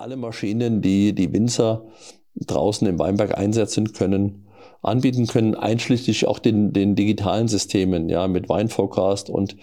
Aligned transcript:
alle 0.00 0.16
Maschinen, 0.16 0.80
die 0.80 1.14
die 1.14 1.32
Winzer 1.32 1.84
draußen 2.34 2.86
im 2.86 2.98
Weinberg 2.98 3.36
einsetzen 3.36 3.92
können, 3.92 4.46
anbieten 4.82 5.26
können, 5.26 5.54
einschließlich 5.54 6.26
auch 6.26 6.38
den, 6.38 6.72
den 6.72 6.96
digitalen 6.96 7.48
Systemen, 7.48 8.08
ja, 8.08 8.26
mit 8.26 8.48
Weinforecast 8.48 9.28
und 9.28 9.56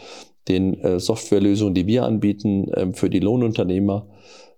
den 0.47 0.79
äh, 0.81 1.00
Softwarelösungen, 1.00 1.73
die 1.73 1.88
wir 1.88 2.04
anbieten 2.04 2.71
ähm, 2.76 2.94
für 2.94 3.10
die 3.10 3.20
Lohnunternehmer, 3.20 4.08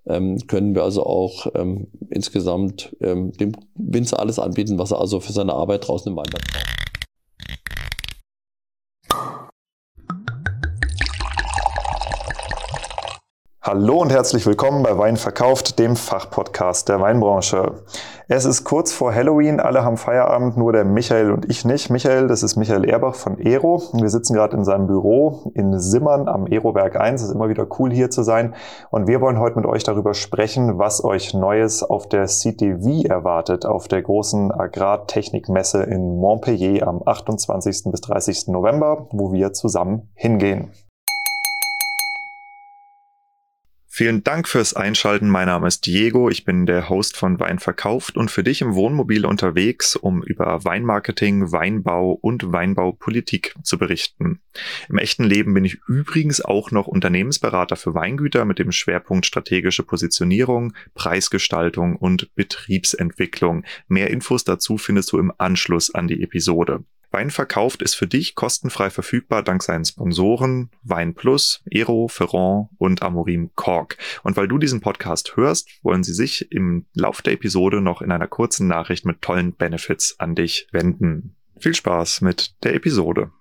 ähm, 0.05 0.38
können 0.47 0.76
wir 0.76 0.84
also 0.84 1.05
auch 1.05 1.47
ähm, 1.55 1.87
insgesamt 2.09 2.96
ähm, 2.99 3.31
dem 3.33 3.53
Winzer 3.75 4.19
alles 4.19 4.37
anbieten, 4.37 4.77
was 4.79 4.91
er 4.91 4.99
also 4.99 5.19
für 5.19 5.33
seine 5.33 5.53
Arbeit 5.53 5.87
draußen 5.87 6.11
im 6.11 6.17
Weinberg 6.17 6.43
braucht. 6.51 6.78
Hallo 13.72 14.01
und 14.01 14.12
herzlich 14.12 14.47
willkommen 14.47 14.81
bei 14.81 14.97
Wein 14.97 15.15
verkauft, 15.15 15.78
dem 15.78 15.96
Fachpodcast 15.96 16.90
der 16.90 17.02
Weinbranche. 17.02 17.84
Es 18.27 18.43
ist 18.45 18.63
kurz 18.63 18.91
vor 18.91 19.13
Halloween, 19.13 19.59
alle 19.59 19.84
haben 19.84 19.98
Feierabend, 19.98 20.57
nur 20.57 20.73
der 20.73 20.85
Michael 20.85 21.30
und 21.31 21.48
ich 21.52 21.66
nicht. 21.66 21.91
Michael, 21.91 22.26
das 22.26 22.41
ist 22.41 22.55
Michael 22.55 22.84
Erbach 22.84 23.13
von 23.13 23.38
Ero. 23.38 23.84
Wir 23.93 24.09
sitzen 24.09 24.34
gerade 24.34 24.57
in 24.57 24.63
seinem 24.63 24.88
Büro 24.88 25.52
in 25.53 25.79
Simmern 25.79 26.27
am 26.27 26.48
Ero-Werk 26.48 26.99
1. 26.99 27.21
Es 27.21 27.27
ist 27.27 27.35
immer 27.35 27.49
wieder 27.49 27.67
cool 27.77 27.91
hier 27.91 28.09
zu 28.09 28.23
sein. 28.23 28.55
Und 28.90 29.07
wir 29.07 29.21
wollen 29.21 29.38
heute 29.38 29.57
mit 29.57 29.67
euch 29.67 29.84
darüber 29.84 30.15
sprechen, 30.15 30.79
was 30.79 31.04
euch 31.04 31.35
Neues 31.35 31.84
auf 31.84 32.09
der 32.09 32.26
CTV 32.26 33.07
erwartet, 33.07 33.67
auf 33.67 33.88
der 33.88 34.01
großen 34.01 34.51
Agrartechnikmesse 34.51 35.84
in 35.84 36.17
Montpellier 36.17 36.88
am 36.88 37.04
28. 37.05 37.84
bis 37.91 38.01
30. 38.01 38.48
November, 38.48 39.05
wo 39.12 39.31
wir 39.31 39.54
zusammen 39.54 40.09
hingehen. 40.15 40.71
Vielen 43.99 44.23
Dank 44.23 44.48
fürs 44.48 44.73
Einschalten. 44.73 45.27
Mein 45.27 45.48
Name 45.48 45.67
ist 45.67 45.85
Diego. 45.85 46.30
Ich 46.30 46.45
bin 46.45 46.66
der 46.66 46.88
Host 46.88 47.17
von 47.17 47.38
Wein 47.41 47.59
verkauft 47.59 48.16
und 48.16 48.31
für 48.31 48.45
dich 48.45 48.62
im 48.62 48.73
Wohnmobil 48.73 49.26
unterwegs, 49.26 49.98
um 49.98 50.23
über 50.23 50.63
Weinmarketing, 50.63 51.51
Weinbau 51.51 52.13
und 52.13 52.54
Weinbaupolitik 52.54 53.55
zu 53.62 53.77
berichten. 53.77 54.40
Im 54.88 54.99
echten 54.99 55.26
Leben 55.26 55.54
bin 55.54 55.65
ich 55.65 55.79
übrigens 55.90 56.40
auch 56.40 56.71
noch 56.71 56.88
Unternehmensberater 56.88 57.76
für 57.76 57.93
Weingüter 57.93 58.46
mit 58.46 58.57
dem 58.57 58.71
Schwerpunkt 58.71 59.26
strategische 59.26 59.84
Positionierung, 59.84 60.71
Preisgestaltung 60.93 61.98
und 61.98 62.34
Betriebsentwicklung. 62.35 63.66
Mehr 63.90 64.12
Infos 64.12 64.45
dazu 64.45 64.78
findest 64.78 65.12
du 65.12 65.20
im 65.20 65.34
Anschluss 65.38 65.94
an 65.94 66.08
die 66.08 66.23
Episode. 66.23 66.86
Wein 67.12 67.32
verkauft 67.32 67.82
ist 67.82 67.96
für 67.96 68.06
dich 68.06 68.36
kostenfrei 68.36 68.92
verfügbar 68.92 69.42
dank 69.42 69.64
seinen 69.64 69.84
Sponsoren 69.84 70.70
Wein 70.84 71.16
Plus, 71.16 71.64
Ero, 71.72 72.08
Ferrand 72.08 72.70
und 72.78 73.02
Amorim 73.02 73.50
Cork. 73.56 73.98
Und 74.22 74.38
weil 74.38 74.48
du 74.48 74.60
diesen 74.60 74.80
Podcast 74.80 75.36
hörst, 75.36 75.70
wollen 75.82 76.04
sie 76.04 76.14
sich 76.14 76.52
im 76.52 76.86
Lauf 76.94 77.24
der 77.24 77.34
Episode 77.34 77.82
noch 77.82 78.04
in 78.04 78.12
einer 78.12 78.28
kurzen 78.28 78.68
Nachricht 78.68 79.06
mit 79.06 79.22
tollen 79.22 79.56
Benefits 79.56 80.20
an 80.20 80.36
dich 80.36 80.68
wenden. 80.72 81.36
Viel 81.58 81.74
Spaß 81.74 82.22
mit 82.22 82.64
der 82.64 82.76
Episode. 82.76 83.32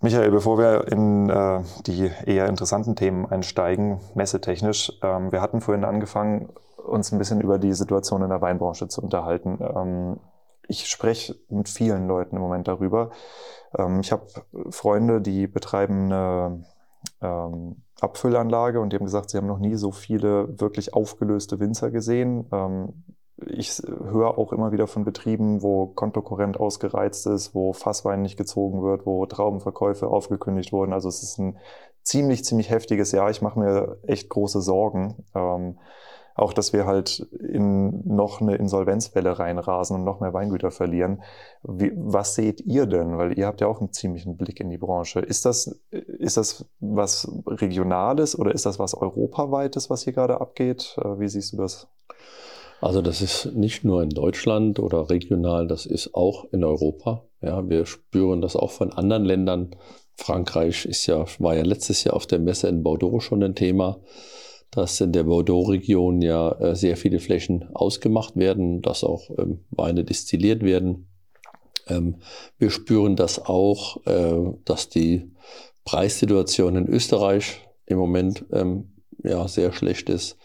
Michael, 0.00 0.30
bevor 0.30 0.58
wir 0.58 0.86
in 0.92 1.28
äh, 1.28 1.64
die 1.84 2.08
eher 2.24 2.48
interessanten 2.48 2.94
Themen 2.94 3.26
einsteigen, 3.26 4.00
messetechnisch, 4.14 4.92
ähm, 5.02 5.32
wir 5.32 5.42
hatten 5.42 5.60
vorhin 5.60 5.84
angefangen, 5.84 6.50
uns 6.88 7.12
ein 7.12 7.18
bisschen 7.18 7.40
über 7.40 7.58
die 7.58 7.72
Situation 7.72 8.22
in 8.22 8.30
der 8.30 8.40
Weinbranche 8.40 8.88
zu 8.88 9.02
unterhalten. 9.02 9.58
Ähm, 9.60 10.20
ich 10.68 10.86
spreche 10.88 11.36
mit 11.48 11.68
vielen 11.68 12.06
Leuten 12.08 12.36
im 12.36 12.42
Moment 12.42 12.68
darüber. 12.68 13.10
Ähm, 13.76 14.00
ich 14.00 14.12
habe 14.12 14.26
Freunde, 14.70 15.20
die 15.20 15.46
betreiben 15.46 16.12
eine 16.12 16.64
ähm, 17.20 17.82
Abfüllanlage 18.00 18.80
und 18.80 18.92
die 18.92 18.96
haben 18.96 19.04
gesagt, 19.04 19.30
sie 19.30 19.38
haben 19.38 19.46
noch 19.46 19.58
nie 19.58 19.74
so 19.74 19.92
viele 19.92 20.60
wirklich 20.60 20.94
aufgelöste 20.94 21.58
Winzer 21.58 21.90
gesehen. 21.90 22.46
Ähm, 22.52 23.04
ich 23.46 23.80
höre 23.86 24.36
auch 24.36 24.52
immer 24.52 24.72
wieder 24.72 24.86
von 24.86 25.04
Betrieben, 25.04 25.62
wo 25.62 25.86
Kontokorrent 25.86 26.58
ausgereizt 26.58 27.26
ist, 27.26 27.54
wo 27.54 27.72
Fasswein 27.72 28.22
nicht 28.22 28.36
gezogen 28.36 28.82
wird, 28.82 29.06
wo 29.06 29.24
Traubenverkäufe 29.26 30.08
aufgekündigt 30.08 30.72
wurden. 30.72 30.92
Also 30.92 31.08
es 31.08 31.22
ist 31.22 31.38
ein 31.38 31.56
ziemlich, 32.02 32.44
ziemlich 32.44 32.70
heftiges 32.70 33.12
Jahr. 33.12 33.30
Ich 33.30 33.40
mache 33.40 33.58
mir 33.58 33.98
echt 34.02 34.28
große 34.28 34.60
Sorgen. 34.60 35.24
Ähm, 35.34 35.78
auch, 36.38 36.52
dass 36.52 36.72
wir 36.72 36.86
halt 36.86 37.26
in 37.32 38.02
noch 38.06 38.40
eine 38.40 38.56
Insolvenzwelle 38.56 39.38
reinrasen 39.38 39.96
und 39.96 40.04
noch 40.04 40.20
mehr 40.20 40.32
Weingüter 40.32 40.70
verlieren. 40.70 41.22
Wie, 41.62 41.92
was 41.96 42.34
seht 42.34 42.60
ihr 42.60 42.86
denn? 42.86 43.18
Weil 43.18 43.36
ihr 43.36 43.46
habt 43.46 43.60
ja 43.60 43.66
auch 43.66 43.80
einen 43.80 43.92
ziemlichen 43.92 44.36
Blick 44.36 44.60
in 44.60 44.70
die 44.70 44.78
Branche. 44.78 45.20
Ist 45.20 45.44
das, 45.44 45.80
ist 45.90 46.36
das 46.36 46.66
was 46.80 47.30
Regionales 47.46 48.38
oder 48.38 48.54
ist 48.54 48.66
das 48.66 48.78
was 48.78 48.94
Europaweites, 48.94 49.90
was 49.90 50.04
hier 50.04 50.12
gerade 50.12 50.40
abgeht? 50.40 50.96
Äh, 50.98 51.18
wie 51.18 51.28
siehst 51.28 51.52
du 51.52 51.56
das? 51.56 51.88
Also 52.80 53.02
das 53.02 53.20
ist 53.20 53.46
nicht 53.56 53.82
nur 53.82 54.02
in 54.04 54.10
Deutschland 54.10 54.78
oder 54.78 55.10
regional, 55.10 55.66
das 55.66 55.84
ist 55.84 56.14
auch 56.14 56.44
in 56.52 56.62
Europa. 56.62 57.24
Ja, 57.40 57.68
wir 57.68 57.86
spüren 57.86 58.40
das 58.40 58.54
auch 58.54 58.70
von 58.70 58.92
anderen 58.92 59.24
Ländern. 59.24 59.74
Frankreich 60.14 60.84
ist 60.84 61.06
ja, 61.06 61.24
war 61.40 61.56
ja 61.56 61.64
letztes 61.64 62.04
Jahr 62.04 62.14
auf 62.14 62.26
der 62.26 62.38
Messe 62.38 62.68
in 62.68 62.84
Bordeaux 62.84 63.18
schon 63.18 63.42
ein 63.42 63.56
Thema 63.56 63.98
dass 64.70 65.00
in 65.00 65.12
der 65.12 65.24
Bordeaux-Region 65.24 66.22
ja 66.22 66.52
äh, 66.52 66.76
sehr 66.76 66.96
viele 66.96 67.20
Flächen 67.20 67.68
ausgemacht 67.74 68.36
werden, 68.36 68.82
dass 68.82 69.04
auch 69.04 69.30
ähm, 69.38 69.64
Weine 69.70 70.04
destilliert 70.04 70.62
werden. 70.62 71.08
Ähm, 71.86 72.16
wir 72.58 72.70
spüren 72.70 73.16
das 73.16 73.44
auch, 73.44 74.04
äh, 74.06 74.52
dass 74.64 74.88
die 74.88 75.30
Preissituation 75.84 76.76
in 76.76 76.86
Österreich 76.86 77.60
im 77.86 77.98
Moment 77.98 78.44
ähm, 78.52 78.92
ja, 79.24 79.48
sehr 79.48 79.72
schlecht 79.72 80.10
ist. 80.10 80.36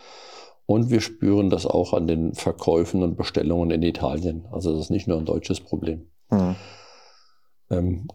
Und 0.65 0.89
wir 0.89 1.01
spüren 1.01 1.49
das 1.49 1.65
auch 1.65 1.93
an 1.93 2.07
den 2.07 2.33
Verkäufen 2.33 3.03
und 3.03 3.17
Bestellungen 3.17 3.71
in 3.71 3.83
Italien. 3.83 4.45
Also 4.51 4.71
das 4.71 4.85
ist 4.85 4.89
nicht 4.89 5.07
nur 5.07 5.17
ein 5.17 5.25
deutsches 5.25 5.59
Problem. 5.59 6.07
Mhm 6.29 6.55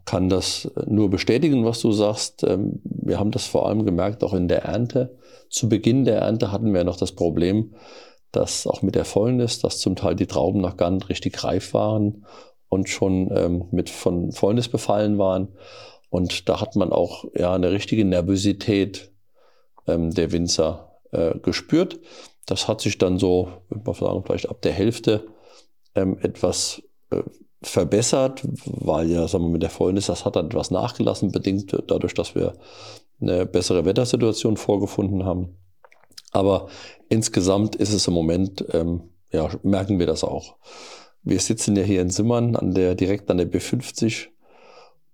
kann 0.04 0.28
das 0.28 0.70
nur 0.86 1.10
bestätigen, 1.10 1.64
was 1.64 1.80
du 1.80 1.92
sagst. 1.92 2.44
Ähm, 2.44 2.80
wir 2.84 3.18
haben 3.18 3.30
das 3.30 3.46
vor 3.46 3.68
allem 3.68 3.84
gemerkt, 3.84 4.22
auch 4.24 4.34
in 4.34 4.48
der 4.48 4.64
Ernte. 4.64 5.18
Zu 5.50 5.68
Beginn 5.68 6.04
der 6.04 6.20
Ernte 6.20 6.52
hatten 6.52 6.74
wir 6.74 6.84
noch 6.84 6.96
das 6.96 7.12
Problem, 7.12 7.74
dass 8.32 8.66
auch 8.66 8.82
mit 8.82 8.94
der 8.94 9.04
Fäulnis, 9.04 9.60
dass 9.60 9.78
zum 9.78 9.96
Teil 9.96 10.14
die 10.14 10.26
Trauben 10.26 10.60
noch 10.60 10.76
gar 10.76 10.90
nicht 10.90 11.08
richtig 11.08 11.42
reif 11.44 11.72
waren 11.74 12.26
und 12.68 12.88
schon 12.88 13.30
ähm, 13.34 13.64
mit 13.70 13.88
von 13.88 14.32
Fäulnis 14.32 14.68
befallen 14.68 15.18
waren. 15.18 15.48
Und 16.10 16.48
da 16.48 16.60
hat 16.60 16.76
man 16.76 16.92
auch 16.92 17.24
ja 17.34 17.54
eine 17.54 17.70
richtige 17.70 18.04
Nervosität 18.04 19.12
ähm, 19.86 20.10
der 20.10 20.32
Winzer 20.32 21.00
äh, 21.12 21.38
gespürt. 21.38 22.00
Das 22.46 22.68
hat 22.68 22.80
sich 22.80 22.98
dann 22.98 23.18
so, 23.18 23.48
würde 23.68 23.84
man 23.84 23.94
sagen, 23.94 24.22
vielleicht 24.24 24.48
ab 24.48 24.62
der 24.62 24.72
Hälfte 24.72 25.26
ähm, 25.94 26.18
etwas 26.20 26.82
äh, 27.10 27.22
verbessert, 27.62 28.42
weil 28.64 29.10
ja, 29.10 29.26
sagen 29.26 29.44
wir, 29.44 29.50
mit 29.50 29.62
der 29.62 29.70
Fäulnis, 29.70 30.06
das 30.06 30.24
hat 30.24 30.36
dann 30.36 30.46
etwas 30.46 30.70
nachgelassen, 30.70 31.32
bedingt 31.32 31.76
dadurch, 31.88 32.14
dass 32.14 32.34
wir 32.34 32.54
eine 33.20 33.46
bessere 33.46 33.84
Wettersituation 33.84 34.56
vorgefunden 34.56 35.24
haben. 35.24 35.56
Aber 36.32 36.68
insgesamt 37.08 37.74
ist 37.76 37.92
es 37.92 38.06
im 38.06 38.14
Moment, 38.14 38.64
ähm, 38.72 39.10
ja, 39.32 39.48
merken 39.62 39.98
wir 39.98 40.06
das 40.06 40.24
auch. 40.24 40.56
Wir 41.22 41.40
sitzen 41.40 41.74
ja 41.76 41.82
hier 41.82 42.00
in 42.00 42.10
Simmern 42.10 42.54
an 42.54 42.74
der, 42.74 42.94
direkt 42.94 43.30
an 43.30 43.38
der 43.38 43.50
B50 43.50 44.28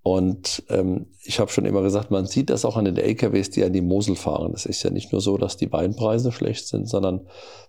und 0.05 0.63
ähm, 0.69 1.07
ich 1.25 1.41
habe 1.41 1.51
schon 1.51 1.65
immer 1.65 1.81
gesagt, 1.81 2.11
man 2.11 2.27
sieht 2.27 2.51
das 2.51 2.67
auch 2.67 2.77
an 2.77 2.85
den 2.85 2.99
LKWs, 2.99 3.49
die 3.49 3.65
an 3.65 3.73
die 3.73 3.81
Mosel 3.81 4.17
fahren. 4.17 4.53
Es 4.55 4.67
ist 4.67 4.83
ja 4.83 4.91
nicht 4.91 5.13
nur 5.13 5.23
so, 5.23 5.39
dass 5.39 5.57
die 5.57 5.73
Weinpreise 5.73 6.31
schlecht 6.31 6.69
sind, 6.69 6.87
sondern 6.87 7.27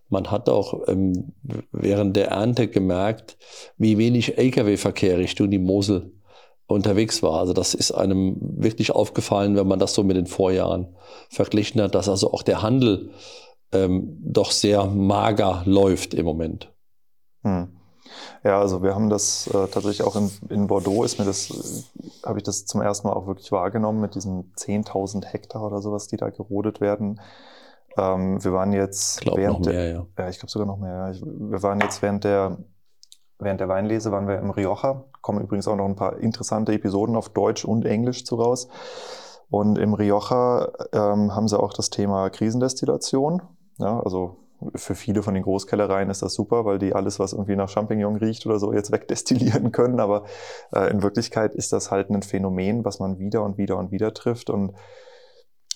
man 0.09 0.29
hat 0.29 0.50
auch 0.50 0.85
ähm, 0.90 1.31
während 1.72 2.18
der 2.18 2.31
Ernte 2.31 2.68
gemerkt, 2.68 3.38
wie 3.78 3.97
wenig 3.97 4.38
Lkw-Verkehr 4.38 5.18
Richtung 5.18 5.50
die 5.50 5.59
Mosel 5.59 6.12
unterwegs 6.68 7.24
war. 7.24 7.40
Also 7.40 7.53
das 7.53 7.74
ist 7.74 7.91
einem 7.91 8.35
wirklich 8.41 8.91
aufgefallen, 8.91 9.56
wenn 9.56 9.68
man 9.68 9.79
das 9.79 9.94
so 9.94 10.03
mit 10.03 10.18
den 10.18 10.28
Vorjahren 10.28 10.94
verglichen 11.29 11.79
hat, 11.79 11.95
dass 11.95 12.09
also 12.09 12.34
auch 12.34 12.44
der 12.44 12.62
Handel 12.62 13.12
ähm, 13.71 14.18
doch 14.19 14.51
sehr 14.51 14.88
mager 14.88 15.63
läuft 15.65 16.13
im 16.13 16.25
Moment. 16.25 16.74
Hm. 17.44 17.75
Ja, 18.44 18.59
also 18.59 18.83
wir 18.83 18.95
haben 18.95 19.09
das 19.09 19.47
äh, 19.47 19.67
tatsächlich 19.67 20.03
auch 20.03 20.15
in, 20.15 20.31
in 20.50 20.67
Bordeaux 20.67 21.03
ist 21.03 21.19
mir 21.19 21.25
das, 21.25 21.50
äh, 21.50 22.27
habe 22.27 22.39
ich 22.39 22.44
das 22.44 22.65
zum 22.65 22.81
ersten 22.81 23.07
Mal 23.07 23.13
auch 23.13 23.27
wirklich 23.27 23.51
wahrgenommen 23.51 24.01
mit 24.01 24.15
diesen 24.15 24.53
10.000 24.56 25.25
Hektar 25.25 25.63
oder 25.63 25.81
sowas, 25.81 26.07
die 26.07 26.17
da 26.17 26.29
gerodet 26.29 26.81
werden. 26.81 27.19
Ähm, 27.97 28.44
wir 28.44 28.53
waren 28.53 28.73
jetzt 28.73 29.21
glaub, 29.21 29.38
während 29.38 29.59
noch 29.59 29.65
mehr, 29.65 29.81
der, 29.81 29.94
ja. 29.94 30.06
ja, 30.17 30.29
ich 30.29 30.39
glaube 30.39 30.51
sogar 30.51 30.67
noch 30.67 30.77
mehr. 30.77 30.94
Ja. 30.94 31.12
Ich, 31.12 31.23
wir 31.23 31.63
waren 31.63 31.79
jetzt 31.79 32.01
während 32.01 32.23
der 32.23 32.57
während 33.39 33.59
der 33.59 33.67
Weinlese 33.67 34.12
waren 34.12 34.27
wir 34.27 34.38
im 34.38 34.50
Rioja. 34.50 35.03
Kommen 35.21 35.41
übrigens 35.41 35.68
auch 35.68 35.75
noch 35.75 35.85
ein 35.85 35.95
paar 35.95 36.18
interessante 36.18 36.73
Episoden 36.73 37.15
auf 37.15 37.29
Deutsch 37.29 37.65
und 37.65 37.85
Englisch 37.85 38.25
zu 38.25 38.35
raus. 38.35 38.68
Und 39.50 39.77
im 39.77 39.94
Rioja 39.94 40.69
ähm, 40.94 41.35
haben 41.35 41.47
sie 41.47 41.59
auch 41.59 41.73
das 41.73 41.89
Thema 41.89 42.29
Krisendestillation. 42.29 43.41
Ja, 43.77 44.00
also 44.00 44.38
für 44.73 44.95
viele 44.95 45.23
von 45.23 45.33
den 45.33 45.44
Großkellereien 45.44 46.09
ist 46.09 46.21
das 46.21 46.33
super, 46.33 46.65
weil 46.65 46.79
die 46.79 46.94
alles, 46.94 47.19
was 47.19 47.33
irgendwie 47.33 47.56
nach 47.56 47.69
Champignon 47.69 48.15
riecht 48.15 48.45
oder 48.45 48.59
so, 48.59 48.73
jetzt 48.73 48.91
wegdestillieren 48.94 49.71
können. 49.71 50.00
Aber 50.00 50.25
äh, 50.73 50.89
in 50.91 51.03
Wirklichkeit 51.03 51.56
ist 51.56 51.73
das 51.73 51.91
halt 51.91 52.09
ein 52.09 52.23
Phänomen, 52.23 52.85
was 52.85 53.00
man 53.00 53.19
wieder 53.19 53.44
und 53.44 53.57
wieder 53.57 53.77
und 53.77 53.91
wieder 53.91 54.13
trifft. 54.13 54.50
Und 54.50 54.73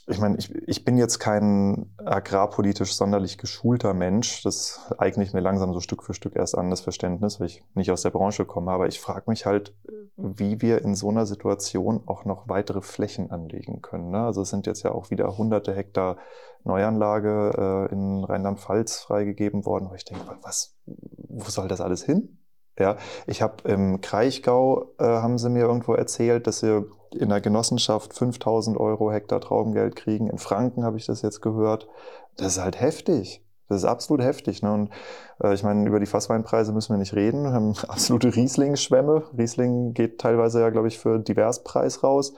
ich 0.10 0.18
meine, 0.18 0.38
ich, 0.38 0.54
ich 0.68 0.84
bin 0.84 0.98
jetzt 0.98 1.20
kein 1.20 1.94
agrarpolitisch 1.98 2.96
sonderlich 2.96 3.38
geschulter 3.38 3.94
Mensch. 3.94 4.42
Das 4.42 4.92
eigne 4.98 5.24
ich 5.24 5.34
mir 5.34 5.40
langsam 5.40 5.72
so 5.72 5.82
Stück 5.82 6.04
für 6.04 6.16
Stück 6.16 6.36
erst 6.36 6.58
an, 6.58 6.72
das 6.72 6.82
Verständnis, 6.82 7.40
weil 7.40 7.48
ich 7.48 7.64
nicht 7.76 7.92
aus 7.92 8.02
der 8.02 8.10
Branche 8.10 8.46
komme. 8.46 8.72
Aber 8.72 8.88
ich 8.88 9.00
frage 9.00 9.30
mich 9.30 9.46
halt, 9.46 9.76
wie 10.18 10.62
wir 10.62 10.82
in 10.82 10.96
so 10.96 11.10
einer 11.10 11.28
Situation 11.28 12.02
auch 12.08 12.26
noch 12.26 12.50
weitere 12.50 12.82
Flächen 12.82 13.30
anlegen 13.30 13.84
können. 13.84 14.10
Ne? 14.10 14.22
Also 14.22 14.42
es 14.42 14.50
sind 14.50 14.66
jetzt 14.66 14.84
ja 14.84 14.92
auch 14.92 15.12
wieder 15.12 15.38
hunderte 15.38 15.76
Hektar 15.76 16.18
Neuanlage 16.64 17.88
äh, 17.90 17.94
in 17.94 18.24
Rheinland-Pfalz 18.24 19.00
freigegeben 19.00 19.66
worden. 19.66 19.88
Aber 19.88 19.96
ich 19.96 20.06
denke, 20.06 20.24
was, 20.42 20.76
wo 20.86 21.50
soll 21.50 21.68
das 21.68 21.82
alles 21.82 22.04
hin? 22.04 22.38
Ja, 22.78 22.96
ich 23.28 23.42
habe 23.42 23.70
im 23.70 24.02
Kraichgau, 24.02 24.94
äh, 25.00 25.04
haben 25.04 25.38
sie 25.38 25.50
mir 25.50 25.64
irgendwo 25.64 25.94
erzählt, 25.94 26.48
dass 26.48 26.60
sie 26.60 26.86
in 27.14 27.30
der 27.30 27.42
Genossenschaft 27.42 28.14
5000 28.14 28.78
Euro 28.78 29.12
Hektar 29.12 29.42
Traubengeld 29.42 29.96
kriegen. 29.96 30.30
In 30.30 30.38
Franken 30.38 30.86
habe 30.86 30.98
ich 30.98 31.06
das 31.06 31.22
jetzt 31.22 31.42
gehört. 31.42 31.88
Das 32.38 32.54
ist 32.54 32.64
halt 32.64 32.80
heftig. 32.80 33.44
Das 33.68 33.80
ist 33.80 33.86
absolut 33.86 34.24
heftig. 34.24 34.62
Ne? 34.64 34.74
Und 34.74 34.90
äh, 35.44 35.54
ich 35.54 35.64
meine, 35.64 35.88
über 35.88 36.00
die 36.00 36.06
Fassweinpreise 36.06 36.74
müssen 36.74 36.94
wir 36.94 36.98
nicht 36.98 37.14
reden. 37.14 37.44
Wir 37.44 37.52
haben 37.52 37.74
absolute 37.88 38.36
Riesling-Schwämme. 38.36 39.24
Riesling 39.38 39.94
geht 39.94 40.20
teilweise 40.20 40.62
ja, 40.62 40.70
glaube 40.70 40.88
ich, 40.88 40.98
für 40.98 41.20
Diverspreis 41.20 42.04
raus. 42.04 42.34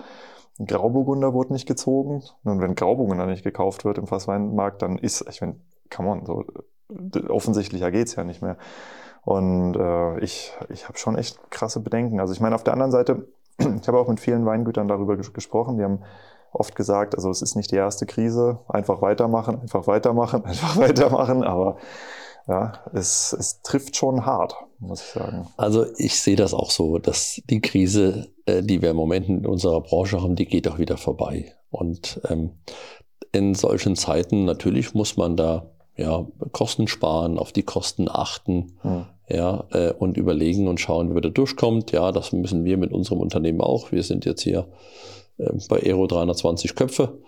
Grauburgunder 0.59 1.33
wurde 1.33 1.53
nicht 1.53 1.67
gezogen. 1.67 2.23
Und 2.43 2.61
wenn 2.61 2.75
Grauburgunder 2.75 3.25
nicht 3.25 3.43
gekauft 3.43 3.85
wird 3.85 3.97
im 3.97 4.07
Fassweinmarkt, 4.07 4.81
dann 4.81 4.97
ist, 4.97 5.25
ich 5.29 5.41
meine, 5.41 5.55
come 5.89 6.09
on, 6.09 6.25
so 6.25 6.43
offensichtlicher 7.29 7.91
geht's 7.91 8.15
ja 8.15 8.23
nicht 8.23 8.41
mehr. 8.41 8.57
Und 9.23 9.75
äh, 9.75 10.19
ich, 10.19 10.53
ich 10.69 10.87
habe 10.87 10.97
schon 10.97 11.17
echt 11.17 11.51
krasse 11.51 11.79
Bedenken. 11.79 12.19
Also 12.19 12.33
ich 12.33 12.39
meine, 12.39 12.55
auf 12.55 12.63
der 12.63 12.73
anderen 12.73 12.91
Seite, 12.91 13.27
ich 13.59 13.87
habe 13.87 13.99
auch 13.99 14.07
mit 14.07 14.19
vielen 14.19 14.45
Weingütern 14.45 14.87
darüber 14.87 15.17
ges 15.17 15.33
gesprochen, 15.33 15.77
die 15.77 15.83
haben 15.83 16.03
oft 16.51 16.75
gesagt, 16.75 17.15
also 17.15 17.29
es 17.29 17.41
ist 17.41 17.55
nicht 17.55 17.71
die 17.71 17.77
erste 17.77 18.05
Krise, 18.05 18.59
einfach 18.67 19.01
weitermachen, 19.01 19.61
einfach 19.61 19.87
weitermachen, 19.87 20.43
einfach 20.45 20.77
weitermachen, 20.77 21.43
aber 21.43 21.77
ja, 22.47 22.73
es, 22.93 23.33
es 23.33 23.61
trifft 23.61 23.95
schon 23.95 24.25
hart, 24.25 24.55
muss 24.79 25.01
ich 25.01 25.07
sagen. 25.07 25.47
Also 25.57 25.85
ich 25.97 26.19
sehe 26.19 26.35
das 26.35 26.53
auch 26.53 26.71
so, 26.71 26.97
dass 26.97 27.39
die 27.49 27.61
Krise, 27.61 28.30
die 28.47 28.81
wir 28.81 28.91
im 28.91 28.95
Moment 28.95 29.29
in 29.29 29.45
unserer 29.45 29.81
Branche 29.81 30.21
haben, 30.21 30.35
die 30.35 30.45
geht 30.45 30.67
auch 30.67 30.79
wieder 30.79 30.97
vorbei. 30.97 31.53
Und 31.69 32.19
ähm, 32.29 32.51
in 33.31 33.55
solchen 33.55 33.95
Zeiten 33.95 34.45
natürlich 34.45 34.93
muss 34.93 35.17
man 35.17 35.37
da 35.37 35.71
ja, 35.97 36.25
Kosten 36.51 36.87
sparen, 36.87 37.37
auf 37.37 37.51
die 37.51 37.63
Kosten 37.63 38.09
achten, 38.09 38.73
hm. 38.81 39.05
ja, 39.29 39.65
äh, 39.71 39.91
und 39.91 40.17
überlegen 40.17 40.67
und 40.67 40.79
schauen, 40.79 41.09
wie 41.09 41.13
man 41.13 41.21
da 41.21 41.29
durchkommt. 41.29 41.91
Ja, 41.91 42.11
das 42.11 42.31
müssen 42.31 42.65
wir 42.65 42.77
mit 42.77 42.91
unserem 42.91 43.19
Unternehmen 43.19 43.61
auch. 43.61 43.91
Wir 43.91 44.03
sind 44.03 44.25
jetzt 44.25 44.41
hier 44.41 44.67
äh, 45.37 45.51
bei 45.69 45.81
Aero 45.83 46.07
320 46.07 46.75
Köpfe 46.75 47.19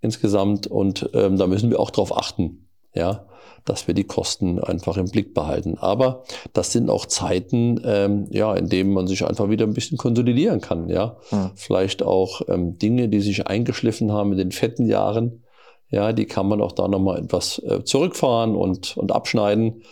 insgesamt 0.00 0.66
und 0.66 1.10
ähm, 1.14 1.36
da 1.36 1.46
müssen 1.46 1.70
wir 1.70 1.80
auch 1.80 1.90
darauf 1.90 2.16
achten, 2.16 2.68
ja, 2.94 3.26
dass 3.64 3.86
wir 3.86 3.94
die 3.94 4.04
Kosten 4.04 4.58
einfach 4.58 4.96
im 4.96 5.06
Blick 5.06 5.34
behalten. 5.34 5.76
Aber 5.78 6.24
das 6.52 6.72
sind 6.72 6.90
auch 6.90 7.06
Zeiten, 7.06 7.80
ähm, 7.84 8.26
ja, 8.30 8.54
in 8.54 8.68
denen 8.68 8.92
man 8.92 9.06
sich 9.06 9.26
einfach 9.26 9.48
wieder 9.48 9.66
ein 9.66 9.74
bisschen 9.74 9.98
konsolidieren 9.98 10.60
kann, 10.60 10.88
ja. 10.88 11.16
Hm. 11.30 11.50
Vielleicht 11.54 12.02
auch 12.02 12.42
ähm, 12.48 12.78
Dinge, 12.78 13.08
die 13.08 13.20
sich 13.20 13.46
eingeschliffen 13.46 14.12
haben 14.12 14.32
in 14.32 14.38
den 14.38 14.52
fetten 14.52 14.86
Jahren, 14.86 15.44
ja, 15.90 16.12
die 16.12 16.26
kann 16.26 16.48
man 16.48 16.60
auch 16.60 16.72
da 16.72 16.88
nochmal 16.88 17.20
etwas 17.20 17.58
äh, 17.60 17.84
zurückfahren 17.84 18.56
und, 18.56 18.96
und 18.96 19.12
abschneiden. 19.12 19.82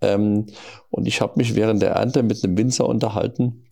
Ähm, 0.00 0.46
und 0.90 1.08
ich 1.08 1.20
habe 1.20 1.34
mich 1.36 1.54
während 1.54 1.82
der 1.82 1.92
Ernte 1.92 2.22
mit 2.22 2.44
einem 2.44 2.56
Winzer 2.56 2.86
unterhalten, 2.86 3.64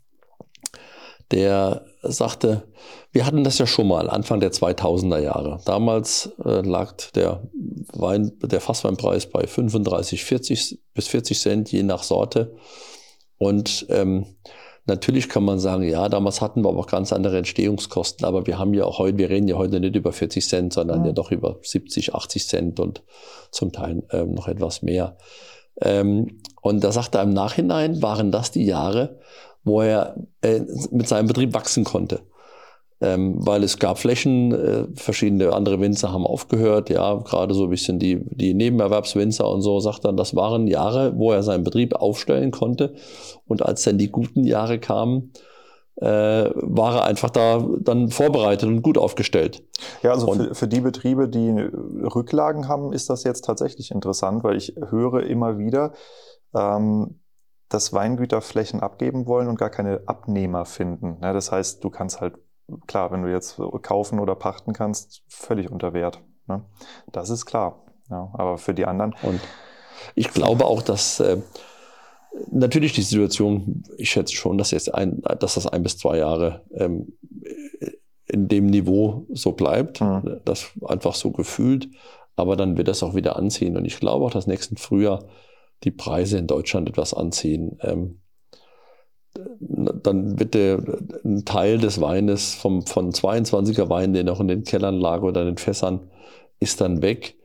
der 1.31 1.85
sagte, 2.03 2.63
wir 3.13 3.27
hatten 3.27 3.45
das 3.45 3.59
ja 3.59 3.67
schon 3.67 3.89
mal 3.89 4.09
Anfang 4.09 4.41
der 4.41 4.53
2000er 4.53 5.19
Jahre. 5.19 5.61
Damals 5.65 6.33
äh, 6.45 6.61
lag 6.61 6.95
der 7.15 7.43
Wein, 7.93 8.33
der 8.43 8.61
Fassweinpreis 8.61 9.27
bei 9.27 9.47
35, 9.47 10.25
40 10.25 10.81
bis 10.95 11.09
40 11.09 11.41
Cent 11.41 11.73
je 11.73 11.83
nach 11.83 12.03
Sorte. 12.03 12.55
Und 13.39 13.87
ähm, 13.91 14.27
Natürlich 14.89 15.29
kann 15.29 15.43
man 15.43 15.59
sagen, 15.59 15.83
ja, 15.83 16.09
damals 16.09 16.41
hatten 16.41 16.63
wir 16.63 16.69
aber 16.69 16.79
auch 16.79 16.87
ganz 16.87 17.13
andere 17.13 17.39
Entstehungskosten, 17.39 18.25
aber 18.25 18.47
wir 18.47 18.57
haben 18.57 18.73
ja 18.73 18.85
auch 18.85 19.01
heute, 19.01 19.19
wir 19.19 19.29
reden 19.29 19.49
ja 19.49 19.57
heute 19.57 19.81
nicht 19.81 19.97
über 19.97 20.13
40 20.13 20.49
Cent, 20.49 20.73
sondern 20.73 21.01
ja, 21.01 21.07
ja 21.09 21.13
doch 21.13 21.33
über 21.33 21.59
70, 21.61 22.15
80 22.15 22.47
Cent 22.47 22.81
und 22.81 23.03
zum 23.51 23.73
Teil 23.73 24.05
ähm, 24.13 24.35
noch 24.35 24.47
etwas 24.47 24.83
mehr. 24.83 25.17
Ähm, 25.81 26.41
und 26.63 26.85
da 26.85 26.93
sagt 26.93 27.17
er 27.17 27.23
im 27.23 27.31
Nachhinein, 27.31 28.01
waren 28.01 28.31
das 28.31 28.53
die 28.53 28.65
Jahre, 28.65 29.19
wo 29.67 29.83
er 29.83 30.17
äh, 30.41 30.61
mit 30.91 31.07
seinem 31.07 31.27
Betrieb 31.27 31.53
wachsen 31.53 31.85
konnte 31.85 32.23
ähm, 33.01 33.35
weil 33.39 33.63
es 33.63 33.79
gab 33.79 33.99
Flächen, 33.99 34.53
äh, 34.53 34.87
verschiedene 34.95 35.53
andere 35.53 35.81
Winzer 35.81 36.13
haben 36.13 36.27
aufgehört, 36.27 36.89
ja, 36.89 37.15
gerade 37.17 37.53
so 37.53 37.65
ein 37.65 37.71
bisschen 37.71 37.99
die, 37.99 38.25
die 38.31 38.55
Nebenerwerbswinzer 38.55 39.49
und 39.49 39.61
so, 39.61 39.81
sagt 39.81 40.05
dann, 40.05 40.17
das 40.17 40.35
waren 40.35 40.67
Jahre, 40.67 41.13
wo 41.17 41.33
er 41.33 41.43
seinen 41.43 41.65
Betrieb 41.65 41.95
aufstellen 41.95 42.53
konnte 42.53 42.95
und 43.47 43.63
als 43.63 43.83
dann 43.83 43.99
die 43.99 44.11
guten 44.11 44.45
Jahre 44.45 44.79
kamen, 44.79 45.33
äh, 45.97 46.07
war 46.07 46.97
er 46.97 47.05
einfach 47.05 47.31
da 47.31 47.67
dann 47.81 48.11
vorbereitet 48.11 48.69
und 48.69 48.83
gut 48.83 48.97
aufgestellt. 48.97 49.63
Ja, 50.03 50.13
also 50.13 50.33
für, 50.33 50.55
für 50.55 50.69
die 50.69 50.81
Betriebe, 50.81 51.29
die 51.29 51.51
Rücklagen 51.51 52.67
haben, 52.69 52.93
ist 52.93 53.11
das 53.11 53.25
jetzt 53.25 53.45
tatsächlich 53.45 53.91
interessant, 53.91 54.43
weil 54.43 54.57
ich 54.57 54.75
höre 54.91 55.23
immer 55.23 55.59
wieder, 55.59 55.93
ähm, 56.55 57.21
dass 57.69 57.93
Weingüter 57.93 58.41
Flächen 58.41 58.81
abgeben 58.81 59.27
wollen 59.27 59.49
und 59.49 59.59
gar 59.59 59.71
keine 59.71 60.03
Abnehmer 60.07 60.65
finden. 60.65 61.19
Ja, 61.23 61.33
das 61.33 61.51
heißt, 61.51 61.83
du 61.83 61.91
kannst 61.91 62.21
halt 62.21 62.35
klar, 62.87 63.11
wenn 63.13 63.23
du 63.23 63.31
jetzt 63.31 63.61
kaufen 63.83 64.19
oder 64.19 64.35
pachten 64.35 64.73
kannst, 64.73 65.23
völlig 65.29 65.71
unter 65.71 65.93
Wert. 65.93 66.23
Ne? 66.47 66.65
Das 67.13 67.31
ist 67.31 67.47
klar. 67.47 67.85
Ja, 68.11 68.31
aber 68.35 68.59
für 68.59 68.75
die 68.75 68.87
anderen. 68.87 69.15
Und 69.23 69.41
ich 70.15 70.29
glaube 70.29 70.65
auch, 70.65 70.83
dass 70.83 71.19
äh, 71.21 71.39
natürlich 72.51 72.93
die 72.93 73.03
Situation, 73.03 73.83
ich 73.97 74.11
schätze 74.11 74.35
schon, 74.35 74.59
dass, 74.59 74.71
jetzt 74.71 74.95
ein, 74.95 75.23
dass 75.41 75.55
das 75.55 75.67
ein 75.67 75.83
bis 75.83 75.99
zwei 75.99 76.19
Jahre 76.19 76.63
ähm, 76.73 77.13
in 78.27 78.49
dem 78.49 78.67
Niveau 78.67 79.27
so 79.33 79.53
bleibt. 79.53 80.01
Mhm. 80.01 80.41
Das 80.45 80.71
einfach 80.87 81.15
so 81.15 81.33
gefühlt. 81.33 81.89
Aber 82.37 82.57
dann 82.57 82.77
wird 82.77 82.89
das 82.89 83.03
auch 83.03 83.15
wieder 83.15 83.37
anziehen. 83.37 83.77
Und 83.77 83.87
ich 83.87 83.99
glaube 83.99 84.25
auch, 84.25 84.31
dass 84.31 84.47
nächsten 84.47 84.77
Frühjahr 84.77 85.25
die 85.85 85.91
Preise 85.91 86.39
in 86.39 86.47
Deutschland 86.47 86.89
etwas 86.89 87.15
anziehen. 87.15 87.79
Ähm, 87.83 88.21
dann 89.61 90.39
wird 90.39 90.55
der, 90.55 90.79
ein 91.25 91.45
Teil 91.45 91.79
des 91.79 92.01
Weines 92.01 92.55
vom, 92.55 92.87
von 92.87 93.13
22er 93.13 93.89
Wein, 93.91 94.15
der 94.15 94.25
noch 94.25 94.41
in 94.41 94.49
den 94.49 94.65
Kellern 94.65 94.99
lag 94.99 95.23
oder 95.23 95.43
in 95.43 95.49
den 95.49 95.59
Fässern, 95.59 96.11
ist 96.59 96.81
dann 96.81 97.03
weg. 97.03 97.37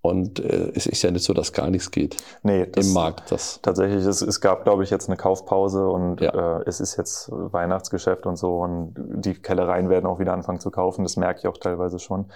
Und 0.00 0.38
äh, 0.38 0.72
es 0.74 0.86
ist 0.86 1.02
ja 1.02 1.10
nicht 1.10 1.24
so, 1.24 1.32
dass 1.34 1.52
gar 1.52 1.70
nichts 1.70 1.90
geht 1.90 2.16
nee, 2.42 2.62
im 2.62 2.92
Markt. 2.92 3.32
Das 3.32 3.60
tatsächlich, 3.62 4.04
es, 4.04 4.22
es 4.22 4.40
gab, 4.40 4.62
glaube 4.62 4.84
ich, 4.84 4.90
jetzt 4.90 5.08
eine 5.08 5.16
Kaufpause 5.16 5.88
und 5.88 6.20
ja. 6.20 6.60
äh, 6.60 6.62
es 6.66 6.80
ist 6.80 6.96
jetzt 6.96 7.28
Weihnachtsgeschäft 7.30 8.24
und 8.24 8.36
so 8.36 8.58
und 8.60 8.94
die 8.96 9.34
Kellereien 9.34 9.90
werden 9.90 10.06
auch 10.06 10.20
wieder 10.20 10.32
anfangen 10.32 10.60
zu 10.60 10.70
kaufen. 10.70 11.02
Das 11.02 11.16
merke 11.16 11.40
ich 11.40 11.46
auch 11.48 11.58
teilweise 11.58 11.98
schon. 11.98 12.30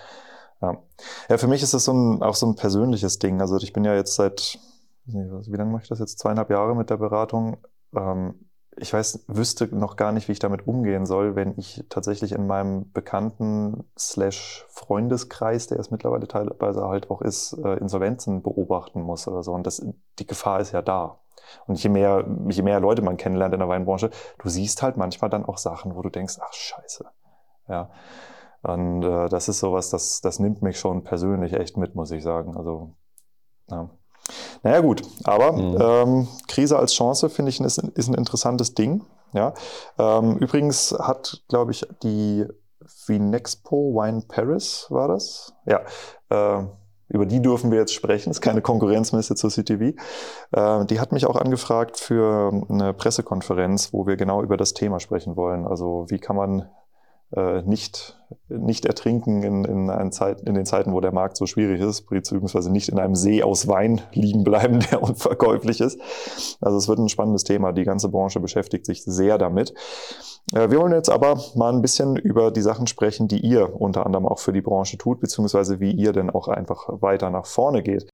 Ja, 0.60 0.76
ja 1.28 1.38
für 1.38 1.46
mich 1.46 1.62
ist 1.62 1.72
das 1.72 1.84
so 1.84 1.92
ein, 1.92 2.22
auch 2.22 2.34
so 2.34 2.46
ein 2.46 2.56
persönliches 2.56 3.20
Ding. 3.20 3.40
Also 3.40 3.56
ich 3.58 3.72
bin 3.72 3.84
ja 3.84 3.94
jetzt 3.94 4.16
seit, 4.16 4.58
wie 5.04 5.56
lange 5.56 5.70
mache 5.70 5.82
ich 5.82 5.88
das 5.88 5.98
jetzt? 5.98 6.18
Zweieinhalb 6.18 6.50
Jahre 6.50 6.74
mit 6.74 6.90
der 6.90 6.96
Beratung. 6.96 7.58
Ähm, 7.94 8.48
ich 8.76 8.92
weiß, 8.92 9.24
wüsste 9.28 9.66
noch 9.74 9.96
gar 9.96 10.12
nicht, 10.12 10.28
wie 10.28 10.32
ich 10.32 10.38
damit 10.38 10.66
umgehen 10.66 11.04
soll, 11.04 11.36
wenn 11.36 11.58
ich 11.58 11.84
tatsächlich 11.90 12.32
in 12.32 12.46
meinem 12.46 12.90
Bekannten 12.92 13.84
slash 13.98 14.64
Freundeskreis, 14.70 15.66
der 15.66 15.78
es 15.78 15.90
mittlerweile 15.90 16.26
teilweise 16.26 16.86
halt 16.88 17.10
auch 17.10 17.20
ist, 17.20 17.52
äh, 17.64 17.74
Insolvenzen 17.74 18.42
beobachten 18.42 19.02
muss 19.02 19.28
oder 19.28 19.42
so. 19.42 19.52
Und 19.52 19.66
das, 19.66 19.84
die 20.18 20.26
Gefahr 20.26 20.60
ist 20.60 20.72
ja 20.72 20.80
da. 20.80 21.18
Und 21.66 21.82
je 21.82 21.90
mehr, 21.90 22.24
je 22.48 22.62
mehr 22.62 22.80
Leute 22.80 23.02
man 23.02 23.18
kennenlernt 23.18 23.52
in 23.52 23.60
der 23.60 23.68
Weinbranche, 23.68 24.10
du 24.38 24.48
siehst 24.48 24.82
halt 24.82 24.96
manchmal 24.96 25.28
dann 25.28 25.44
auch 25.44 25.58
Sachen, 25.58 25.94
wo 25.94 26.00
du 26.00 26.08
denkst, 26.08 26.38
ach 26.40 26.52
scheiße. 26.52 27.04
Ja. 27.68 27.90
Und 28.62 29.02
äh, 29.02 29.28
das 29.28 29.48
ist 29.48 29.58
sowas, 29.58 29.90
das, 29.90 30.20
das 30.22 30.38
nimmt 30.38 30.62
mich 30.62 30.78
schon 30.78 31.02
persönlich 31.02 31.52
echt 31.52 31.76
mit, 31.76 31.94
muss 31.94 32.10
ich 32.10 32.22
sagen. 32.22 32.56
Also, 32.56 32.94
ja. 33.68 33.90
Naja 34.62 34.80
gut, 34.80 35.02
aber 35.24 35.52
mhm. 35.52 35.78
ähm, 35.80 36.28
Krise 36.48 36.78
als 36.78 36.94
Chance 36.94 37.28
finde 37.28 37.50
ich 37.50 37.60
ist, 37.60 37.78
ist, 37.78 38.08
ein 38.08 38.14
interessantes 38.14 38.74
Ding. 38.74 39.04
Ja? 39.32 39.54
Ähm, 39.98 40.36
übrigens 40.36 40.92
hat, 40.98 41.42
glaube 41.48 41.72
ich, 41.72 41.86
die 42.02 42.46
Vinexpo 43.06 43.94
Wine 43.94 44.22
Paris 44.28 44.86
war 44.90 45.08
das. 45.08 45.54
Ja, 45.66 45.80
äh, 46.30 46.64
über 47.08 47.26
die 47.26 47.42
dürfen 47.42 47.70
wir 47.70 47.78
jetzt 47.78 47.92
sprechen. 47.92 48.30
Das 48.30 48.38
ist 48.38 48.40
keine 48.40 48.62
Konkurrenzmesse 48.62 49.34
zur 49.34 49.50
CTV. 49.50 49.94
Äh, 50.52 50.86
die 50.86 50.98
hat 50.98 51.12
mich 51.12 51.26
auch 51.26 51.36
angefragt 51.36 51.98
für 51.98 52.52
eine 52.68 52.94
Pressekonferenz, 52.94 53.92
wo 53.92 54.06
wir 54.06 54.16
genau 54.16 54.42
über 54.42 54.56
das 54.56 54.72
Thema 54.72 54.98
sprechen 54.98 55.36
wollen. 55.36 55.66
Also 55.66 56.06
wie 56.08 56.18
kann 56.18 56.36
man 56.36 56.68
nicht, 57.64 58.18
nicht 58.48 58.84
ertrinken 58.84 59.42
in, 59.42 59.64
in, 59.64 60.12
Zeit, 60.12 60.42
in 60.42 60.54
den 60.54 60.66
Zeiten, 60.66 60.92
wo 60.92 61.00
der 61.00 61.12
Markt 61.12 61.36
so 61.36 61.46
schwierig 61.46 61.80
ist, 61.80 62.08
beziehungsweise 62.08 62.70
nicht 62.70 62.88
in 62.88 62.98
einem 62.98 63.14
See 63.14 63.42
aus 63.42 63.68
Wein 63.68 64.00
liegen 64.12 64.44
bleiben, 64.44 64.80
der 64.90 65.02
unverkäuflich 65.02 65.80
ist. 65.80 66.00
Also 66.60 66.76
es 66.76 66.88
wird 66.88 66.98
ein 66.98 67.08
spannendes 67.08 67.44
Thema. 67.44 67.72
Die 67.72 67.84
ganze 67.84 68.08
Branche 68.08 68.40
beschäftigt 68.40 68.86
sich 68.86 69.02
sehr 69.04 69.38
damit. 69.38 69.72
Äh, 70.54 70.70
wir 70.70 70.78
wollen 70.78 70.92
jetzt 70.92 71.10
aber 71.10 71.40
mal 71.54 71.72
ein 71.72 71.82
bisschen 71.82 72.16
über 72.16 72.50
die 72.50 72.62
Sachen 72.62 72.86
sprechen, 72.86 73.28
die 73.28 73.40
ihr 73.40 73.80
unter 73.80 74.06
anderem 74.06 74.26
auch 74.26 74.38
für 74.38 74.52
die 74.52 74.62
Branche 74.62 74.98
tut, 74.98 75.20
beziehungsweise 75.20 75.80
wie 75.80 75.92
ihr 75.92 76.12
denn 76.12 76.30
auch 76.30 76.48
einfach 76.48 76.88
weiter 76.88 77.30
nach 77.30 77.46
vorne 77.46 77.82
geht. 77.82 78.08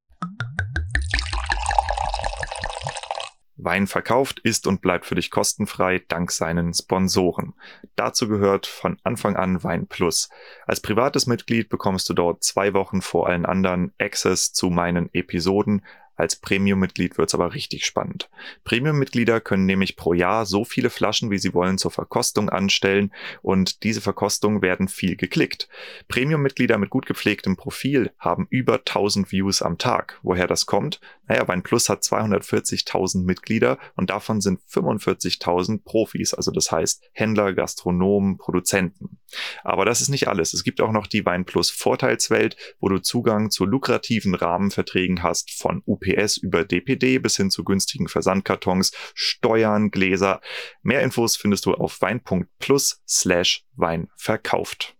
Wein 3.59 3.89
verkauft 3.89 4.39
ist 4.39 4.67
und 4.67 4.81
bleibt 4.81 5.05
für 5.05 5.17
dich 5.17 5.31
kostenfrei 5.31 6.01
dank 6.07 6.31
seinen 6.31 6.73
Sponsoren. 6.73 7.55
Dazu 7.97 8.29
gehört 8.29 8.67
von 8.67 8.99
Anfang 9.03 9.37
an 9.37 9.63
Wein 9.65 9.89
Plus. 9.89 10.29
Als 10.67 10.81
privates 10.81 11.27
Mitglied 11.27 11.69
bekommst 11.69 12.09
du 12.09 12.15
dort 12.15 12.45
zwei 12.45 12.73
Wochen 12.73 13.03
vor 13.03 13.29
allen 13.29 13.45
anderen 13.45 13.93
Access 13.99 14.53
zu 14.53 14.71
meinen 14.71 15.13
Episoden, 15.13 15.83
als 16.19 16.37
Premium-Mitglied 16.37 17.17
wird's 17.17 17.35
aber 17.35 17.55
richtig 17.55 17.87
spannend. 17.87 18.29
Premium-Mitglieder 18.65 19.41
können 19.41 19.67
nämlich 19.67 19.97
pro 19.97 20.13
Jahr 20.13 20.47
so 20.47 20.65
viele 20.65 20.91
Flaschen, 20.91 21.31
wie 21.31 21.39
sie 21.39 21.55
wollen, 21.55 21.79
zur 21.79 21.93
Verkostung 21.93 22.51
anstellen 22.51 23.13
und 23.41 23.85
diese 23.85 24.01
Verkostungen 24.01 24.61
werden 24.61 24.89
viel 24.89 25.17
geklickt. 25.17 25.69
Premium-Mitglieder 26.09 26.77
mit 26.77 26.91
gut 26.91 27.07
gepflegtem 27.07 27.57
Profil 27.57 28.11
haben 28.19 28.49
über 28.51 28.75
1000 28.79 29.31
Views 29.31 29.63
am 29.63 29.79
Tag. 29.79 30.19
Woher 30.23 30.49
das 30.49 30.67
kommt? 30.67 31.01
Naja, 31.29 31.47
Wein 31.47 31.63
Plus 31.63 31.89
hat 31.89 32.03
240.000 32.03 33.25
Mitglieder 33.25 33.79
und 33.95 34.11
davon 34.11 34.41
sind 34.41 34.61
45.000 34.63 35.85
Profis, 35.85 36.35
also 36.35 36.51
das 36.51 36.73
heißt 36.73 37.05
Händler, 37.13 37.53
Gastronomen, 37.53 38.39
Produzenten. 38.39 39.19
Aber 39.63 39.85
das 39.85 40.01
ist 40.01 40.09
nicht 40.09 40.27
alles. 40.27 40.55
Es 40.55 40.65
gibt 40.65 40.81
auch 40.81 40.91
noch 40.91 41.07
die 41.07 41.25
Wein 41.27 41.45
Plus 41.45 41.71
Vorteilswelt, 41.71 42.57
wo 42.81 42.89
du 42.89 42.99
Zugang 42.99 43.51
zu 43.51 43.67
lukrativen 43.67 44.35
Rahmenverträgen 44.35 45.23
hast 45.23 45.53
von 45.53 45.83
UP 45.87 46.08
UPS 46.09 46.37
über 46.39 46.65
DPD 46.65 47.19
bis 47.19 47.37
hin 47.37 47.51
zu 47.51 47.65
günstigen 47.65 48.09
Versandkartons, 48.09 48.93
Steuern, 49.15 49.91
Gläser. 49.91 50.41
Mehr 50.83 51.03
Infos 51.03 51.37
findest 51.37 51.67
du 51.67 51.75
auf 51.75 52.01
wein.plus 52.01 53.03
slash 53.07 53.65
Wein 53.77 54.09
verkauft. 54.17 54.98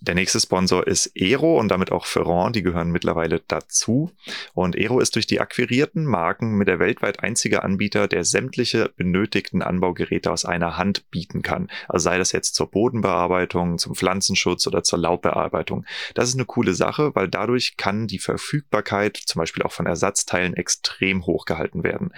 Der 0.00 0.14
nächste 0.14 0.38
Sponsor 0.38 0.86
ist 0.86 1.10
Aero 1.18 1.58
und 1.58 1.68
damit 1.68 1.90
auch 1.90 2.06
Ferrand, 2.06 2.54
die 2.54 2.62
gehören 2.62 2.90
mittlerweile 2.90 3.40
dazu. 3.48 4.12
Und 4.54 4.76
Aero 4.76 5.00
ist 5.00 5.16
durch 5.16 5.26
die 5.26 5.40
akquirierten 5.40 6.04
Marken 6.04 6.56
mit 6.56 6.68
der 6.68 6.78
weltweit 6.78 7.24
einzige 7.24 7.64
Anbieter, 7.64 8.06
der 8.06 8.24
sämtliche 8.24 8.90
benötigten 8.96 9.60
Anbaugeräte 9.60 10.30
aus 10.30 10.44
einer 10.44 10.76
Hand 10.76 11.10
bieten 11.10 11.42
kann. 11.42 11.68
Also 11.88 12.04
sei 12.04 12.18
das 12.18 12.30
jetzt 12.30 12.54
zur 12.54 12.70
Bodenbearbeitung, 12.70 13.78
zum 13.78 13.96
Pflanzenschutz 13.96 14.68
oder 14.68 14.84
zur 14.84 15.00
Laubbearbeitung. 15.00 15.84
Das 16.14 16.28
ist 16.28 16.36
eine 16.36 16.44
coole 16.44 16.74
Sache, 16.74 17.14
weil 17.16 17.28
dadurch 17.28 17.76
kann 17.76 18.06
die 18.06 18.20
Verfügbarkeit 18.20 19.16
zum 19.16 19.40
Beispiel 19.40 19.64
auch 19.64 19.72
von 19.72 19.86
Ersatzteilen 19.86 20.54
extrem 20.54 21.26
hoch 21.26 21.44
gehalten 21.44 21.82
werden. 21.82 22.12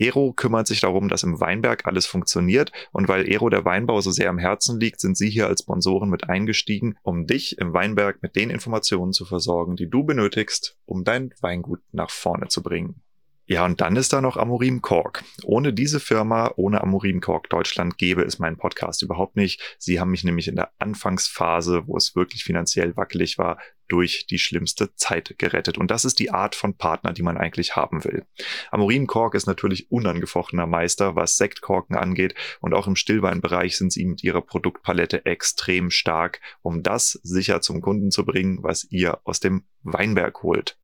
Aero 0.00 0.32
kümmert 0.32 0.66
sich 0.66 0.80
darum, 0.80 1.08
dass 1.08 1.22
im 1.22 1.40
Weinberg 1.40 1.86
alles 1.86 2.06
funktioniert 2.06 2.72
und 2.92 3.08
weil 3.08 3.24
Aero 3.26 3.48
der 3.48 3.64
Weinbau 3.64 4.00
so 4.00 4.10
sehr 4.10 4.30
am 4.30 4.38
Herzen 4.38 4.78
liegt, 4.80 5.00
sind 5.00 5.16
sie 5.16 5.30
hier 5.30 5.46
als 5.46 5.62
Sponsoren 5.62 6.10
mit 6.10 6.28
eingestiegen, 6.28 6.96
um 7.02 7.26
dich 7.26 7.58
im 7.58 7.72
Weinberg 7.72 8.22
mit 8.22 8.36
den 8.36 8.50
Informationen 8.50 9.12
zu 9.12 9.24
versorgen, 9.24 9.76
die 9.76 9.88
du 9.88 10.04
benötigst, 10.04 10.76
um 10.84 11.04
dein 11.04 11.32
Weingut 11.40 11.80
nach 11.92 12.10
vorne 12.10 12.48
zu 12.48 12.62
bringen. 12.62 13.02
Ja, 13.48 13.64
und 13.64 13.80
dann 13.80 13.94
ist 13.94 14.12
da 14.12 14.20
noch 14.20 14.36
Amorim 14.36 14.82
Kork. 14.82 15.22
Ohne 15.44 15.72
diese 15.72 16.00
Firma, 16.00 16.52
ohne 16.56 16.80
Amorim 16.80 17.20
Kork 17.20 17.48
Deutschland 17.48 17.96
gäbe 17.96 18.22
es 18.22 18.40
meinen 18.40 18.56
Podcast 18.56 19.02
überhaupt 19.02 19.36
nicht. 19.36 19.76
Sie 19.78 20.00
haben 20.00 20.10
mich 20.10 20.24
nämlich 20.24 20.48
in 20.48 20.56
der 20.56 20.72
Anfangsphase, 20.80 21.84
wo 21.86 21.96
es 21.96 22.16
wirklich 22.16 22.42
finanziell 22.42 22.96
wackelig 22.96 23.38
war, 23.38 23.58
durch 23.88 24.26
die 24.26 24.38
schlimmste 24.38 24.94
Zeit 24.94 25.34
gerettet. 25.38 25.78
Und 25.78 25.90
das 25.90 26.04
ist 26.04 26.18
die 26.18 26.30
Art 26.30 26.54
von 26.54 26.76
Partner, 26.76 27.12
die 27.12 27.22
man 27.22 27.36
eigentlich 27.36 27.76
haben 27.76 28.04
will. 28.04 28.24
Amorim 28.70 29.06
Kork 29.06 29.34
ist 29.34 29.46
natürlich 29.46 29.90
unangefochtener 29.90 30.66
Meister, 30.66 31.16
was 31.16 31.36
Sektkorken 31.36 31.96
angeht. 31.96 32.34
Und 32.60 32.74
auch 32.74 32.86
im 32.86 32.96
Stillweinbereich 32.96 33.76
sind 33.76 33.92
sie 33.92 34.04
mit 34.04 34.22
ihrer 34.24 34.42
Produktpalette 34.42 35.26
extrem 35.26 35.90
stark, 35.90 36.40
um 36.62 36.82
das 36.82 37.18
sicher 37.22 37.60
zum 37.60 37.80
Kunden 37.80 38.10
zu 38.10 38.24
bringen, 38.24 38.58
was 38.62 38.86
ihr 38.90 39.20
aus 39.24 39.40
dem 39.40 39.64
Weinberg 39.82 40.42
holt. 40.42 40.78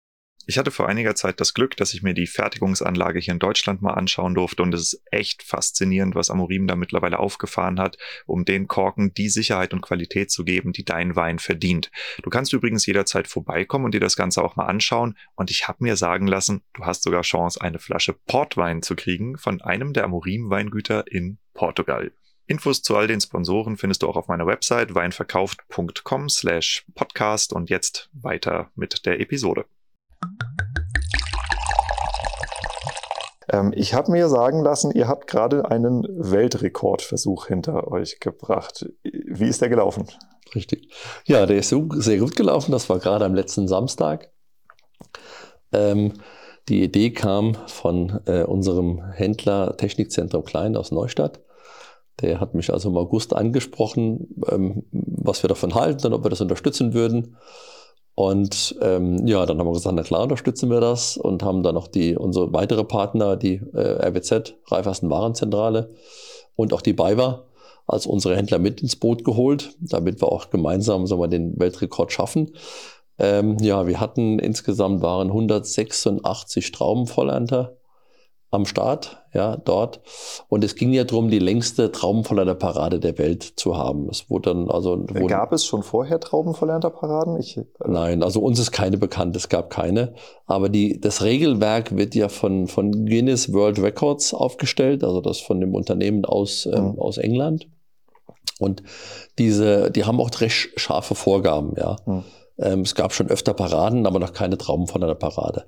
Ich 0.47 0.59
hatte 0.59 0.73
vor 0.73 0.89
einiger 0.89 1.15
Zeit 1.15 1.41
das 1.41 1.55
Glück, 1.55 1.77
dass 1.77 1.95
ich 1.95 2.03
mir 2.03 2.15
die 2.15 2.27
Fertigungsanlage 2.27 3.21
hier 3.21 3.33
in 3.33 3.39
Deutschland 3.39 3.81
mal 3.81 3.95
anschauen 3.95 4.35
durfte 4.35 4.63
und 4.63 4.75
es 4.75 4.93
ist 4.93 5.03
echt 5.13 5.45
faszinierend, 5.45 6.17
was 6.17 6.31
Amorim 6.31 6.67
da 6.67 6.75
mittlerweile 6.75 7.21
aufgefahren 7.21 7.79
hat, 7.79 7.97
um 8.27 8.45
den 8.45 8.67
Korken 8.67 9.15
die 9.15 9.29
Sicherheit 9.29 9.73
und 9.73 9.83
Qualität 9.83 10.33
zu 10.33 10.45
geben, 10.45 10.73
die 10.73 10.85
dein 10.85 11.15
Wein 11.15 11.39
verdient. 11.39 11.93
Du 12.23 12.31
kannst 12.31 12.53
übrigens 12.53 12.87
jederzeit 12.87 13.29
vorbeikommen 13.29 13.85
und 13.85 13.95
dir 13.95 14.01
das 14.01 14.17
Ganze 14.17 14.43
auch 14.43 14.57
mal 14.57 14.67
anschauen 14.67 15.17
und 15.37 15.51
ich 15.51 15.69
habe 15.69 15.85
mir 15.85 15.97
sagen 15.97 16.27
lassen, 16.27 16.63
du 16.75 16.85
hast 16.85 17.05
sogar 17.05 17.23
Chance, 17.23 17.61
eine 17.61 17.79
Flasche 17.79 18.13
Portwein 18.13 18.83
zu 18.83 18.97
kriegen 18.97 19.39
von 19.39 19.61
einem 19.61 19.93
der 19.93 20.05
Amorim 20.05 20.51
Weingüter 20.51 21.05
in 21.07 21.39
Portugal. 21.55 22.13
Infos 22.47 22.83
zu 22.83 22.97
all 22.97 23.07
den 23.07 23.21
Sponsoren 23.21 23.77
findest 23.77 24.03
du 24.03 24.09
auch 24.09 24.17
auf 24.17 24.27
meiner 24.27 24.47
Website 24.47 24.95
weinverkauft.com 24.95 26.29
slash 26.29 26.85
podcast 26.95 27.53
und 27.53 27.71
jetzt 27.71 28.11
weiter 28.13 28.73
mit 28.75 29.07
der 29.07 29.21
Episode. 29.21 29.67
Ähm, 33.53 33.73
ich 33.75 33.95
habe 33.95 34.11
mir 34.11 34.29
sagen 34.29 34.63
lassen, 34.63 34.91
ihr 34.93 35.09
habt 35.09 35.27
gerade 35.27 35.71
einen 35.71 36.05
Weltrekordversuch 36.09 37.47
hinter 37.47 37.89
euch 37.89 38.19
gebracht. 38.19 38.87
Wie 39.03 39.49
ist 39.49 39.61
der 39.61 39.69
gelaufen? 39.69 40.07
Richtig. 40.55 40.93
Ja, 41.27 41.47
der 41.47 41.59
ist 41.59 41.69
sehr 41.69 42.19
gut 42.19 42.37
gelaufen. 42.37 42.73
Das 42.73 42.89
war 42.89 42.99
gerade 42.99 43.25
am 43.25 43.35
letzten 43.35 43.69
Samstag. 43.69 44.31
Ähm, 45.73 46.15
die 46.69 46.83
Idee 46.83 47.11
kam 47.11 47.55
von 47.67 48.21
äh, 48.27 48.45
unserem 48.45 49.03
Händler 49.13 49.77
Technikzentrum 49.77 50.45
Klein 50.45 50.77
aus 50.77 50.93
Neustadt. 50.93 51.41
Der 52.21 52.41
hat 52.41 52.55
mich 52.55 52.73
also 52.73 52.91
im 52.91 52.97
August 52.97 53.35
angesprochen, 53.35 54.29
ähm, 54.49 54.85
was 54.93 55.43
wir 55.43 55.49
davon 55.49 55.75
halten 55.75 56.07
und 56.07 56.13
ob 56.13 56.25
wir 56.25 56.31
das 56.31 56.41
unterstützen 56.41 56.93
würden. 56.93 57.37
Und 58.23 58.77
ähm, 58.81 59.27
ja, 59.27 59.45
dann 59.47 59.59
haben 59.59 59.67
wir 59.67 59.73
gesagt, 59.73 59.97
na 59.97 60.05
klar, 60.05 60.23
unterstützen 60.23 60.71
wir 60.71 60.81
das 60.81 61.17
und 61.17 61.43
haben 61.43 61.65
dann 61.65 61.75
noch 61.75 61.89
die, 61.89 62.15
unsere 62.15 62.53
weitere 62.53 62.85
Partner, 62.85 63.37
die 63.37 63.61
äh, 63.75 64.07
RWZ, 64.07 64.55
Raiffeisen 64.69 65.11
Warenzentrale 65.11 65.91
und 66.55 66.73
auch 66.73 66.83
die 66.83 66.93
BayWa 66.93 67.43
als 67.89 68.07
unsere 68.07 68.37
Händler 68.37 68.61
mit 68.61 68.81
ins 68.81 68.95
Boot 68.95 69.25
geholt, 69.25 69.75
damit 69.81 70.23
wir 70.23 70.31
auch 70.31 70.51
gemeinsam 70.51 71.05
sagen 71.09 71.21
wir, 71.21 71.27
den 71.27 71.59
Weltrekord 71.59 72.13
schaffen. 72.13 72.53
Ähm, 73.19 73.57
ja, 73.59 73.89
wir 73.89 73.99
hatten 73.99 74.39
insgesamt 74.39 75.03
waren 75.03 75.27
186 75.27 76.71
Traubenvollernter 76.71 77.77
am 78.53 78.67
Start, 78.67 79.25
ja, 79.33 79.57
dort. 79.57 80.03
Und 80.49 80.63
es 80.63 80.77
ging 80.77 80.93
ja 80.93 81.05
darum, 81.05 81.31
die 81.31 81.39
längste 81.39 81.91
Traubenvollernter 81.91 82.55
Parade 82.55 83.01
der 83.01 83.17
Welt 83.17 83.43
zu 83.43 83.79
haben. 83.79 84.11
Es 84.11 84.29
wurde 84.29 84.51
dann 84.51 84.71
also. 84.71 84.91
Wurden, 84.91 85.27
gab 85.27 85.53
es 85.53 85.65
schon 85.65 85.83
vorher 85.83 86.21
Traubenvollernter 86.21 86.91
Paraden? 86.91 87.41
Ich, 87.41 87.57
äh 87.57 87.65
Nein, 87.87 88.23
also 88.23 88.41
uns 88.41 88.59
ist 88.59 88.71
keine 88.71 88.99
bekannt, 88.99 89.35
es 89.37 89.49
gab 89.49 89.71
keine. 89.71 90.13
Aber 90.47 90.69
die, 90.69 91.01
das 91.01 91.23
Regelwerk 91.23 91.97
wird 91.97 92.15
ja 92.15 92.29
von, 92.29 92.69
von 92.69 93.07
Guinness 93.07 93.55
World 93.55 93.81
Records 93.81 94.35
aufgestellt, 94.35 95.03
also 95.03 95.23
das 95.23 95.41
von 95.41 95.59
dem 95.59 95.75
Unternehmen 95.75 96.27
aus, 96.27 96.67
ähm, 96.67 96.93
mhm. 96.93 96.99
aus 96.99 97.17
England. 97.17 97.69
Und 98.61 98.83
diese, 99.39 99.91
die 99.91 100.05
haben 100.05 100.21
auch 100.21 100.31
recht 100.41 100.79
scharfe 100.79 101.15
Vorgaben, 101.15 101.73
ja. 101.79 101.97
Mhm. 102.05 102.25
Ähm, 102.59 102.81
es 102.81 102.95
gab 102.95 103.15
schon 103.15 103.29
öfter 103.29 103.55
Paraden, 103.55 104.07
aber 104.07 104.19
noch 104.19 104.35
keine 104.35 104.59
Traubenvollernter 104.59 105.15
Parade. 105.15 105.65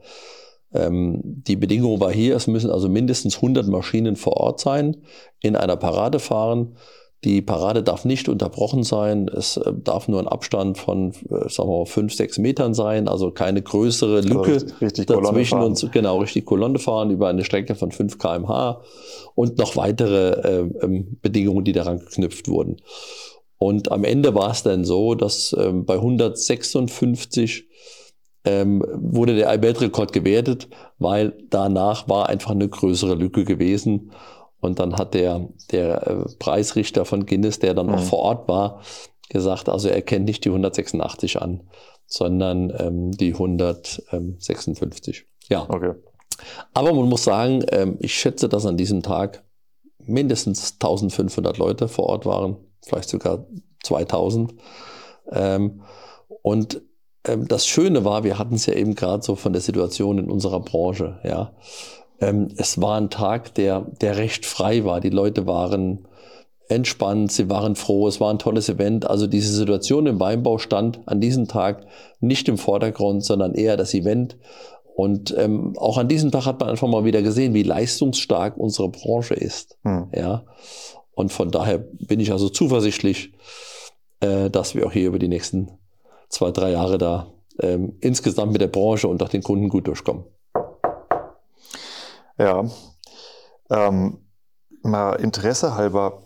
Ähm, 0.75 1.21
die 1.23 1.57
Bedingung 1.57 2.01
war 2.01 2.13
hier, 2.13 2.37
es 2.37 2.47
müssen 2.47 2.71
also 2.71 2.89
mindestens 2.89 3.37
100 3.37 3.69
Maschinen 3.69 4.17
vor 4.17 4.37
Ort 4.37 4.61
sein, 4.61 4.97
in 5.41 5.57
einer 5.57 5.77
Parade 5.77 6.19
fahren. 6.19 6.77
Die 7.23 7.41
Parade 7.41 7.83
darf 7.83 8.05
nicht 8.05 8.29
unterbrochen 8.29 8.83
sein. 8.83 9.29
Es 9.29 9.57
äh, 9.57 9.73
darf 9.73 10.09
nur 10.09 10.21
ein 10.21 10.29
Abstand 10.29 10.77
von, 10.77 11.13
äh, 11.13 11.49
sagen 11.49 11.71
wir 11.71 11.79
mal, 11.79 11.87
fünf, 11.87 12.13
sechs 12.13 12.39
Metern 12.39 12.75
sein, 12.75 13.09
also 13.09 13.31
keine 13.31 13.63
größere 13.63 14.21
Lücke 14.21 14.53
also 14.55 14.75
richtig 14.83 15.07
dazwischen 15.07 15.61
und 15.61 15.91
genau 15.93 16.19
richtig 16.19 16.45
Kolonne 16.45 16.79
fahren 16.79 17.11
über 17.11 17.29
eine 17.29 17.45
Strecke 17.45 17.77
von 17.77 17.93
5 17.93 18.19
km/h 18.19 18.83
und 19.35 19.57
noch 19.59 19.77
weitere 19.77 20.31
äh, 20.33 20.71
ähm, 20.83 21.17
Bedingungen, 21.23 21.65
die 21.65 21.73
daran 21.73 22.01
geknüpft 22.01 22.49
wurden. 22.49 22.77
Und 23.57 23.91
am 23.91 24.05
Ende 24.05 24.35
war 24.35 24.51
es 24.51 24.63
dann 24.63 24.85
so, 24.85 25.15
dass 25.15 25.57
ähm, 25.59 25.87
bei 25.87 25.95
156 25.95 27.65
ähm, 28.45 28.85
wurde 28.95 29.35
der 29.37 29.63
Weltrekord 29.63 30.13
gewertet, 30.13 30.69
weil 30.99 31.33
danach 31.51 32.09
war 32.09 32.29
einfach 32.29 32.51
eine 32.51 32.69
größere 32.69 33.15
Lücke 33.15 33.45
gewesen. 33.45 34.13
Und 34.61 34.79
dann 34.79 34.97
hat 34.97 35.15
der, 35.15 35.49
der 35.73 36.07
äh, 36.07 36.25
Preisrichter 36.39 37.05
von 37.05 37.27
Guinness, 37.27 37.59
der 37.59 37.75
dann 37.75 37.89
mhm. 37.89 37.95
auch 37.95 38.03
vor 38.03 38.21
Ort 38.21 38.49
war, 38.49 38.81
gesagt, 39.29 39.69
also 39.69 39.89
er 39.89 40.03
kennt 40.03 40.27
nicht 40.27 40.45
die 40.45 40.51
186 40.51 41.41
an, 41.41 41.63
sondern 42.07 42.73
ähm, 42.79 43.11
die 43.13 43.33
156. 43.33 45.27
Ja. 45.49 45.67
Okay. 45.69 45.95
Aber 46.73 46.93
man 46.93 47.09
muss 47.09 47.25
sagen, 47.25 47.65
ähm, 47.71 47.97
ich 48.01 48.15
schätze, 48.15 48.49
dass 48.49 48.67
an 48.67 48.77
diesem 48.77 49.03
Tag 49.03 49.43
mindestens 49.99 50.75
1500 50.75 51.59
Leute 51.59 51.89
vor 51.89 52.07
Ort 52.07 52.27
waren. 52.27 52.57
vielleicht 52.83 53.09
sogar 53.09 53.47
2000. 53.83 54.55
Ähm, 55.33 55.83
und 56.43 56.83
das 57.25 57.67
Schöne 57.67 58.05
war, 58.05 58.23
wir 58.25 58.39
hatten 58.39 58.55
es 58.55 58.67
ja 58.67 58.75
eben 58.75 58.95
gerade 58.95 59.23
so 59.23 59.35
von 59.35 59.53
der 59.53 59.63
Situation 59.63 60.19
in 60.19 60.31
unserer 60.31 60.61
Branche. 60.61 61.19
Ja, 61.25 61.53
ähm, 62.21 62.49
es 62.57 62.81
war 62.81 63.01
ein 63.01 63.11
Tag, 63.11 63.55
der 63.55 63.87
der 64.01 64.17
recht 64.17 64.47
frei 64.47 64.85
war. 64.85 65.01
Die 65.01 65.11
Leute 65.11 65.47
waren 65.47 66.07
entspannt, 66.69 67.33
sie 67.33 67.51
waren 67.51 67.77
froh, 67.77 68.09
es 68.09 68.21
war 68.21 68.31
ein 68.31 68.39
tolles 68.39 68.69
Event. 68.69 69.09
Also 69.09 69.27
diese 69.27 69.53
Situation 69.53 70.07
im 70.07 70.21
Weinbau 70.21 70.59
stand 70.59 71.01
an 71.07 71.21
diesem 71.21 71.49
Tag 71.49 71.87
nicht 72.21 72.49
im 72.49 72.59
Vordergrund, 72.59 73.25
sondern 73.25 73.55
eher 73.55 73.77
das 73.77 73.95
Event. 73.95 74.37
Und 74.95 75.35
ähm, 75.37 75.75
auch 75.77 75.99
an 75.99 76.09
diesem 76.09 76.31
Tag 76.31 76.47
hat 76.47 76.61
man 76.61 76.69
einfach 76.69 76.89
mal 76.89 77.05
wieder 77.05 77.23
gesehen, 77.23 77.53
wie 77.53 77.65
leistungsstark 77.65 78.57
unsere 78.57 78.89
Branche 78.91 79.35
ist. 79.35 79.77
Hm. 79.83 80.09
Ja. 80.15 80.45
Und 81.15 81.33
von 81.33 81.51
daher 81.51 81.79
bin 81.79 82.21
ich 82.21 82.33
also 82.33 82.49
zuversichtlich, 82.49 83.33
äh, 84.21 84.51
dass 84.51 84.75
wir 84.75 84.87
auch 84.87 84.93
hier 84.93 85.09
über 85.09 85.19
die 85.19 85.29
nächsten 85.29 85.73
zwei, 86.29 86.51
drei 86.51 86.71
Jahre 86.71 86.99
da 86.99 87.33
ähm, 87.61 87.97
insgesamt 88.01 88.53
mit 88.53 88.61
der 88.61 88.69
Branche 88.69 89.09
und 89.09 89.23
auch 89.23 89.29
den 89.29 89.43
Kunden 89.43 89.69
gut 89.69 89.87
durchkommen. 89.87 90.25
Ja. 92.39 92.65
Ähm, 93.71 94.19
mal 94.83 95.15
Interesse 95.15 95.75
halber, 95.75 96.23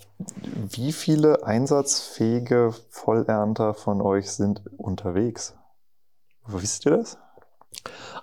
wie 0.55 0.93
viele 0.93 1.45
einsatzfähige 1.45 2.75
Vollernter 2.91 3.75
von 3.75 4.01
euch 4.01 4.31
sind 4.31 4.63
unterwegs? 4.77 5.55
Wisst 6.47 6.87
ihr 6.87 6.97
das? 6.97 7.19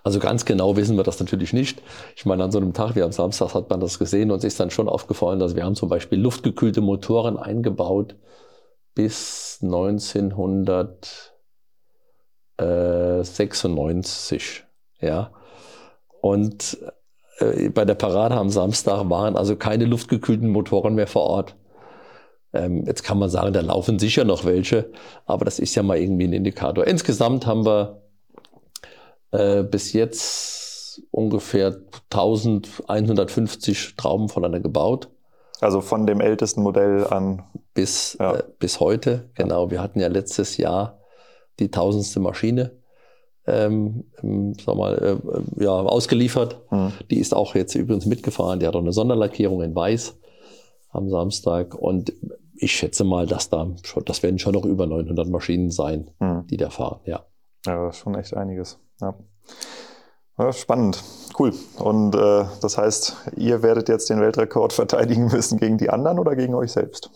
Also 0.03 0.20
ganz 0.20 0.46
genau 0.46 0.75
wissen 0.75 0.98
wir 0.98 1.03
das 1.03 1.20
natürlich 1.20 1.53
nicht. 1.53 1.82
Ich 2.15 2.25
meine, 2.25 2.44
an 2.44 2.51
so 2.51 2.58
einem 2.58 2.74
Tag 2.74 2.96
wie 2.96 3.03
am 3.03 3.12
Samstag 3.12 3.53
hat 3.53 3.70
man 3.70 3.79
das 3.79 3.98
gesehen 3.98 4.32
und 4.32 4.39
es 4.39 4.44
ist 4.44 4.60
dann 4.60 4.72
schon 4.72 4.89
aufgefallen, 4.89 5.39
dass 5.39 5.55
wir 5.55 5.63
haben 5.63 5.75
zum 5.75 5.89
Beispiel 5.89 6.20
luftgekühlte 6.20 6.82
Motoren 6.82 7.38
eingebaut 7.38 8.15
bis 8.94 9.60
1996. 12.57 14.63
Ja. 15.01 15.31
Und 16.21 16.77
äh, 17.39 17.69
bei 17.69 17.85
der 17.85 17.95
Parade 17.95 18.35
am 18.35 18.50
Samstag 18.50 19.09
waren 19.09 19.35
also 19.35 19.55
keine 19.55 19.85
luftgekühlten 19.85 20.50
Motoren 20.50 20.95
mehr 20.95 21.07
vor 21.07 21.24
Ort. 21.24 21.55
Ähm, 22.53 22.85
jetzt 22.85 23.03
kann 23.03 23.19
man 23.19 23.29
sagen, 23.29 23.53
da 23.53 23.62
laufen 23.62 24.00
sicher 24.00 24.24
noch 24.24 24.45
welche, 24.45 24.91
aber 25.25 25.45
das 25.45 25.59
ist 25.59 25.75
ja 25.75 25.83
mal 25.83 25.97
irgendwie 25.97 26.25
ein 26.25 26.33
Indikator. 26.33 26.88
Insgesamt 26.88 27.45
haben 27.45 27.65
wir 27.65 28.01
äh, 29.31 29.63
bis 29.63 29.93
jetzt 29.93 31.01
ungefähr 31.12 31.75
1150 32.12 33.95
Trauben 33.97 34.29
voneinander 34.29 34.62
gebaut. 34.62 35.09
Also 35.59 35.81
von 35.81 36.07
dem 36.07 36.21
ältesten 36.21 36.63
Modell 36.63 37.05
an. 37.07 37.43
Bis, 37.74 38.15
ja. 38.19 38.35
äh, 38.35 38.43
bis 38.59 38.79
heute, 38.79 39.29
genau. 39.35 39.69
Wir 39.69 39.81
hatten 39.81 40.00
ja 40.00 40.07
letztes 40.07 40.55
Jahr 40.57 41.00
die 41.59 41.71
tausendste 41.71 42.19
Maschine 42.19 42.71
ähm, 43.47 44.05
sag 44.65 44.75
mal, 44.75 44.97
äh, 44.97 45.63
ja, 45.63 45.71
ausgeliefert. 45.71 46.62
Mhm. 46.71 46.93
Die 47.09 47.19
ist 47.19 47.33
auch 47.33 47.55
jetzt 47.55 47.75
übrigens 47.75 48.05
mitgefahren. 48.05 48.59
Die 48.59 48.67
hat 48.67 48.75
auch 48.75 48.81
eine 48.81 48.93
Sonderlackierung 48.93 49.62
in 49.62 49.75
Weiß 49.75 50.17
am 50.89 51.09
Samstag. 51.09 51.75
Und 51.75 52.13
ich 52.55 52.74
schätze 52.74 53.03
mal, 53.03 53.27
dass 53.27 53.50
da 53.50 53.67
schon, 53.83 54.05
das 54.05 54.24
werden 54.24 54.39
schon 54.39 54.53
noch 54.53 54.65
über 54.65 54.88
900 54.88 55.29
Maschinen 55.29 55.69
sein, 55.69 56.09
mhm. 56.19 56.47
die 56.47 56.57
da 56.57 56.69
fahren. 56.69 57.01
Ja. 57.05 57.25
Ja, 57.65 57.85
das 57.85 57.97
ist 57.97 58.01
schon 58.01 58.15
echt 58.15 58.35
einiges. 58.35 58.79
Ja. 59.01 59.15
ja 60.38 60.53
spannend, 60.53 61.03
cool. 61.39 61.53
Und 61.79 62.15
äh, 62.15 62.45
das 62.62 62.77
heißt, 62.77 63.31
ihr 63.38 63.62
werdet 63.63 63.89
jetzt 63.89 64.09
den 64.09 64.21
Weltrekord 64.21 64.74
verteidigen 64.74 65.27
müssen 65.27 65.59
gegen 65.59 65.77
die 65.77 65.89
anderen 65.89 66.19
oder 66.19 66.35
gegen 66.35 66.55
euch 66.55 66.71
selbst? 66.71 67.12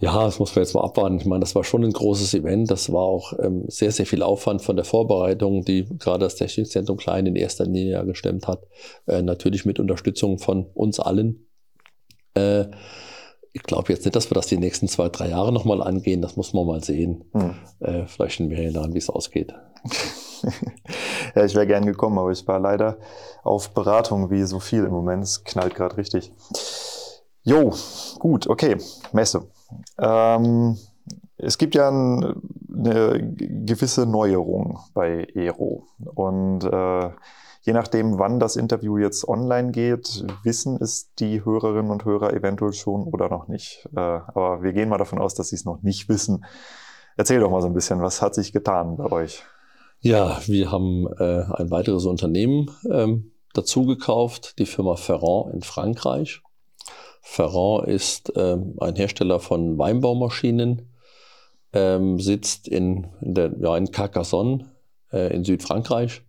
Ja, 0.00 0.24
das 0.24 0.38
muss 0.38 0.56
man 0.56 0.64
jetzt 0.64 0.74
mal 0.74 0.82
abwarten. 0.82 1.18
Ich 1.18 1.26
meine, 1.26 1.40
das 1.40 1.54
war 1.54 1.62
schon 1.62 1.84
ein 1.84 1.92
großes 1.92 2.32
Event. 2.32 2.70
Das 2.70 2.90
war 2.90 3.02
auch 3.02 3.34
ähm, 3.38 3.64
sehr, 3.68 3.92
sehr 3.92 4.06
viel 4.06 4.22
Aufwand 4.22 4.62
von 4.62 4.74
der 4.74 4.86
Vorbereitung, 4.86 5.62
die 5.62 5.86
gerade 5.98 6.24
das 6.24 6.36
Technikzentrum 6.36 6.96
Klein 6.96 7.26
in 7.26 7.36
erster 7.36 7.66
Linie 7.66 8.04
gestemmt 8.06 8.48
hat. 8.48 8.66
Äh, 9.06 9.20
natürlich 9.20 9.66
mit 9.66 9.78
Unterstützung 9.78 10.38
von 10.38 10.64
uns 10.72 11.00
allen. 11.00 11.46
Äh, 12.32 12.64
ich 13.52 13.62
glaube 13.62 13.92
jetzt 13.92 14.06
nicht, 14.06 14.16
dass 14.16 14.30
wir 14.30 14.34
das 14.34 14.46
die 14.46 14.56
nächsten 14.56 14.88
zwei, 14.88 15.10
drei 15.10 15.28
Jahre 15.28 15.52
nochmal 15.52 15.82
angehen. 15.82 16.22
Das 16.22 16.34
muss 16.34 16.54
man 16.54 16.66
mal 16.66 16.82
sehen. 16.82 17.24
Hm. 17.32 17.56
Äh, 17.80 18.06
vielleicht 18.06 18.40
in 18.40 18.48
mehreren 18.48 18.72
Jahren, 18.72 18.94
wie 18.94 18.98
es 18.98 19.10
ausgeht. 19.10 19.52
ja, 21.34 21.44
ich 21.44 21.54
wäre 21.54 21.66
gern 21.66 21.84
gekommen, 21.84 22.18
aber 22.18 22.30
ich 22.30 22.48
war 22.48 22.58
leider 22.58 22.96
auf 23.42 23.74
Beratung 23.74 24.30
wie 24.30 24.44
so 24.44 24.60
viel 24.60 24.84
im 24.84 24.92
Moment. 24.92 25.24
Es 25.24 25.44
knallt 25.44 25.74
gerade 25.74 25.98
richtig. 25.98 26.32
Jo, 27.42 27.74
gut, 28.18 28.46
okay. 28.46 28.78
Messe. 29.12 29.46
Ähm, 29.98 30.76
es 31.36 31.58
gibt 31.58 31.74
ja 31.74 31.88
ein, 31.88 32.42
eine 32.72 33.34
gewisse 33.36 34.06
Neuerung 34.06 34.78
bei 34.94 35.26
Aero. 35.34 35.86
Und 36.14 36.64
äh, 36.64 37.10
Je 37.62 37.74
nachdem, 37.74 38.18
wann 38.18 38.40
das 38.40 38.56
Interview 38.56 38.96
jetzt 38.96 39.28
online 39.28 39.70
geht, 39.70 40.24
wissen 40.44 40.78
es 40.80 41.12
die 41.16 41.44
Hörerinnen 41.44 41.90
und 41.90 42.06
Hörer 42.06 42.32
eventuell 42.32 42.72
schon 42.72 43.02
oder 43.02 43.28
noch 43.28 43.48
nicht. 43.48 43.86
Äh, 43.94 44.00
aber 44.00 44.62
wir 44.62 44.72
gehen 44.72 44.88
mal 44.88 44.96
davon 44.96 45.18
aus, 45.18 45.34
dass 45.34 45.50
sie 45.50 45.56
es 45.56 45.66
noch 45.66 45.82
nicht 45.82 46.08
wissen. 46.08 46.44
Erzähl 47.18 47.40
doch 47.40 47.50
mal 47.50 47.60
so 47.60 47.66
ein 47.66 47.74
bisschen, 47.74 48.00
was 48.00 48.22
hat 48.22 48.34
sich 48.34 48.52
getan 48.52 48.96
bei 48.96 49.12
euch? 49.12 49.42
Ja, 50.00 50.38
wir 50.46 50.72
haben 50.72 51.06
äh, 51.18 51.44
ein 51.52 51.70
weiteres 51.70 52.06
Unternehmen 52.06 52.70
ähm, 52.90 53.32
dazu 53.52 53.84
die 53.84 54.66
Firma 54.66 54.96
Ferrand 54.96 55.52
in 55.52 55.60
Frankreich. 55.60 56.40
Ferrand 57.20 57.88
ist 57.88 58.32
ähm, 58.36 58.74
ein 58.80 58.96
Hersteller 58.96 59.40
von 59.40 59.78
Weinbaumaschinen, 59.78 60.90
ähm, 61.72 62.18
sitzt 62.18 62.66
in, 62.68 63.08
in, 63.20 63.34
der, 63.34 63.52
ja, 63.60 63.76
in 63.76 63.90
Carcassonne 63.90 64.70
äh, 65.12 65.34
in 65.34 65.44
Südfrankreich 65.44 66.22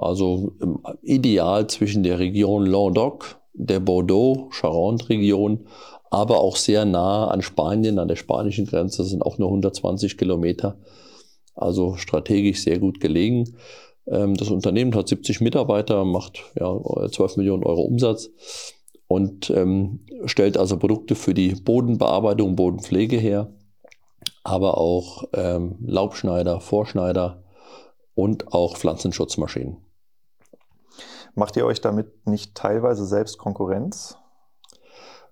also 0.00 0.52
ähm, 0.62 0.78
ideal 1.02 1.66
zwischen 1.66 2.02
der 2.02 2.18
Region 2.18 2.64
Languedoc, 2.64 3.38
der 3.52 3.80
Bordeaux-Charente-Region, 3.80 5.66
aber 6.10 6.40
auch 6.40 6.56
sehr 6.56 6.84
nah 6.86 7.28
an 7.28 7.42
Spanien, 7.42 7.98
an 7.98 8.08
der 8.08 8.16
spanischen 8.16 8.66
Grenze, 8.66 9.02
das 9.02 9.10
sind 9.10 9.22
auch 9.22 9.38
nur 9.38 9.48
120 9.48 10.16
Kilometer. 10.16 10.78
Also 11.54 11.96
strategisch 11.96 12.62
sehr 12.62 12.78
gut 12.78 13.00
gelegen. 13.00 13.56
Ähm, 14.06 14.34
das 14.36 14.48
Unternehmen 14.48 14.94
hat 14.94 15.08
70 15.08 15.42
Mitarbeiter, 15.42 16.04
macht 16.06 16.44
ja, 16.58 16.80
12 17.08 17.36
Millionen 17.36 17.64
Euro 17.64 17.82
Umsatz 17.82 18.30
und 19.10 19.50
ähm, 19.50 20.06
stellt 20.26 20.56
also 20.56 20.78
Produkte 20.78 21.16
für 21.16 21.34
die 21.34 21.56
Bodenbearbeitung, 21.56 22.54
Bodenpflege 22.54 23.16
her, 23.16 23.52
aber 24.44 24.78
auch 24.78 25.24
ähm, 25.32 25.74
Laubschneider, 25.84 26.60
Vorschneider 26.60 27.42
und 28.14 28.52
auch 28.52 28.76
Pflanzenschutzmaschinen. 28.76 29.78
Macht 31.34 31.56
ihr 31.56 31.66
euch 31.66 31.80
damit 31.80 32.24
nicht 32.24 32.54
teilweise 32.54 33.04
selbst 33.04 33.36
Konkurrenz? 33.38 34.16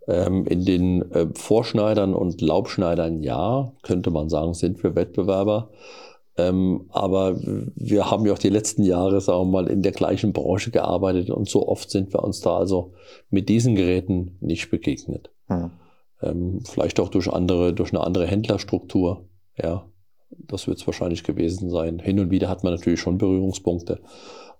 Ähm, 0.08 0.44
in 0.46 0.64
den 0.64 1.12
äh, 1.12 1.28
Vorschneidern 1.34 2.14
und 2.14 2.40
Laubschneidern 2.40 3.22
ja, 3.22 3.70
könnte 3.82 4.10
man 4.10 4.28
sagen, 4.28 4.54
sind 4.54 4.82
wir 4.82 4.96
Wettbewerber. 4.96 5.70
Ähm, 6.38 6.86
aber 6.90 7.36
wir 7.74 8.10
haben 8.10 8.24
ja 8.24 8.32
auch 8.32 8.38
die 8.38 8.48
letzten 8.48 8.84
Jahre, 8.84 9.20
sagen 9.20 9.40
wir 9.40 9.62
mal, 9.62 9.66
in 9.66 9.82
der 9.82 9.92
gleichen 9.92 10.32
Branche 10.32 10.70
gearbeitet 10.70 11.30
und 11.30 11.48
so 11.48 11.66
oft 11.66 11.90
sind 11.90 12.12
wir 12.12 12.22
uns 12.22 12.40
da 12.40 12.56
also 12.56 12.94
mit 13.28 13.48
diesen 13.48 13.74
Geräten 13.74 14.38
nicht 14.40 14.70
begegnet. 14.70 15.32
Hm. 15.48 15.72
Ähm, 16.22 16.60
vielleicht 16.64 17.00
auch 17.00 17.08
durch 17.08 17.28
andere, 17.28 17.74
durch 17.74 17.92
eine 17.92 18.04
andere 18.04 18.26
Händlerstruktur. 18.26 19.28
Ja, 19.60 19.86
das 20.30 20.68
wird 20.68 20.78
es 20.78 20.86
wahrscheinlich 20.86 21.24
gewesen 21.24 21.70
sein. 21.70 21.98
Hin 21.98 22.20
und 22.20 22.30
wieder 22.30 22.48
hat 22.48 22.62
man 22.62 22.72
natürlich 22.72 23.00
schon 23.00 23.18
Berührungspunkte. 23.18 24.00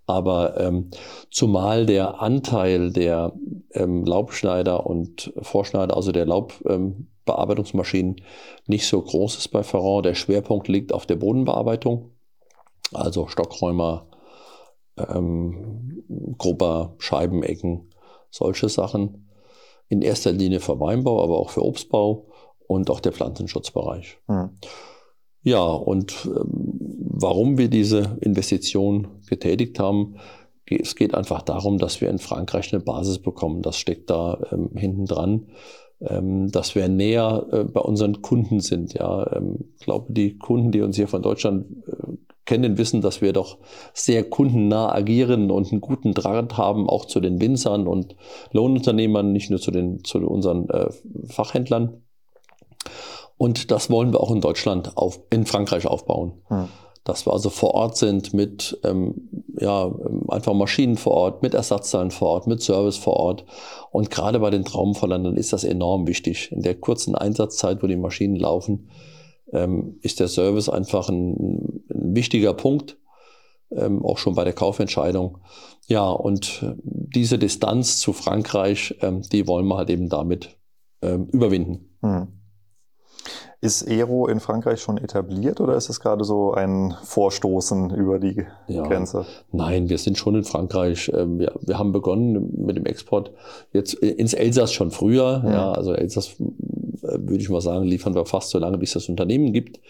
Aber 0.05 0.59
ähm, 0.59 0.89
zumal 1.29 1.85
der 1.85 2.21
Anteil 2.21 2.91
der 2.91 3.33
ähm, 3.73 4.03
Laubschneider 4.03 4.85
und 4.85 5.31
Vorschneider, 5.39 5.95
also 5.95 6.11
der 6.11 6.25
Laubbearbeitungsmaschinen, 6.25 6.97
ähm, 6.99 7.07
nicht 8.67 8.87
so 8.87 9.01
groß 9.01 9.37
ist 9.37 9.47
bei 9.49 9.63
Ferrand. 9.63 10.05
Der 10.05 10.15
Schwerpunkt 10.15 10.67
liegt 10.67 10.93
auf 10.93 11.05
der 11.05 11.15
Bodenbearbeitung, 11.15 12.11
also 12.93 13.27
Stockräumer, 13.27 14.07
ähm, 14.97 16.03
Grubber, 16.37 16.95
Scheibenecken, 16.97 17.89
solche 18.29 18.69
Sachen. 18.69 19.29
In 19.87 20.01
erster 20.01 20.31
Linie 20.31 20.59
für 20.59 20.79
Weinbau, 20.79 21.23
aber 21.23 21.39
auch 21.39 21.49
für 21.49 21.65
Obstbau 21.65 22.27
und 22.67 22.91
auch 22.91 22.99
der 22.99 23.11
Pflanzenschutzbereich. 23.11 24.19
Mhm. 24.27 24.51
Ja, 25.41 25.63
und 25.63 26.25
ähm, 26.25 26.99
warum 26.99 27.57
wir 27.57 27.69
diese 27.69 28.17
Investition 28.21 29.07
getätigt 29.27 29.79
haben, 29.79 30.17
es 30.65 30.95
geht 30.95 31.15
einfach 31.15 31.41
darum, 31.41 31.79
dass 31.79 32.01
wir 32.01 32.09
in 32.09 32.19
Frankreich 32.19 32.71
eine 32.71 32.83
Basis 32.83 33.19
bekommen. 33.19 33.61
Das 33.61 33.77
steckt 33.77 34.09
da 34.09 34.39
ähm, 34.51 34.69
hinten 34.75 35.05
dran, 35.05 35.47
ähm, 36.01 36.51
dass 36.51 36.75
wir 36.75 36.87
näher 36.87 37.45
äh, 37.51 37.63
bei 37.63 37.81
unseren 37.81 38.21
Kunden 38.21 38.59
sind. 38.59 38.93
Ja, 38.93 39.31
ähm, 39.33 39.71
ich 39.77 39.85
glaube, 39.85 40.13
die 40.13 40.37
Kunden, 40.37 40.71
die 40.71 40.81
uns 40.81 40.95
hier 40.95 41.07
von 41.07 41.21
Deutschland 41.21 41.65
äh, 41.87 42.17
kennen, 42.45 42.77
wissen, 42.77 43.01
dass 43.01 43.21
wir 43.21 43.33
doch 43.33 43.57
sehr 43.93 44.23
kundennah 44.23 44.93
agieren 44.93 45.51
und 45.51 45.71
einen 45.71 45.81
guten 45.81 46.13
Draht 46.13 46.57
haben, 46.57 46.89
auch 46.89 47.05
zu 47.05 47.19
den 47.19 47.41
Winzern 47.41 47.85
und 47.85 48.15
Lohnunternehmern, 48.51 49.31
nicht 49.31 49.49
nur 49.49 49.59
zu 49.59 49.71
den 49.71 50.03
zu 50.03 50.19
unseren 50.19 50.69
äh, 50.69 50.89
Fachhändlern. 51.27 52.01
Und 53.37 53.71
das 53.71 53.89
wollen 53.89 54.11
wir 54.11 54.19
auch 54.19 54.31
in 54.31 54.41
Deutschland, 54.41 54.97
auf, 54.97 55.19
in 55.29 55.45
Frankreich 55.45 55.85
aufbauen. 55.85 56.33
Hm. 56.47 56.67
Dass 57.09 57.25
wir 57.25 57.33
also 57.33 57.49
vor 57.49 57.73
Ort 57.73 57.97
sind 57.97 58.35
mit 58.35 58.79
ähm, 58.83 59.15
ja, 59.59 59.91
einfach 60.27 60.53
Maschinen 60.53 60.95
vor 60.95 61.13
Ort, 61.13 61.41
mit 61.41 61.55
Ersatzteilen 61.55 62.11
vor 62.11 62.29
Ort, 62.29 62.45
mit 62.47 62.61
Service 62.61 62.97
vor 62.97 63.15
Ort. 63.15 63.45
Und 63.91 64.11
gerade 64.11 64.39
bei 64.39 64.51
den 64.51 64.63
Traumverlandern 64.63 65.35
ist 65.35 65.51
das 65.51 65.63
enorm 65.63 66.05
wichtig. 66.05 66.51
In 66.51 66.61
der 66.61 66.75
kurzen 66.75 67.15
Einsatzzeit, 67.15 67.81
wo 67.81 67.87
die 67.87 67.95
Maschinen 67.95 68.35
laufen, 68.35 68.89
ähm, 69.51 69.97
ist 70.01 70.19
der 70.19 70.27
Service 70.27 70.69
einfach 70.69 71.09
ein, 71.09 71.81
ein 71.89 72.15
wichtiger 72.15 72.53
Punkt, 72.53 72.97
ähm, 73.71 74.05
auch 74.05 74.19
schon 74.19 74.35
bei 74.35 74.43
der 74.43 74.53
Kaufentscheidung. 74.53 75.39
Ja, 75.87 76.11
und 76.11 76.63
diese 76.83 77.39
Distanz 77.39 77.99
zu 77.99 78.13
Frankreich, 78.13 78.95
ähm, 79.01 79.23
die 79.23 79.47
wollen 79.47 79.65
wir 79.65 79.77
halt 79.77 79.89
eben 79.89 80.09
damit 80.09 80.59
ähm, 81.01 81.25
überwinden. 81.31 81.89
Hm. 82.01 82.38
Ist 83.61 83.89
Aero 83.89 84.27
in 84.27 84.39
Frankreich 84.39 84.81
schon 84.81 84.97
etabliert 84.97 85.59
oder 85.59 85.75
ist 85.75 85.89
es 85.89 85.99
gerade 85.99 86.23
so 86.23 86.53
ein 86.53 86.95
Vorstoßen 87.03 87.93
über 87.93 88.17
die 88.17 88.45
ja, 88.67 88.83
Grenze? 88.83 89.25
Nein, 89.51 89.89
wir 89.89 89.97
sind 89.97 90.17
schon 90.17 90.35
in 90.35 90.45
Frankreich. 90.45 91.11
Ähm, 91.13 91.39
wir, 91.39 91.53
wir 91.59 91.77
haben 91.77 91.91
begonnen 91.91 92.53
mit 92.65 92.77
dem 92.77 92.85
Export 92.85 93.31
jetzt 93.73 93.95
ins 93.95 94.33
Elsass 94.33 94.71
schon 94.71 94.91
früher. 94.91 95.39
Mhm. 95.39 95.51
Ja, 95.51 95.71
also 95.73 95.93
Elsass, 95.93 96.39
äh, 96.39 96.45
würde 97.01 97.39
ich 97.41 97.49
mal 97.49 97.59
sagen, 97.59 97.83
liefern 97.83 98.15
wir 98.15 98.25
fast 98.25 98.51
so 98.51 98.59
lange, 98.59 98.77
bis 98.77 98.91
es 98.91 99.03
das 99.03 99.09
Unternehmen 99.09 99.51
gibt. 99.51 99.81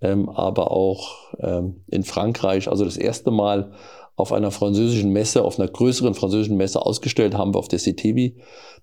Ähm, 0.00 0.30
aber 0.30 0.70
auch 0.70 1.34
ähm, 1.38 1.84
in 1.88 2.04
Frankreich, 2.04 2.68
also 2.68 2.86
das 2.86 2.96
erste 2.96 3.30
Mal 3.30 3.72
auf 4.16 4.32
einer 4.32 4.50
französischen 4.50 5.10
Messe, 5.10 5.42
auf 5.44 5.58
einer 5.58 5.68
größeren 5.68 6.14
französischen 6.14 6.56
Messe 6.56 6.80
ausgestellt 6.80 7.34
haben 7.36 7.54
wir 7.54 7.58
auf 7.58 7.68
der 7.68 7.78
CTV. 7.78 8.34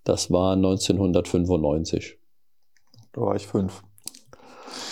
Das 0.03 0.29
war 0.29 0.53
1995. 0.53 2.19
Da 3.11 3.21
war 3.21 3.35
ich 3.35 3.47
fünf. 3.47 3.81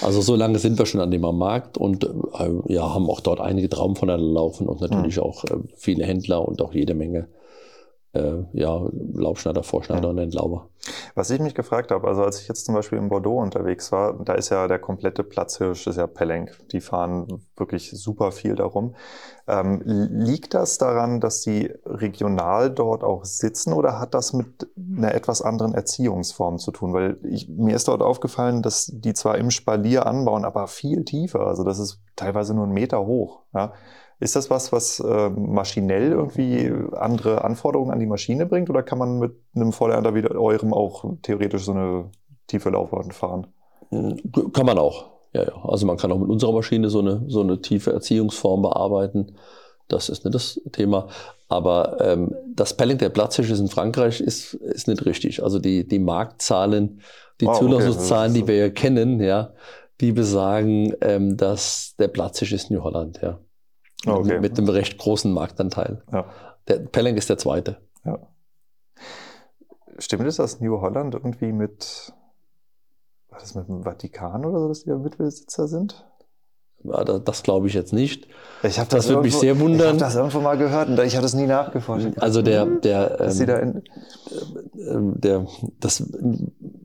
Also 0.02 0.22
so 0.22 0.36
lange 0.36 0.60
sind 0.60 0.78
wir 0.78 0.86
schon 0.86 1.02
an 1.02 1.12
dem 1.12 1.22
Markt 1.22 1.78
und 1.78 2.04
äh, 2.04 2.74
ja, 2.74 2.94
haben 2.94 3.10
auch 3.10 3.20
dort 3.20 3.42
einige 3.42 3.70
Traumvoneinander 3.70 4.32
laufen 4.32 4.68
und 4.68 4.82
natürlich 4.82 5.18
mhm. 5.18 5.24
auch 5.24 5.44
äh, 5.46 5.58
viele 5.76 6.06
Händler 6.06 6.48
und 6.48 6.62
auch 6.62 6.74
jede 6.74 6.94
Menge 6.94 7.28
äh, 8.18 8.46
ja, 8.54 8.88
Laubschneider, 9.14 9.64
Vorschneider 9.64 10.12
mhm. 10.12 10.18
und 10.18 10.24
Entlauber. 10.24 10.70
Was 11.16 11.30
ich 11.30 11.40
mich 11.40 11.56
gefragt 11.56 11.92
habe, 11.92 12.08
also 12.08 12.24
als 12.24 12.42
ich 12.42 12.48
jetzt 12.48 12.66
zum 12.66 12.76
Beispiel 12.76 12.98
in 12.98 13.10
Bordeaux 13.10 13.42
unterwegs 13.42 13.92
war, 13.92 14.14
da 14.24 14.34
ist 14.34 14.50
ja 14.50 14.68
der 14.68 14.80
komplette 14.80 15.24
Platzhirsch, 15.24 15.88
ist 15.88 15.98
ja 15.98 16.08
Pellenc. 16.08 16.52
Die 16.72 16.82
fahren 16.82 17.44
wirklich 17.56 17.92
super 17.92 18.32
viel 18.32 18.56
darum. 18.56 18.96
Ähm, 19.48 19.82
liegt 19.86 20.54
das 20.54 20.78
daran, 20.78 21.20
dass 21.20 21.42
sie 21.42 21.74
regional 21.86 22.70
dort 22.70 23.04
auch 23.04 23.26
sitzen 23.26 23.74
oder 23.74 24.00
hat 24.00 24.14
das 24.14 24.34
mit 24.34 24.70
einer 24.78 25.14
etwas 25.14 25.42
anderen 25.42 25.74
Erziehungsform 25.74 26.58
zu 26.58 26.72
tun? 26.72 26.94
Weil 26.94 27.18
ich, 27.24 27.50
mir 27.50 27.76
ist 27.76 27.88
dort 27.88 28.02
aufgefallen, 28.02 28.62
dass 28.62 28.92
die 28.94 29.14
zwar 29.14 29.38
im 29.38 29.52
Spalier 29.52 30.06
anbauen, 30.06 30.46
aber 30.46 30.68
viel 30.68 31.04
tiefer. 31.04 31.42
Also 31.48 31.64
das 31.64 31.80
ist 31.80 32.00
teilweise 32.16 32.54
nur 32.54 32.66
einen 32.66 32.74
Meter 32.74 33.06
hoch. 33.06 33.42
Ja? 33.54 33.74
Ist 34.20 34.36
das 34.36 34.50
was, 34.50 34.72
was 34.72 35.00
äh, 35.00 35.30
maschinell 35.30 36.12
irgendwie 36.12 36.72
andere 36.94 37.44
Anforderungen 37.44 37.92
an 37.92 38.00
die 38.00 38.08
Maschine 38.08 38.48
bringt 38.48 38.70
oder 38.70 38.82
kann 38.82 38.98
man 38.98 39.20
mit 39.20 39.36
einem 39.56 39.72
Vollernter 39.72 40.16
wie 40.16 40.28
eurem 40.28 40.74
auch 40.74 41.06
theoretisch 41.22 41.66
so 41.66 41.72
eine 41.72 42.10
tiefe 42.48 42.72
Laufbahn 42.72 43.12
fahren? 43.12 43.48
Hm, 43.90 44.18
kann 44.54 44.66
man 44.66 44.80
auch. 44.80 45.12
Ja, 45.34 45.44
ja. 45.44 45.54
Also 45.64 45.86
man 45.86 45.98
kann 45.98 46.12
auch 46.12 46.18
mit 46.18 46.30
unserer 46.30 46.54
Maschine 46.54 46.90
so 46.90 47.00
eine, 47.00 47.24
so 47.28 47.42
eine 47.42 47.62
tiefe 47.62 47.94
Erziehungsform 47.94 48.64
bearbeiten. 48.64 49.36
Das 49.88 50.10
ist 50.10 50.26
nicht 50.26 50.34
das 50.34 50.60
Thema. 50.72 51.08
Aber 51.48 51.98
ähm, 52.02 52.36
das 52.56 52.76
Pelling 52.76 52.98
der 52.98 53.10
Platzhirsche 53.10 53.54
in 53.54 53.68
Frankreich 53.68 54.20
ist, 54.20 54.56
ist 54.56 54.88
nicht 54.88 55.06
richtig. 55.06 55.44
Also 55.44 55.60
die, 55.60 55.88
die 55.88 56.00
Marktzahlen, 56.00 57.02
die 57.40 57.46
wow, 57.46 57.60
Zulassungszahlen, 57.60 58.32
okay. 58.32 58.42
die 58.42 58.48
wir 58.48 58.58
ja 58.58 58.70
kennen, 58.70 59.22
ja, 59.22 59.54
die 60.02 60.12
besagen, 60.12 60.94
ähm, 61.02 61.38
dass 61.38 61.96
der 62.00 62.08
Platzhirsch 62.10 62.52
ist 62.52 62.72
New 62.72 62.84
Holland, 62.84 63.20
ja. 63.22 63.40
Okay. 64.06 64.40
Mit 64.40 64.58
einem 64.58 64.70
recht 64.70 64.98
großen 64.98 65.32
Marktanteil. 65.34 66.04
Ja. 66.12 66.26
Der 66.68 66.80
Pelling 66.80 67.18
ist 67.18 67.30
der 67.30 67.38
zweite. 67.38 67.78
Ja. 68.06 68.20
Stimmt 69.98 70.28
es, 70.28 70.36
dass 70.36 70.60
New 70.60 70.80
Holland 70.80 71.16
irgendwie 71.16 71.52
mit, 71.52 72.14
war 73.30 73.40
das 73.40 73.56
mit 73.56 73.68
dem 73.68 73.84
Vatikan 73.84 74.46
oder 74.46 74.60
so, 74.60 74.68
dass 74.68 74.84
die 74.84 74.90
da 74.90 74.98
Mitbesitzer 74.98 75.68
sind? 75.68 76.06
Ja, 76.84 77.04
das, 77.04 77.24
das 77.24 77.44
glaube 77.44 77.68
ich 77.68 77.74
jetzt 77.74 77.92
nicht. 77.92 78.28
Ich 78.62 78.76
das, 78.76 78.88
das 78.88 79.10
würde 79.10 79.24
mich 79.24 79.36
sehr 79.36 79.60
wundern. 79.60 79.80
Ich 79.80 79.88
habe 79.88 79.98
das 79.98 80.16
irgendwo 80.16 80.40
mal 80.42 80.58
gehört 80.58 80.90
und 80.90 81.00
ich 81.00 81.16
habe 81.16 81.24
das 81.24 81.34
nie 81.34 81.48
nachgeforscht. 81.48 82.18
Also 82.20 82.44
der, 82.44 82.66
der, 82.66 83.20
ähm, 83.20 83.46
da 83.46 83.58
äh, 83.58 85.02
der, 85.16 85.48
das 85.80 86.04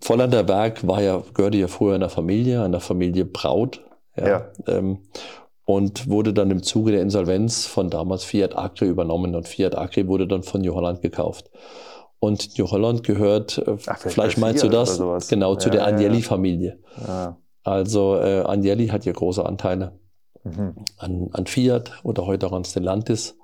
Vollander 0.00 0.48
Werk 0.48 0.86
war 0.86 1.02
ja, 1.02 1.22
gehörte 1.34 1.58
ja 1.58 1.68
früher 1.68 1.94
einer 1.94 2.08
Familie, 2.08 2.62
einer 2.62 2.80
Familie 2.80 3.26
Braut. 3.26 3.84
Ja. 4.16 4.28
ja. 4.28 4.52
Ähm, 4.66 4.98
und 5.64 6.08
wurde 6.08 6.32
dann 6.32 6.50
im 6.50 6.62
Zuge 6.62 6.92
der 6.92 7.02
Insolvenz 7.02 7.66
von 7.66 7.90
damals 7.90 8.24
Fiat 8.24 8.56
Acre 8.56 8.86
übernommen 8.86 9.34
und 9.34 9.46
Fiat 9.48 9.76
Acre 9.76 10.08
wurde 10.08 10.26
dann 10.26 10.42
von 10.42 10.60
New 10.60 10.74
Holland 10.74 11.02
gekauft. 11.02 11.50
Und 12.18 12.56
New 12.58 12.70
Holland 12.70 13.02
gehört, 13.02 13.58
äh, 13.58 13.76
Ach, 13.86 13.98
vielleicht 13.98 14.38
meinst 14.38 14.62
du 14.62 14.68
das, 14.68 14.98
genau, 15.28 15.54
ja, 15.54 15.58
zu 15.58 15.70
der 15.70 15.86
Agnelli-Familie. 15.86 16.78
Ja. 17.06 17.36
Also 17.64 18.16
äh, 18.16 18.42
Agnelli 18.42 18.88
hat 18.88 19.04
ja 19.04 19.12
große 19.12 19.44
Anteile 19.44 19.98
mhm. 20.44 20.74
an, 20.98 21.30
an 21.32 21.46
Fiat 21.46 21.92
oder 22.02 22.26
heute 22.26 22.46
auch 22.46 22.52
an 22.52 22.64
Stellantis 22.64 23.36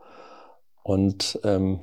und 0.83 1.39
ähm, 1.45 1.81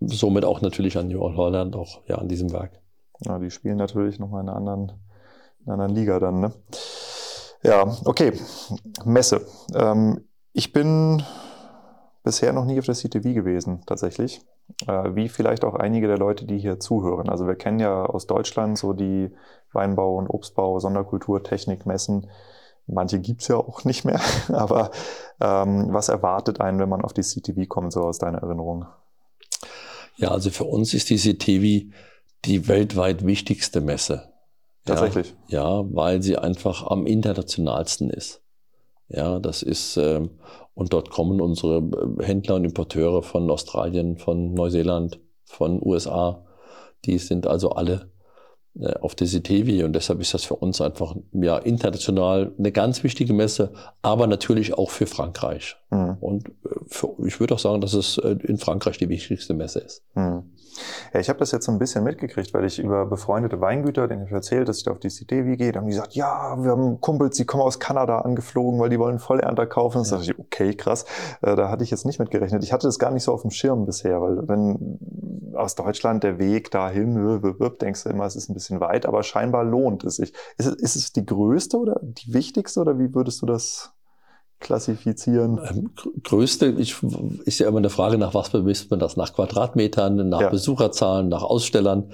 somit 0.00 0.44
auch 0.44 0.60
natürlich 0.60 0.98
an 0.98 1.08
New 1.08 1.20
Holland, 1.20 1.76
auch 1.76 2.00
ja 2.06 2.16
an 2.16 2.28
diesem 2.28 2.52
Werk. 2.52 2.80
Ja, 3.24 3.38
die 3.38 3.50
spielen 3.50 3.78
natürlich 3.78 4.18
nochmal 4.18 4.42
in 4.42 4.48
einer 4.48 4.56
anderen, 4.56 4.92
in 5.60 5.72
einer 5.72 5.84
anderen 5.84 5.94
Liga 5.94 6.18
dann, 6.18 6.40
ne? 6.40 6.52
Ja, 7.62 7.96
okay. 8.04 8.32
Messe. 9.04 9.46
Ähm, 9.74 10.24
ich 10.52 10.72
bin 10.72 11.22
bisher 12.22 12.52
noch 12.52 12.64
nie 12.64 12.78
auf 12.78 12.86
der 12.86 12.94
CTV 12.94 13.34
gewesen, 13.34 13.82
tatsächlich. 13.86 14.40
Äh, 14.86 15.14
wie 15.14 15.28
vielleicht 15.28 15.64
auch 15.64 15.74
einige 15.74 16.08
der 16.08 16.18
Leute, 16.18 16.44
die 16.44 16.58
hier 16.58 16.80
zuhören. 16.80 17.28
Also 17.28 17.46
wir 17.46 17.54
kennen 17.54 17.78
ja 17.78 18.04
aus 18.04 18.26
Deutschland 18.26 18.78
so 18.78 18.92
die 18.92 19.30
Weinbau- 19.72 20.16
und 20.16 20.28
Obstbau, 20.28 20.80
Sonderkultur, 20.80 21.42
Technikmessen. 21.42 22.28
Manche 22.86 23.20
gibt's 23.20 23.48
ja 23.48 23.56
auch 23.56 23.84
nicht 23.84 24.04
mehr. 24.04 24.20
Aber 24.48 24.90
ähm, 25.40 25.88
was 25.90 26.08
erwartet 26.08 26.60
einen, 26.60 26.78
wenn 26.78 26.88
man 26.88 27.02
auf 27.02 27.12
die 27.12 27.22
CTV 27.22 27.66
kommt, 27.68 27.92
so 27.92 28.02
aus 28.02 28.18
deiner 28.18 28.38
Erinnerung? 28.38 28.86
Ja, 30.16 30.30
also 30.30 30.50
für 30.50 30.64
uns 30.64 30.94
ist 30.94 31.10
die 31.10 31.16
CTV 31.18 31.92
die 32.44 32.68
weltweit 32.68 33.24
wichtigste 33.26 33.80
Messe. 33.80 34.32
Tatsächlich. 34.86 35.34
Ja, 35.48 35.80
ja, 35.80 35.84
weil 35.92 36.22
sie 36.22 36.38
einfach 36.38 36.86
am 36.86 37.06
internationalsten 37.06 38.10
ist. 38.10 38.42
Ja, 39.08 39.38
das 39.38 39.62
ist, 39.62 39.96
ähm, 39.96 40.30
und 40.74 40.92
dort 40.92 41.10
kommen 41.10 41.40
unsere 41.40 41.78
äh, 41.78 42.24
Händler 42.24 42.56
und 42.56 42.64
Importeure 42.64 43.22
von 43.22 43.50
Australien, 43.50 44.16
von 44.16 44.54
Neuseeland, 44.54 45.20
von 45.44 45.80
USA. 45.82 46.44
Die 47.04 47.18
sind 47.18 47.46
also 47.46 47.70
alle 47.70 48.10
auf 49.00 49.14
der 49.14 49.26
CTV 49.26 49.84
und 49.84 49.94
deshalb 49.94 50.20
ist 50.20 50.34
das 50.34 50.44
für 50.44 50.56
uns 50.56 50.80
einfach 50.80 51.16
ja, 51.32 51.58
international 51.58 52.52
eine 52.58 52.72
ganz 52.72 53.02
wichtige 53.02 53.32
Messe, 53.32 53.72
aber 54.02 54.26
natürlich 54.26 54.74
auch 54.76 54.90
für 54.90 55.06
Frankreich. 55.06 55.76
Mhm. 55.90 56.16
Und 56.20 56.48
äh, 56.48 56.52
für, 56.86 57.14
ich 57.24 57.40
würde 57.40 57.54
auch 57.54 57.58
sagen, 57.58 57.80
dass 57.80 57.94
es 57.94 58.18
in 58.18 58.58
Frankreich 58.58 58.98
die 58.98 59.08
wichtigste 59.08 59.54
Messe 59.54 59.80
ist. 59.80 60.02
Mhm. 60.14 60.44
Ja, 61.12 61.20
ich 61.20 61.28
habe 61.28 61.38
das 61.38 61.52
jetzt 61.52 61.66
so 61.66 61.72
ein 61.72 61.78
bisschen 61.78 62.04
mitgekriegt, 62.04 62.52
weil 62.54 62.64
ich 62.64 62.78
über 62.78 63.06
befreundete 63.06 63.60
Weingüter, 63.60 64.08
denen 64.08 64.26
ich 64.26 64.32
erzählt, 64.32 64.68
dass 64.68 64.78
ich 64.78 64.84
da 64.84 64.90
auf 64.90 64.98
die 64.98 65.08
CTV 65.08 65.56
gehe, 65.56 65.72
da 65.72 65.80
haben 65.80 65.86
die 65.86 65.92
gesagt, 65.92 66.14
ja, 66.14 66.56
wir 66.58 66.70
haben 66.70 67.00
Kumpels, 67.00 67.36
die 67.36 67.44
kommen 67.44 67.62
aus 67.62 67.78
Kanada 67.78 68.20
angeflogen, 68.20 68.80
weil 68.80 68.90
die 68.90 68.98
wollen 68.98 69.18
Vollernter 69.18 69.66
kaufen. 69.66 70.02
Ja. 70.04 70.10
Da 70.10 70.16
dachte 70.16 70.32
ich, 70.32 70.38
okay, 70.38 70.74
krass. 70.74 71.04
Äh, 71.42 71.56
da 71.56 71.70
hatte 71.70 71.84
ich 71.84 71.90
jetzt 71.90 72.06
nicht 72.06 72.18
mit 72.18 72.30
gerechnet. 72.30 72.62
Ich 72.62 72.72
hatte 72.72 72.86
das 72.86 72.98
gar 72.98 73.10
nicht 73.10 73.22
so 73.22 73.32
auf 73.32 73.42
dem 73.42 73.50
Schirm 73.50 73.86
bisher, 73.86 74.20
weil 74.20 74.48
wenn 74.48 74.98
aus 75.54 75.74
Deutschland 75.74 76.22
der 76.22 76.38
Weg 76.38 76.70
dahin, 76.70 77.40
denkst 77.80 78.04
du 78.04 78.10
immer, 78.10 78.26
es 78.26 78.36
ist 78.36 78.50
ein 78.50 78.54
bisschen 78.54 78.65
weit, 78.70 79.06
aber 79.06 79.22
scheinbar 79.22 79.64
lohnt 79.64 80.04
es 80.04 80.16
sich. 80.16 80.32
Ist 80.58 80.66
es, 80.66 80.74
ist 80.74 80.96
es 80.96 81.12
die 81.12 81.24
größte 81.24 81.76
oder 81.76 82.00
die 82.02 82.32
wichtigste 82.32 82.80
oder 82.80 82.98
wie 82.98 83.14
würdest 83.14 83.42
du 83.42 83.46
das 83.46 83.96
klassifizieren? 84.58 85.60
Ähm, 85.68 85.90
größte 86.22 86.74
ich, 86.78 86.96
ist 87.44 87.58
ja 87.58 87.68
immer 87.68 87.78
eine 87.78 87.90
Frage, 87.90 88.16
nach 88.16 88.34
was 88.34 88.50
bemisst 88.50 88.90
man 88.90 88.98
das? 88.98 89.16
Nach 89.16 89.32
Quadratmetern, 89.34 90.28
nach 90.28 90.40
ja. 90.40 90.48
Besucherzahlen, 90.48 91.28
nach 91.28 91.42
Ausstellern. 91.42 92.12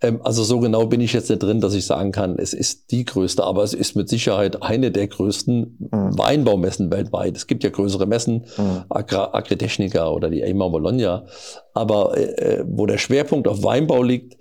Ähm, 0.00 0.20
also 0.24 0.42
so 0.42 0.58
genau 0.58 0.86
bin 0.86 1.00
ich 1.00 1.12
jetzt 1.12 1.30
nicht 1.30 1.42
drin, 1.42 1.60
dass 1.60 1.74
ich 1.74 1.86
sagen 1.86 2.12
kann, 2.12 2.36
es 2.38 2.52
ist 2.52 2.90
die 2.90 3.04
größte, 3.04 3.44
aber 3.44 3.62
es 3.62 3.74
ist 3.74 3.94
mit 3.94 4.08
Sicherheit 4.08 4.62
eine 4.62 4.90
der 4.90 5.06
größten 5.06 5.88
mhm. 5.90 6.18
Weinbaumessen 6.18 6.90
weltweit. 6.90 7.36
Es 7.36 7.46
gibt 7.46 7.62
ja 7.62 7.70
größere 7.70 8.06
Messen, 8.06 8.46
mhm. 8.56 8.84
Agritechnica 8.88 10.08
oder 10.08 10.30
die 10.30 10.42
EIMA 10.42 10.68
Bologna. 10.68 11.26
Aber 11.74 12.16
äh, 12.16 12.64
wo 12.66 12.86
der 12.86 12.98
Schwerpunkt 12.98 13.48
auf 13.48 13.62
Weinbau 13.62 14.02
liegt, 14.02 14.36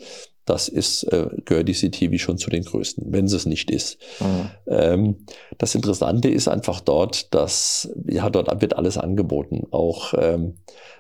das 0.45 0.67
ist, 0.67 1.03
äh, 1.03 1.27
gehört 1.45 1.69
die 1.69 1.73
CTV 1.73 2.17
schon 2.17 2.38
zu 2.38 2.49
den 2.49 2.63
größten, 2.63 3.12
wenn 3.13 3.25
es 3.25 3.34
es 3.34 3.45
nicht 3.45 3.71
ist. 3.71 3.97
Mhm. 4.19 4.49
Ähm, 4.67 5.15
das 5.58 5.73
Interessante 5.75 6.29
ist 6.29 6.47
einfach 6.47 6.82
dort, 6.82 7.34
dass, 7.34 7.89
ja, 8.08 8.29
dort 8.29 8.62
wird 8.62 8.75
alles 8.75 8.97
angeboten. 8.97 9.67
Auch 9.71 10.13
ähm, 10.17 10.56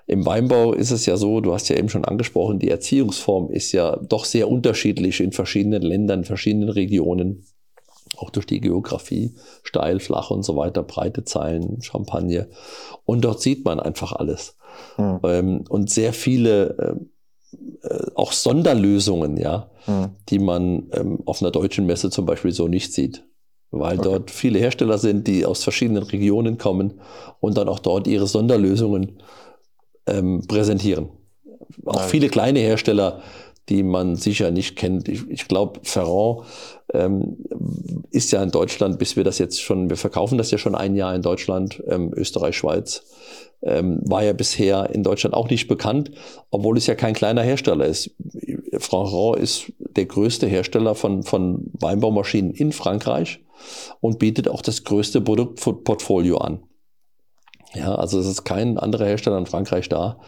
im 0.07 0.25
Weinbau 0.25 0.73
ist 0.73 0.91
es 0.91 1.05
ja 1.05 1.17
so, 1.17 1.41
du 1.41 1.53
hast 1.53 1.69
ja 1.69 1.77
eben 1.77 1.89
schon 1.89 2.05
angesprochen, 2.05 2.59
die 2.59 2.69
Erziehungsform 2.69 3.49
ist 3.51 3.71
ja 3.73 3.97
doch 3.97 4.25
sehr 4.25 4.49
unterschiedlich 4.49 5.19
in 5.19 5.31
verschiedenen 5.31 5.81
Ländern, 5.81 6.19
in 6.19 6.25
verschiedenen 6.25 6.69
Regionen. 6.69 7.45
auch 8.17 8.29
durch 8.29 8.45
die 8.45 8.61
Geografie, 8.61 9.35
steil, 9.63 9.99
flach 9.99 10.29
und 10.29 10.43
so 10.43 10.55
weiter, 10.55 10.83
breite 10.83 11.25
Zeilen, 11.25 11.81
Champagne. 11.81 12.47
Und 13.05 13.25
dort 13.25 13.41
sieht 13.41 13.65
man 13.65 13.79
einfach 13.79 14.13
alles. 14.13 14.55
Mhm. 14.97 15.19
Ähm, 15.23 15.63
und 15.67 15.89
sehr 15.89 16.13
viele 16.13 16.77
äh, 16.77 16.95
auch 18.15 18.31
Sonderlösungen, 18.31 19.37
ja, 19.37 19.69
mhm. 19.87 20.09
die 20.29 20.39
man 20.39 20.89
ähm, 20.93 21.19
auf 21.25 21.41
einer 21.41 21.51
deutschen 21.51 21.85
Messe 21.85 22.09
zum 22.09 22.25
Beispiel 22.25 22.51
so 22.51 22.67
nicht 22.67 22.93
sieht. 22.93 23.25
Weil 23.71 23.99
okay. 23.99 24.09
dort 24.09 24.31
viele 24.31 24.59
Hersteller 24.59 24.99
sind, 24.99 25.27
die 25.27 25.45
aus 25.45 25.63
verschiedenen 25.63 26.03
Regionen 26.03 26.59
kommen 26.59 27.01
und 27.39 27.57
dann 27.57 27.67
auch 27.67 27.79
dort 27.79 28.07
ihre 28.07 28.27
Sonderlösungen 28.27 29.19
ähm, 30.05 30.45
präsentieren. 30.47 31.09
Auch 31.85 31.95
Nein. 31.95 32.09
viele 32.09 32.29
kleine 32.29 32.59
Hersteller, 32.59 33.21
die 33.69 33.83
man 33.83 34.15
sicher 34.15 34.51
nicht 34.51 34.75
kennt. 34.75 35.07
Ich, 35.07 35.27
ich 35.29 35.47
glaube, 35.47 35.79
Ferrand 35.83 36.45
ähm, 36.93 37.37
ist 38.11 38.31
ja 38.31 38.43
in 38.43 38.51
Deutschland, 38.51 38.99
bis 38.99 39.15
wir 39.15 39.23
das 39.23 39.37
jetzt 39.37 39.61
schon, 39.61 39.89
wir 39.89 39.97
verkaufen 39.97 40.37
das 40.37 40.51
ja 40.51 40.57
schon 40.57 40.75
ein 40.75 40.95
Jahr 40.95 41.15
in 41.15 41.21
Deutschland, 41.21 41.81
ähm, 41.87 42.11
Österreich, 42.13 42.57
Schweiz, 42.57 43.03
ähm, 43.61 44.01
war 44.03 44.23
ja 44.23 44.33
bisher 44.33 44.89
in 44.89 45.03
Deutschland 45.03 45.33
auch 45.33 45.49
nicht 45.49 45.67
bekannt, 45.67 46.11
obwohl 46.51 46.77
es 46.77 46.87
ja 46.87 46.95
kein 46.95 47.13
kleiner 47.13 47.41
Hersteller 47.41 47.85
ist. 47.85 48.11
Ferrand 48.77 49.37
ist 49.39 49.71
der 49.77 50.05
größte 50.05 50.47
Hersteller 50.47 50.95
von, 50.95 51.23
von 51.23 51.71
Weinbaumaschinen 51.73 52.51
in 52.51 52.73
Frankreich 52.73 53.39
und 54.01 54.19
bietet 54.19 54.49
auch 54.49 54.61
das 54.61 54.83
größte 54.83 55.21
Produktportfolio 55.21 56.37
an. 56.37 56.63
Ja, 57.73 57.95
also 57.95 58.19
es 58.19 58.27
ist 58.27 58.43
kein 58.43 58.77
anderer 58.77 59.05
Hersteller 59.05 59.37
in 59.37 59.45
Frankreich 59.45 59.89
da, 59.89 60.19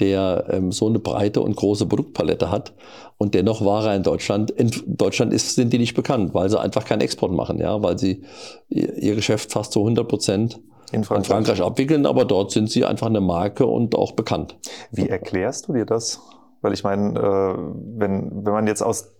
der 0.00 0.46
ähm, 0.50 0.72
so 0.72 0.86
eine 0.86 0.98
breite 0.98 1.40
und 1.40 1.56
große 1.56 1.86
Produktpalette 1.86 2.50
hat 2.50 2.74
und 3.18 3.34
dennoch 3.34 3.64
war 3.64 3.86
er 3.86 3.96
in 3.96 4.02
Deutschland. 4.02 4.50
In 4.50 4.70
Deutschland 4.86 5.32
ist, 5.32 5.54
sind 5.54 5.72
die 5.72 5.78
nicht 5.78 5.94
bekannt, 5.94 6.34
weil 6.34 6.50
sie 6.50 6.60
einfach 6.60 6.84
keinen 6.84 7.00
Export 7.00 7.32
machen, 7.32 7.58
ja, 7.58 7.82
weil 7.82 7.98
sie 7.98 8.22
ihr 8.68 9.14
Geschäft 9.14 9.52
fast 9.52 9.72
zu 9.72 9.80
100 9.80 10.06
Prozent 10.06 10.60
in 10.92 11.04
Frankreich. 11.04 11.16
in 11.16 11.32
Frankreich 11.32 11.62
abwickeln, 11.62 12.06
aber 12.06 12.24
dort 12.24 12.50
sind 12.50 12.70
sie 12.70 12.84
einfach 12.84 13.06
eine 13.06 13.20
Marke 13.20 13.66
und 13.66 13.94
auch 13.94 14.12
bekannt. 14.12 14.58
Wie 14.90 15.08
erklärst 15.08 15.68
du 15.68 15.72
dir 15.72 15.86
das? 15.86 16.20
Weil 16.60 16.72
ich 16.72 16.84
meine, 16.84 17.18
äh, 17.18 17.58
wenn, 17.98 18.44
wenn 18.44 18.52
man 18.52 18.66
jetzt 18.66 18.82
aus 18.82 19.15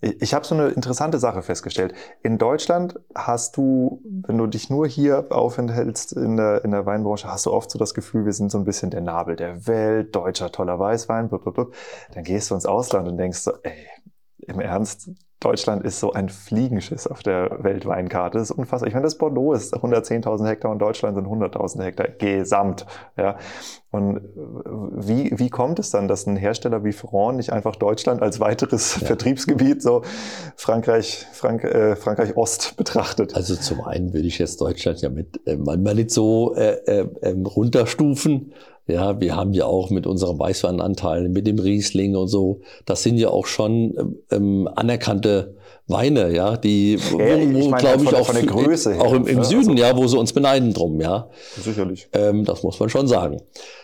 ich 0.00 0.34
habe 0.34 0.46
so 0.46 0.54
eine 0.54 0.68
interessante 0.68 1.18
Sache 1.18 1.42
festgestellt. 1.42 1.94
In 2.22 2.38
Deutschland 2.38 2.98
hast 3.14 3.56
du, 3.56 4.02
wenn 4.26 4.38
du 4.38 4.46
dich 4.46 4.70
nur 4.70 4.86
hier 4.86 5.26
aufenthältst 5.30 6.12
in 6.12 6.36
der, 6.36 6.64
in 6.64 6.70
der 6.70 6.86
Weinbranche, 6.86 7.28
hast 7.28 7.46
du 7.46 7.52
oft 7.52 7.70
so 7.70 7.78
das 7.78 7.94
Gefühl, 7.94 8.24
wir 8.24 8.32
sind 8.32 8.50
so 8.50 8.58
ein 8.58 8.64
bisschen 8.64 8.90
der 8.90 9.00
Nabel 9.00 9.36
der 9.36 9.66
Welt, 9.66 10.14
deutscher 10.14 10.52
toller 10.52 10.78
Weißwein, 10.78 11.28
blub, 11.28 11.74
dann 12.14 12.24
gehst 12.24 12.50
du 12.50 12.54
ins 12.54 12.66
Ausland 12.66 13.08
und 13.08 13.16
denkst 13.16 13.38
so, 13.38 13.52
ey, 13.62 13.86
im 14.46 14.60
Ernst, 14.60 15.10
Deutschland 15.40 15.84
ist 15.84 16.00
so 16.00 16.12
ein 16.12 16.28
Fliegenschiss 16.28 17.06
auf 17.06 17.22
der 17.22 17.58
Weltweinkarte. 17.62 18.38
Das 18.38 18.50
ist 18.50 18.56
unfassbar. 18.56 18.88
Ich 18.88 18.94
meine, 18.94 19.04
das 19.04 19.18
Bordeaux 19.18 19.52
ist 19.52 19.72
110.000 19.72 20.48
Hektar 20.48 20.72
und 20.72 20.80
Deutschland 20.80 21.16
sind 21.16 21.26
100.000 21.26 21.82
Hektar 21.84 22.08
gesamt. 22.08 22.86
Ja. 23.16 23.38
Und 23.90 24.20
wie, 24.34 25.32
wie 25.38 25.48
kommt 25.48 25.78
es 25.78 25.90
dann, 25.90 26.08
dass 26.08 26.26
ein 26.26 26.36
Hersteller 26.36 26.82
wie 26.84 26.92
Ferrand 26.92 27.36
nicht 27.36 27.52
einfach 27.52 27.76
Deutschland 27.76 28.20
als 28.20 28.40
weiteres 28.40 29.00
ja. 29.00 29.06
Vertriebsgebiet 29.06 29.80
so 29.80 30.02
Frankreich, 30.56 31.26
Frank, 31.32 31.62
äh, 31.62 31.94
Frankreich 31.94 32.36
Ost 32.36 32.76
betrachtet? 32.76 33.36
Also 33.36 33.54
zum 33.54 33.82
einen 33.82 34.12
würde 34.12 34.26
ich 34.26 34.38
jetzt 34.38 34.60
Deutschland 34.60 35.00
ja 35.02 35.08
mit 35.08 35.40
äh, 35.46 35.56
manchmal 35.56 35.94
nicht 35.94 36.10
so 36.10 36.54
äh, 36.56 36.78
äh, 36.86 37.08
ähm, 37.22 37.46
runterstufen. 37.46 38.52
Ja, 38.88 39.20
wir 39.20 39.36
haben 39.36 39.52
ja 39.52 39.66
auch 39.66 39.90
mit 39.90 40.06
unserem 40.06 40.38
Weißweinanteil, 40.38 41.28
mit 41.28 41.46
dem 41.46 41.58
Riesling 41.58 42.16
und 42.16 42.28
so, 42.28 42.62
das 42.86 43.02
sind 43.02 43.18
ja 43.18 43.28
auch 43.28 43.46
schon 43.46 44.16
ähm, 44.30 44.68
anerkannte 44.74 45.54
Weine, 45.86 46.32
ja, 46.34 46.56
die, 46.56 46.98
wo, 47.10 47.18
wo 47.18 47.70
glaube 47.76 48.04
ich, 48.04 48.14
auch, 48.14 48.32
Größe 48.46 48.94
her, 48.94 49.02
auch 49.02 49.12
im, 49.12 49.26
im 49.26 49.44
Süden, 49.44 49.70
also, 49.70 49.82
ja, 49.82 49.96
wo 49.96 50.06
sie 50.06 50.18
uns 50.18 50.32
beneiden 50.32 50.72
drum, 50.72 51.00
ja. 51.00 51.28
Sicherlich. 51.62 52.08
Ähm, 52.12 52.44
das 52.44 52.62
muss 52.62 52.80
man 52.80 52.88
schon 52.88 53.08
sagen. 53.08 53.42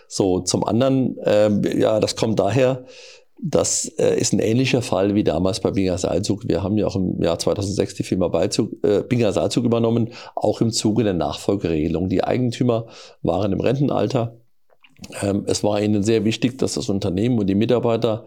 So, 0.08 0.40
zum 0.40 0.64
anderen, 0.64 1.16
ähm, 1.24 1.62
ja, 1.76 2.00
das 2.00 2.16
kommt 2.16 2.38
daher, 2.38 2.84
das 3.42 3.86
äh, 3.98 4.18
ist 4.18 4.32
ein 4.32 4.38
ähnlicher 4.38 4.80
Fall 4.80 5.14
wie 5.14 5.24
damals 5.24 5.60
bei 5.60 5.70
Binger 5.70 5.98
Seilzug. 5.98 6.48
Wir 6.48 6.62
haben 6.62 6.78
ja 6.78 6.86
auch 6.86 6.96
im 6.96 7.22
Jahr 7.22 7.38
2006 7.38 7.94
die 7.94 8.02
Firma 8.02 8.28
Beizug, 8.28 8.72
äh, 8.82 9.02
Binger 9.02 9.32
Seilzug 9.32 9.64
übernommen, 9.64 10.10
auch 10.34 10.60
im 10.62 10.70
Zuge 10.70 11.04
der 11.04 11.14
Nachfolgeregelung. 11.14 12.08
Die 12.08 12.24
Eigentümer 12.24 12.86
waren 13.22 13.52
im 13.52 13.60
Rentenalter 13.60 14.36
ähm, 14.36 14.43
es 15.46 15.62
war 15.62 15.80
ihnen 15.80 16.02
sehr 16.02 16.24
wichtig, 16.24 16.58
dass 16.58 16.74
das 16.74 16.88
Unternehmen 16.88 17.38
und 17.38 17.46
die 17.46 17.54
Mitarbeiter 17.54 18.26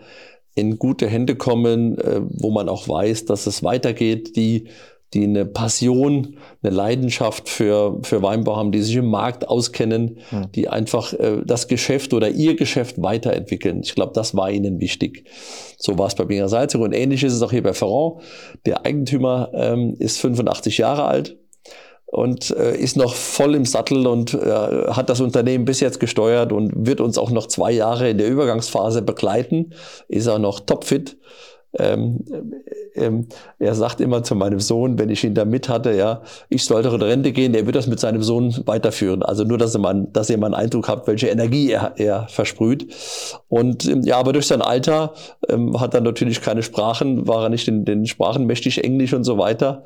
in 0.55 0.79
gute 0.79 1.07
Hände 1.07 1.35
kommen, 1.35 1.97
äh, 1.99 2.21
wo 2.23 2.49
man 2.49 2.67
auch 2.67 2.87
weiß, 2.89 3.25
dass 3.25 3.45
es 3.45 3.63
weitergeht, 3.63 4.35
die, 4.35 4.69
die 5.13 5.23
eine 5.23 5.45
Passion, 5.45 6.37
eine 6.63 6.75
Leidenschaft 6.75 7.47
für, 7.47 7.99
für 8.01 8.23
Weinbau 8.23 8.55
haben, 8.55 8.71
die 8.71 8.81
sich 8.81 8.95
im 8.95 9.05
Markt 9.05 9.47
auskennen, 9.47 10.17
mhm. 10.31 10.51
die 10.53 10.67
einfach 10.67 11.13
äh, 11.13 11.43
das 11.45 11.67
Geschäft 11.67 12.13
oder 12.13 12.29
ihr 12.29 12.55
Geschäft 12.55 13.01
weiterentwickeln. 13.01 13.81
Ich 13.83 13.93
glaube, 13.93 14.13
das 14.13 14.35
war 14.35 14.49
ihnen 14.49 14.79
wichtig. 14.81 15.25
So 15.77 15.97
war 15.99 16.07
es 16.07 16.15
bei 16.15 16.25
Binger 16.25 16.49
Salzig 16.49 16.81
und 16.81 16.91
ähnlich 16.91 17.23
ist 17.23 17.33
es 17.33 17.41
auch 17.43 17.51
hier 17.51 17.63
bei 17.63 17.73
Ferrand. 17.73 18.21
Der 18.65 18.83
Eigentümer 18.83 19.51
ähm, 19.53 19.95
ist 19.99 20.19
85 20.19 20.79
Jahre 20.79 21.05
alt 21.05 21.37
und 22.17 22.49
äh, 22.49 22.75
ist 22.75 22.97
noch 22.97 23.13
voll 23.13 23.53
im 23.53 23.65
Sattel 23.65 24.07
und 24.07 24.33
äh, 24.33 24.39
hat 24.39 25.07
das 25.07 25.21
Unternehmen 25.21 25.65
bis 25.65 25.81
jetzt 25.81 25.99
gesteuert 25.99 26.51
und 26.51 26.71
wird 26.75 26.99
uns 26.99 27.19
auch 27.19 27.29
noch 27.29 27.45
zwei 27.45 27.71
Jahre 27.71 28.09
in 28.09 28.17
der 28.17 28.27
Übergangsphase 28.27 29.03
begleiten, 29.03 29.73
ist 30.07 30.27
auch 30.27 30.39
noch 30.39 30.59
topfit 30.59 31.15
ähm, 31.73 32.23
ähm, 32.95 33.27
er 33.59 33.75
sagt 33.75 34.01
immer 34.01 34.23
zu 34.23 34.35
meinem 34.35 34.59
Sohn, 34.59 34.97
wenn 34.97 35.09
ich 35.09 35.23
ihn 35.23 35.35
da 35.35 35.45
mit 35.45 35.69
hatte, 35.69 35.91
ja, 35.93 36.21
ich 36.49 36.65
sollte 36.65 36.89
in 36.89 37.01
Rente 37.01 37.31
gehen, 37.31 37.53
er 37.53 37.65
wird 37.65 37.75
das 37.75 37.87
mit 37.87 37.99
seinem 37.99 38.23
Sohn 38.23 38.55
weiterführen. 38.65 39.21
Also 39.21 39.43
nur, 39.43 39.57
dass 39.57 39.75
ihr 39.75 39.79
mal, 39.79 40.07
dass 40.11 40.29
ihr 40.29 40.37
mal 40.37 40.47
einen 40.47 40.55
Eindruck 40.55 40.87
habt, 40.87 41.07
welche 41.07 41.27
Energie 41.27 41.69
er, 41.69 41.93
er 41.97 42.27
versprüht. 42.29 42.87
Und 43.47 43.85
ähm, 43.85 44.01
ja, 44.03 44.17
aber 44.17 44.33
durch 44.33 44.47
sein 44.47 44.61
Alter 44.61 45.13
ähm, 45.49 45.79
hat 45.79 45.93
er 45.93 46.01
natürlich 46.01 46.41
keine 46.41 46.63
Sprachen, 46.63 47.27
war 47.27 47.43
er 47.43 47.49
nicht 47.49 47.67
in 47.67 47.85
den 47.85 48.05
Sprachen 48.05 48.45
mächtig 48.45 48.83
Englisch 48.83 49.13
und 49.13 49.23
so 49.23 49.37
weiter 49.37 49.83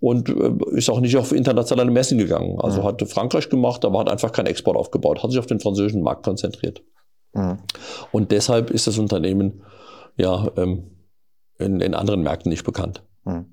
und 0.00 0.28
äh, 0.28 0.52
ist 0.76 0.88
auch 0.88 1.00
nicht 1.00 1.16
auf 1.16 1.32
internationale 1.32 1.90
Messen 1.90 2.18
gegangen. 2.18 2.58
Also 2.60 2.82
mhm. 2.82 2.86
hat 2.86 3.08
Frankreich 3.08 3.48
gemacht, 3.48 3.84
aber 3.84 4.00
hat 4.00 4.08
einfach 4.08 4.32
keinen 4.32 4.46
Export 4.46 4.76
aufgebaut, 4.76 5.22
hat 5.22 5.30
sich 5.30 5.40
auf 5.40 5.46
den 5.46 5.60
französischen 5.60 6.02
Markt 6.02 6.24
konzentriert. 6.24 6.82
Mhm. 7.32 7.58
Und 8.12 8.30
deshalb 8.30 8.70
ist 8.70 8.86
das 8.86 8.98
Unternehmen 8.98 9.62
ja 10.16 10.48
ähm, 10.56 10.93
in, 11.58 11.80
in 11.80 11.94
anderen 11.94 12.22
Märkten 12.22 12.50
nicht 12.50 12.64
bekannt. 12.64 13.02
Hm. 13.24 13.46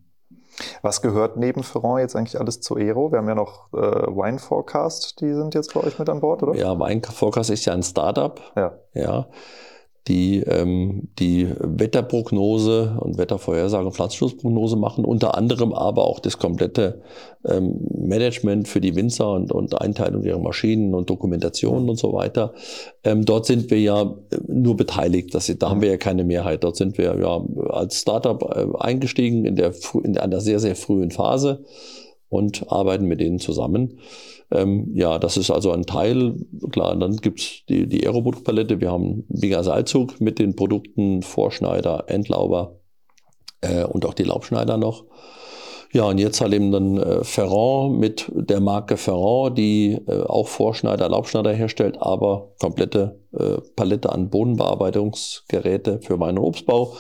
Was 0.82 1.02
gehört 1.02 1.38
neben 1.38 1.64
Ferrand 1.64 2.00
jetzt 2.00 2.16
eigentlich 2.16 2.40
alles 2.40 2.60
zu 2.60 2.76
Aero? 2.76 3.12
Wir 3.12 3.20
haben 3.20 3.28
ja 3.28 3.36
noch 3.36 3.72
äh, 3.74 3.78
Wine 3.78 4.40
Forecast, 4.40 5.22
die 5.22 5.34
sind 5.34 5.54
jetzt 5.56 5.74
bei 5.74 5.82
euch 5.82 5.98
mit 5.98 6.10
an 6.10 6.20
Bord, 6.20 6.44
oder? 6.44 6.56
Ja, 6.56 6.78
Wine 6.78 7.02
Forecast 7.02 7.50
ist 7.50 7.66
ja 7.66 7.74
ein 7.74 7.84
Startup. 7.84 8.40
Ja. 8.56 8.78
ja 8.94 9.28
die 10.08 10.40
ähm, 10.40 11.10
die 11.20 11.48
Wetterprognose 11.60 12.98
und 13.00 13.20
Wettervorhersage 13.20 13.86
und 13.86 13.94
Pflanzenschutzprognose 13.94 14.76
machen, 14.76 15.06
unter 15.06 15.38
anderem 15.38 15.74
aber 15.74 16.06
auch 16.06 16.20
das 16.20 16.40
komplette 16.40 17.02
ähm, 17.46 17.88
Management 17.96 18.68
für 18.68 18.82
die 18.82 18.96
Winzer 18.96 19.32
und, 19.32 19.52
und 19.52 19.80
Einteilung 19.80 20.24
ihrer 20.24 20.40
Maschinen 20.40 20.96
und 20.96 21.10
Dokumentationen 21.10 21.88
und 21.88 22.00
so 22.00 22.14
weiter. 22.14 22.54
Ähm, 23.04 23.26
dort 23.26 23.46
sind 23.46 23.70
wir 23.70 23.80
ja 23.80 24.02
äh, 24.02 24.38
nur 24.48 24.76
beteiligt, 24.76 25.36
das, 25.36 25.54
da 25.60 25.70
haben 25.70 25.82
wir 25.82 25.90
ja 25.90 25.98
keine 25.98 26.24
Mehrheit. 26.24 26.64
Dort 26.64 26.78
sind 26.78 26.98
wir 26.98 27.20
ja 27.20 27.46
als 27.70 28.02
Startup 28.02 28.42
äh, 28.44 28.66
eingestiegen 28.80 29.46
in, 29.46 29.56
der, 29.56 29.72
in 30.04 30.18
einer 30.18 30.42
sehr, 30.42 30.60
sehr 30.60 30.76
frühen 30.76 31.12
Phase 31.12 31.64
und 32.28 32.72
arbeiten 32.72 33.06
mit 33.06 33.20
denen 33.20 33.40
zusammen. 33.40 34.00
Ähm, 34.52 34.92
ja, 34.94 35.18
das 35.18 35.38
ist 35.38 35.50
also 35.50 35.72
ein 35.72 35.86
Teil. 35.86 36.36
Klar, 36.72 36.96
dann 36.96 37.18
gibt's 37.18 37.66
die, 37.70 37.88
die 37.88 38.06
Aeroproduktpalette. 38.06 38.82
Wir 38.82 38.92
haben 38.92 39.26
Binger 39.30 39.64
Seilzug 39.64 40.20
mit 40.20 40.40
den 40.40 40.56
Produkten 40.56 41.22
Vorschneider, 41.22 42.06
Endlauber 42.08 42.80
äh, 43.62 43.84
und 43.86 44.06
auch 44.06 44.14
die 44.14 44.24
Laubschneider 44.24 44.78
noch. 44.78 45.06
Ja, 45.94 46.06
und 46.06 46.20
jetzt 46.20 46.40
halt 46.40 46.54
eben 46.54 46.72
dann 46.72 46.98
äh, 46.98 47.24
Ferrand 47.24 48.00
mit 48.00 48.32
der 48.34 48.62
Marke 48.62 48.96
Ferrand, 48.96 49.58
die 49.58 50.00
äh, 50.08 50.24
auch 50.24 50.48
Vorschneider, 50.48 51.10
Laubschneider 51.10 51.52
herstellt, 51.52 51.98
aber 52.00 52.54
komplette 52.60 53.20
äh, 53.34 53.58
Palette 53.76 54.10
an 54.10 54.30
Bodenbearbeitungsgeräte 54.30 56.00
für 56.02 56.18
Wein- 56.20 56.38
und 56.38 56.46
Obstbau. 56.46 56.96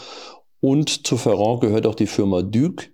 Und 0.59 1.07
zu 1.07 1.15
Ferrand 1.15 1.61
gehört 1.61 1.87
auch 1.87 1.95
die 1.95 2.05
Firma 2.05 2.41
Duke, 2.41 2.87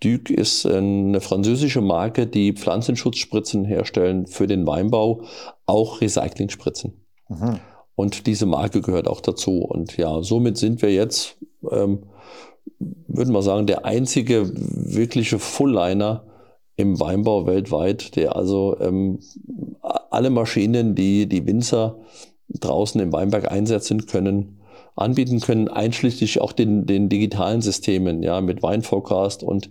Duc 0.00 0.30
ist 0.30 0.64
eine 0.64 1.20
französische 1.20 1.80
Marke, 1.80 2.26
die 2.26 2.52
Pflanzenschutzspritzen 2.52 3.64
herstellen 3.64 4.26
für 4.26 4.46
den 4.46 4.66
Weinbau, 4.66 5.22
auch 5.66 6.00
Recyclingspritzen. 6.00 6.94
Mhm. 7.28 7.58
Und 7.94 8.26
diese 8.26 8.46
Marke 8.46 8.80
gehört 8.80 9.08
auch 9.08 9.20
dazu. 9.20 9.62
Und 9.62 9.96
ja, 9.96 10.22
somit 10.22 10.56
sind 10.56 10.82
wir 10.82 10.92
jetzt, 10.92 11.36
ähm, 11.68 12.04
würde 12.78 13.32
man 13.32 13.42
sagen, 13.42 13.66
der 13.66 13.84
einzige 13.84 14.52
wirkliche 14.54 15.40
Fullliner 15.40 16.24
im 16.76 17.00
Weinbau 17.00 17.46
weltweit, 17.46 18.14
der 18.14 18.36
also 18.36 18.76
ähm, 18.78 19.18
alle 20.10 20.30
Maschinen, 20.30 20.94
die 20.94 21.28
die 21.28 21.44
Winzer 21.44 21.98
draußen 22.48 23.00
im 23.00 23.12
Weinberg 23.12 23.50
einsetzen 23.50 24.06
können, 24.06 24.57
anbieten 24.98 25.40
können, 25.40 25.68
einschließlich 25.68 26.40
auch 26.40 26.52
den, 26.52 26.86
den 26.86 27.08
digitalen 27.08 27.60
Systemen, 27.60 28.22
ja, 28.22 28.40
mit 28.40 28.62
Weinforecast 28.62 29.42
und 29.42 29.70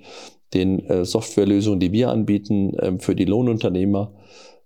den 0.53 0.79
äh, 0.85 1.05
Softwarelösungen, 1.05 1.79
die 1.79 1.91
wir 1.91 2.09
anbieten 2.09 2.75
ähm, 2.79 2.99
für 2.99 3.15
die 3.15 3.25
Lohnunternehmer, 3.25 4.13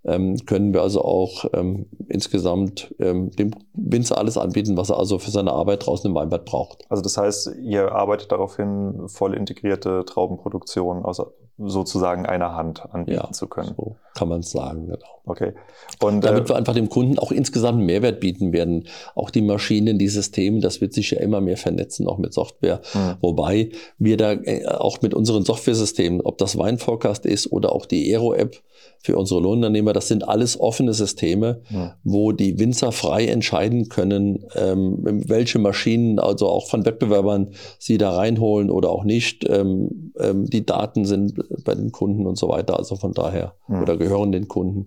ähm, 0.04 0.36
können 0.46 0.72
wir 0.74 0.82
also 0.82 1.02
auch 1.02 1.44
ähm, 1.52 1.86
insgesamt 2.08 2.94
ähm, 2.98 3.30
dem 3.30 3.52
Winzer 3.74 4.18
alles 4.18 4.36
anbieten, 4.36 4.76
was 4.76 4.90
er 4.90 4.98
also 4.98 5.18
für 5.18 5.30
seine 5.30 5.52
Arbeit 5.52 5.86
draußen 5.86 6.08
im 6.08 6.14
Weinbad 6.14 6.44
braucht. 6.44 6.84
Also 6.88 7.02
das 7.02 7.16
heißt, 7.16 7.56
ihr 7.62 7.92
arbeitet 7.92 8.32
darauf 8.32 8.56
hin, 8.56 9.02
voll 9.06 9.34
integrierte 9.34 10.04
Traubenproduktion 10.04 11.04
aus 11.04 11.20
sozusagen 11.58 12.26
einer 12.26 12.54
Hand 12.54 12.82
anbieten 12.92 13.20
ja, 13.24 13.32
zu 13.32 13.46
können. 13.46 13.74
So 13.76 13.96
kann 14.14 14.28
man 14.28 14.40
es 14.40 14.50
sagen, 14.50 14.86
genau. 14.86 14.98
Okay. 15.24 15.52
Und 16.00 16.22
damit 16.22 16.44
äh, 16.44 16.48
wir 16.48 16.56
einfach 16.56 16.74
dem 16.74 16.88
Kunden 16.88 17.18
auch 17.18 17.30
insgesamt 17.30 17.78
einen 17.78 17.86
Mehrwert 17.86 18.20
bieten 18.20 18.52
werden. 18.52 18.88
Auch 19.14 19.30
die 19.30 19.42
Maschinen, 19.42 19.98
die 19.98 20.08
Systeme, 20.08 20.60
das 20.60 20.80
wird 20.80 20.92
sich 20.92 21.12
ja 21.12 21.20
immer 21.20 21.40
mehr 21.40 21.56
vernetzen, 21.56 22.08
auch 22.08 22.18
mit 22.18 22.34
Software. 22.34 22.80
Mhm. 22.94 23.16
Wobei 23.20 23.70
wir 23.98 24.16
da 24.16 24.32
äh, 24.32 24.66
auch 24.66 25.02
mit 25.02 25.14
unseren 25.14 25.44
Softwaresystemen, 25.44 26.20
ob 26.22 26.38
das 26.38 26.58
Weinforecast 26.58 27.24
ist 27.26 27.52
oder 27.52 27.72
auch 27.72 27.86
die 27.86 28.12
Aero-App, 28.12 28.56
für 29.02 29.16
unsere 29.16 29.40
Lohnunternehmer. 29.40 29.92
Das 29.92 30.08
sind 30.08 30.28
alles 30.28 30.58
offene 30.58 30.94
Systeme, 30.94 31.60
ja. 31.70 31.96
wo 32.04 32.32
die 32.32 32.58
Winzer 32.58 32.92
frei 32.92 33.26
entscheiden 33.26 33.88
können, 33.88 34.44
ähm, 34.54 34.98
welche 35.02 35.58
Maschinen, 35.58 36.18
also 36.18 36.48
auch 36.48 36.68
von 36.68 36.86
Wettbewerbern, 36.86 37.50
sie 37.78 37.98
da 37.98 38.12
reinholen 38.12 38.70
oder 38.70 38.90
auch 38.90 39.04
nicht. 39.04 39.48
Ähm, 39.48 40.12
ähm, 40.18 40.46
die 40.46 40.64
Daten 40.64 41.04
sind 41.04 41.34
bei 41.64 41.74
den 41.74 41.90
Kunden 41.90 42.26
und 42.26 42.38
so 42.38 42.48
weiter. 42.48 42.78
Also 42.78 42.96
von 42.96 43.12
daher 43.12 43.54
ja. 43.68 43.82
oder 43.82 43.96
gehören 43.96 44.30
den 44.30 44.46
Kunden. 44.46 44.86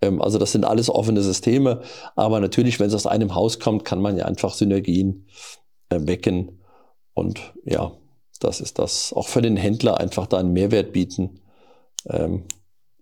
Ähm, 0.00 0.20
also 0.20 0.38
das 0.38 0.52
sind 0.52 0.64
alles 0.64 0.90
offene 0.90 1.22
Systeme. 1.22 1.82
Aber 2.16 2.40
natürlich, 2.40 2.80
wenn 2.80 2.88
es 2.88 2.94
aus 2.94 3.06
einem 3.06 3.34
Haus 3.34 3.60
kommt, 3.60 3.84
kann 3.84 4.02
man 4.02 4.16
ja 4.16 4.24
einfach 4.24 4.54
Synergien 4.54 5.26
äh, 5.88 6.00
wecken. 6.00 6.58
Und 7.14 7.40
ja, 7.64 7.92
das 8.40 8.60
ist 8.60 8.80
das 8.80 9.12
auch 9.12 9.28
für 9.28 9.40
den 9.40 9.56
Händler 9.56 10.00
einfach 10.00 10.26
da 10.26 10.38
einen 10.38 10.52
Mehrwert 10.52 10.92
bieten. 10.92 11.40
Ähm, 12.08 12.42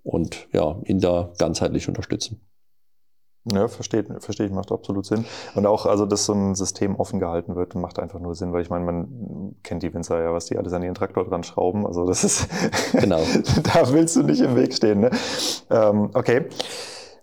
und 0.03 0.49
ja, 0.53 0.81
ihn 0.85 1.01
da 1.01 1.33
ganzheitlich 1.39 1.89
unterstützen. 1.89 2.41
Ja, 3.51 3.69
versteht, 3.69 4.07
verstehe 4.19 4.47
ich, 4.47 4.53
macht 4.53 4.71
absolut 4.71 5.07
Sinn. 5.07 5.25
Und 5.55 5.65
auch, 5.65 5.87
also, 5.87 6.05
dass 6.05 6.27
so 6.27 6.35
ein 6.35 6.55
System 6.55 6.97
offen 6.97 7.21
gehalten 7.21 7.57
wird, 7.57 7.75
macht 7.75 7.99
einfach 7.99 8.21
nur 8.21 8.35
Sinn, 8.35 8.53
weil 8.53 8.61
ich 8.61 8.69
meine, 8.69 8.85
man 8.85 9.57
kennt 9.63 9.83
die 9.83 9.95
Winzer 9.95 10.23
ja, 10.23 10.35
was 10.35 10.47
die 10.47 10.59
alles 10.59 10.75
an 10.75 10.83
ihren 10.83 10.95
Traktor 10.95 11.25
dran 11.25 11.43
schrauben. 11.43 11.87
Also, 11.87 12.05
das 12.05 12.23
ist, 12.23 12.49
genau. 12.93 13.21
da 13.63 13.93
willst 13.93 14.17
du 14.17 14.23
nicht 14.25 14.43
im 14.43 14.57
Weg 14.57 14.75
stehen, 14.75 15.01
ne? 15.01 15.11
Ähm, 15.71 16.11
okay. 16.13 16.47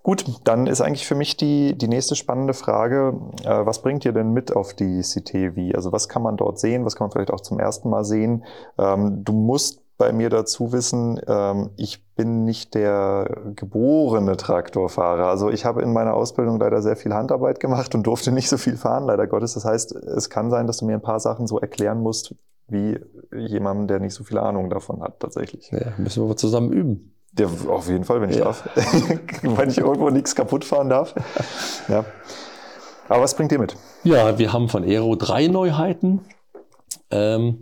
Gut, 0.02 0.24
dann 0.44 0.66
ist 0.66 0.80
eigentlich 0.80 1.06
für 1.06 1.14
mich 1.14 1.36
die, 1.36 1.76
die 1.76 1.88
nächste 1.88 2.16
spannende 2.16 2.54
Frage, 2.54 3.20
äh, 3.44 3.66
was 3.66 3.82
bringt 3.82 4.04
ihr 4.04 4.12
denn 4.12 4.32
mit 4.32 4.56
auf 4.56 4.72
die 4.72 5.02
CTV? 5.02 5.74
Also 5.76 5.92
was 5.92 6.08
kann 6.08 6.22
man 6.22 6.36
dort 6.36 6.58
sehen, 6.58 6.84
was 6.84 6.96
kann 6.96 7.06
man 7.06 7.12
vielleicht 7.12 7.30
auch 7.30 7.42
zum 7.42 7.60
ersten 7.60 7.90
Mal 7.90 8.04
sehen? 8.04 8.44
Ähm, 8.78 9.22
du 9.24 9.32
musst 9.32 9.82
bei 9.98 10.12
mir 10.12 10.30
dazu 10.30 10.72
wissen, 10.72 11.20
ähm, 11.26 11.70
ich 11.76 12.06
bin 12.14 12.44
nicht 12.44 12.74
der 12.74 13.28
geborene 13.56 14.36
Traktorfahrer. 14.36 15.26
Also 15.26 15.50
ich 15.50 15.64
habe 15.64 15.82
in 15.82 15.92
meiner 15.92 16.14
Ausbildung 16.14 16.58
leider 16.60 16.80
sehr 16.82 16.96
viel 16.96 17.12
Handarbeit 17.12 17.58
gemacht 17.58 17.94
und 17.96 18.04
durfte 18.06 18.30
nicht 18.30 18.48
so 18.48 18.56
viel 18.56 18.76
fahren, 18.76 19.04
leider 19.04 19.26
Gottes. 19.26 19.54
Das 19.54 19.64
heißt, 19.64 19.92
es 19.92 20.30
kann 20.30 20.50
sein, 20.50 20.68
dass 20.68 20.78
du 20.78 20.86
mir 20.86 20.94
ein 20.94 21.02
paar 21.02 21.20
Sachen 21.20 21.48
so 21.48 21.58
erklären 21.58 22.00
musst, 22.00 22.34
wie 22.68 22.98
jemandem, 23.34 23.88
der 23.88 23.98
nicht 23.98 24.14
so 24.14 24.22
viel 24.22 24.38
Ahnung 24.38 24.70
davon 24.70 25.02
hat, 25.02 25.18
tatsächlich. 25.20 25.70
Ja, 25.72 25.92
müssen 25.98 26.28
wir 26.28 26.36
zusammen 26.36 26.72
üben. 26.72 27.14
Ja, 27.36 27.48
auf 27.68 27.88
jeden 27.88 28.04
Fall, 28.04 28.20
wenn 28.20 28.30
ich 28.30 28.36
ja. 28.36 28.44
darf. 28.44 28.68
wenn 29.42 29.68
ich 29.68 29.78
irgendwo 29.78 30.10
nichts 30.10 30.34
kaputt 30.34 30.64
fahren 30.64 30.88
darf. 30.88 31.14
Ja. 31.88 32.04
Aber 33.08 33.22
was 33.22 33.34
bringt 33.34 33.50
ihr 33.52 33.58
mit? 33.58 33.74
Ja, 34.04 34.38
wir 34.38 34.52
haben 34.52 34.68
von 34.68 34.84
Aero 34.84 35.16
drei 35.16 35.46
Neuheiten. 35.46 36.20
Ähm, 37.10 37.58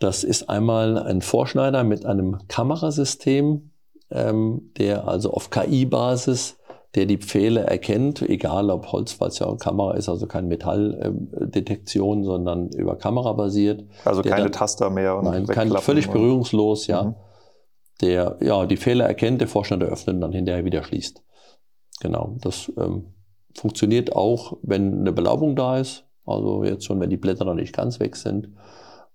das 0.00 0.24
ist 0.24 0.48
einmal 0.48 0.98
ein 0.98 1.20
Vorschneider 1.20 1.84
mit 1.84 2.06
einem 2.06 2.38
Kamerasystem, 2.48 3.70
ähm, 4.10 4.72
der 4.78 5.06
also 5.06 5.30
auf 5.30 5.50
KI-Basis, 5.50 6.56
der 6.94 7.04
die 7.04 7.18
Pfähle 7.18 7.60
erkennt, 7.60 8.22
egal 8.22 8.70
ob 8.70 8.90
Holz, 8.92 9.20
weil 9.20 9.28
es 9.28 9.38
ja 9.38 9.46
eine 9.46 9.58
Kamera 9.58 9.94
ist, 9.94 10.08
also 10.08 10.26
keine 10.26 10.48
Metalldetektion, 10.48 12.24
sondern 12.24 12.70
über 12.70 12.96
Kamera 12.96 13.34
basiert. 13.34 13.84
Also 14.04 14.22
keine 14.22 14.44
dann, 14.44 14.52
Taster 14.52 14.90
mehr 14.90 15.16
und 15.16 15.26
Nein, 15.26 15.46
kein, 15.46 15.70
völlig 15.70 16.08
berührungslos, 16.08 16.86
ja. 16.88 17.04
Mhm. 17.04 17.14
Der 18.00 18.38
ja 18.40 18.64
die 18.64 18.78
Fehler 18.78 19.04
erkennt, 19.04 19.42
der 19.42 19.48
Vorschneider 19.48 19.86
öffnet 19.86 20.14
und 20.14 20.22
dann 20.22 20.32
hinterher 20.32 20.64
wieder 20.64 20.82
schließt. 20.82 21.22
Genau, 22.00 22.36
das 22.40 22.72
ähm, 22.78 23.12
funktioniert 23.54 24.16
auch, 24.16 24.56
wenn 24.62 25.00
eine 25.00 25.12
Belaubung 25.12 25.54
da 25.54 25.76
ist. 25.78 26.06
Also 26.24 26.64
jetzt 26.64 26.86
schon, 26.86 26.98
wenn 27.00 27.10
die 27.10 27.18
Blätter 27.18 27.44
noch 27.44 27.54
nicht 27.54 27.76
ganz 27.76 28.00
weg 28.00 28.16
sind 28.16 28.48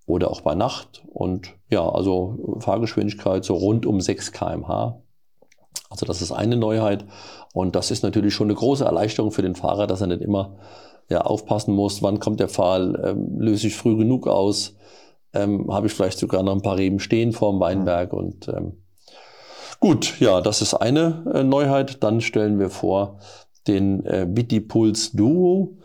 oder 0.06 0.30
auch 0.30 0.40
bei 0.40 0.54
Nacht. 0.54 1.04
Und 1.12 1.54
ja, 1.68 1.86
also 1.88 2.58
Fahrgeschwindigkeit 2.60 3.44
so 3.44 3.54
rund 3.54 3.86
um 3.86 4.00
6 4.00 4.32
kmh. 4.32 5.02
Also 5.90 6.06
das 6.06 6.22
ist 6.22 6.32
eine 6.32 6.56
Neuheit. 6.56 7.04
Und 7.52 7.76
das 7.76 7.90
ist 7.90 8.02
natürlich 8.02 8.34
schon 8.34 8.48
eine 8.48 8.54
große 8.54 8.84
Erleichterung 8.84 9.30
für 9.30 9.42
den 9.42 9.54
Fahrer, 9.54 9.86
dass 9.86 10.00
er 10.00 10.06
nicht 10.08 10.22
immer 10.22 10.56
ja, 11.08 11.20
aufpassen 11.20 11.74
muss, 11.74 12.02
wann 12.02 12.18
kommt 12.18 12.40
der 12.40 12.48
Pfahl, 12.48 13.00
ähm, 13.04 13.40
löse 13.40 13.68
ich 13.68 13.76
früh 13.76 13.96
genug 13.96 14.26
aus, 14.26 14.74
ähm, 15.32 15.72
habe 15.72 15.86
ich 15.86 15.92
vielleicht 15.92 16.18
sogar 16.18 16.42
noch 16.42 16.52
ein 16.52 16.62
paar 16.62 16.76
Reben 16.76 16.98
stehen 16.98 17.32
vorm 17.32 17.60
Weinberg. 17.60 18.12
Und 18.12 18.48
ähm, 18.48 18.82
gut, 19.78 20.18
ja, 20.20 20.40
das 20.40 20.62
ist 20.62 20.74
eine 20.74 21.24
äh, 21.32 21.44
Neuheit. 21.44 22.02
Dann 22.02 22.20
stellen 22.20 22.58
wir 22.58 22.70
vor 22.70 23.18
den 23.66 24.04
äh, 24.04 24.26
Vitipuls 24.28 25.12
Duo. 25.12 25.76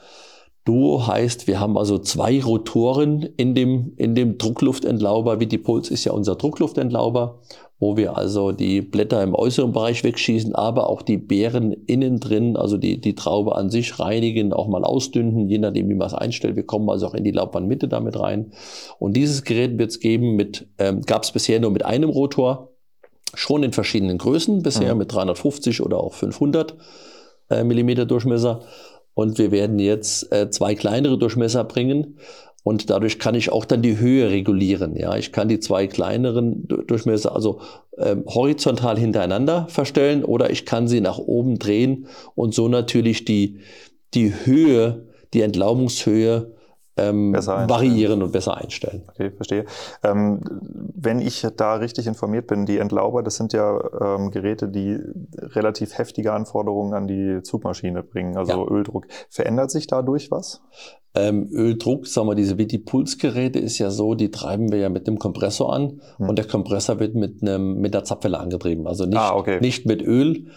Duo 0.63 1.08
heißt, 1.08 1.47
wir 1.47 1.60
haben 1.60 1.78
also 1.78 1.97
zwei 1.97 2.41
Rotoren 2.41 3.24
in 3.36 3.56
dem, 3.56 3.93
in 3.97 4.13
dem 4.13 4.38
Druckluftendlauber. 4.38 5.39
Vitipuls 5.39 5.89
ist 5.89 6.06
ja 6.06 6.12
unser 6.12 6.36
Druckluftendlauber, 6.36 7.39
wo 7.80 7.97
wir 7.97 8.15
also 8.15 8.52
die 8.52 8.82
Blätter 8.82 9.24
im 9.24 9.34
äußeren 9.34 9.71
Bereich 9.71 10.04
wegschießen, 10.04 10.54
aber 10.54 10.88
auch 10.88 11.02
die 11.02 11.17
Beeren 11.17 11.71
innen 11.71 12.19
drin, 12.19 12.58
also 12.58 12.78
die, 12.78 13.02
die 13.02 13.15
Traube 13.15 13.56
an 13.56 13.71
sich 13.71 14.00
reinigen, 14.00 14.54
auch 14.54 14.67
mal 14.67 14.84
ausdünnen, 14.84 15.50
je 15.50 15.58
nachdem, 15.58 15.89
wie 15.89 15.95
man 15.95 16.08
es 16.08 16.13
einstellt. 16.13 16.56
Wir 16.56 16.65
kommen 16.65 16.89
also 16.91 17.08
auch 17.08 17.15
in 17.15 17.24
die 17.24 17.32
Laubbandmitte 17.32 17.88
damit 17.88 18.19
rein. 18.19 18.52
Und 19.00 19.17
dieses 19.17 19.43
Gerät 19.43 19.80
wird 19.80 19.89
es 19.89 20.00
geben 20.00 20.36
mit, 20.36 20.67
ähm, 20.78 21.02
gab 21.02 21.24
es 21.24 21.32
bisher 21.32 21.60
nur 21.60 21.71
mit 21.71 21.84
einem 21.84 22.12
Rotor, 22.12 22.69
schon 23.34 23.63
in 23.63 23.71
verschiedenen 23.71 24.17
Größen, 24.17 24.62
bisher 24.62 24.93
mhm. 24.93 25.00
mit 25.00 25.13
350 25.13 25.82
oder 25.82 25.97
auch 25.97 26.13
500 26.13 26.76
äh, 27.50 27.63
Millimeter 27.63 28.06
Durchmesser. 28.06 28.62
Und 29.13 29.38
wir 29.38 29.52
werden 29.52 29.80
jetzt 29.80 30.32
äh, 30.32 30.50
zwei 30.50 30.76
kleinere 30.76 31.17
Durchmesser 31.17 31.63
bringen. 31.63 32.17
Und 32.63 32.89
dadurch 32.89 33.17
kann 33.17 33.34
ich 33.34 33.52
auch 33.52 33.65
dann 33.65 33.82
die 33.82 33.97
Höhe 33.97 34.30
regulieren. 34.30 34.95
Ja, 34.95 35.15
ich 35.15 35.32
kann 35.32 35.50
die 35.50 35.60
zwei 35.60 35.88
kleineren 35.88 36.67
Durchmesser 36.67 37.36
also 37.36 37.62
ähm, 37.97 38.24
horizontal 38.28 39.00
hintereinander 39.00 39.67
verstellen 39.67 40.24
oder 40.24 40.52
ich 40.52 40.65
kann 40.65 40.88
sie 40.88 41.02
nach 41.02 41.17
oben 41.17 41.58
drehen 41.58 42.06
und 42.36 42.54
so 42.54 42.67
natürlich 42.67 43.26
die, 43.26 43.60
die 44.13 44.34
Höhe, 44.45 45.08
die 45.34 45.41
Entlaubungshöhe 45.41 46.54
ähm, 47.09 47.33
variieren 47.33 48.21
und 48.21 48.31
besser 48.31 48.57
einstellen. 48.57 49.03
Okay, 49.09 49.31
verstehe. 49.31 49.65
Ähm, 50.03 50.41
wenn 50.95 51.19
ich 51.19 51.45
da 51.57 51.75
richtig 51.75 52.07
informiert 52.07 52.47
bin, 52.47 52.65
die 52.65 52.77
Entlauber, 52.77 53.23
das 53.23 53.35
sind 53.35 53.53
ja 53.53 53.79
ähm, 53.99 54.31
Geräte, 54.31 54.67
die 54.67 54.99
relativ 55.37 55.97
heftige 55.97 56.33
Anforderungen 56.33 56.93
an 56.93 57.07
die 57.07 57.41
Zugmaschine 57.43 58.03
bringen, 58.03 58.37
also 58.37 58.65
ja. 58.65 58.71
Öldruck. 58.71 59.07
Verändert 59.29 59.71
sich 59.71 59.87
dadurch 59.87 60.31
was? 60.31 60.61
Ähm, 61.13 61.49
Öldruck, 61.51 62.07
sagen 62.07 62.29
wir, 62.29 62.35
diese 62.35 62.57
Vitipulse-Geräte 62.57 63.59
ist 63.59 63.77
ja 63.79 63.89
so, 63.89 64.15
die 64.15 64.31
treiben 64.31 64.71
wir 64.71 64.79
ja 64.79 64.89
mit 64.89 65.07
dem 65.07 65.19
Kompressor 65.19 65.73
an 65.73 66.01
hm. 66.17 66.29
und 66.29 66.37
der 66.37 66.45
Kompressor 66.45 66.99
wird 66.99 67.15
mit, 67.15 67.41
einem, 67.41 67.79
mit 67.81 67.93
der 67.93 68.05
Zapfwelle 68.05 68.39
angetrieben. 68.39 68.87
Also 68.87 69.05
nicht, 69.05 69.17
ah, 69.17 69.35
okay. 69.35 69.59
nicht 69.59 69.85
mit 69.85 70.01
Öl. 70.01 70.47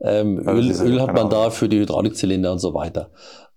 Ähm, 0.00 0.42
also 0.44 0.84
Öl, 0.84 0.92
Öl 0.92 1.00
hat 1.00 1.14
man 1.14 1.30
da 1.30 1.48
für 1.48 1.68
die 1.68 1.78
Hydraulikzylinder 1.78 2.52
und 2.52 2.58
so 2.58 2.74
weiter. 2.74 3.10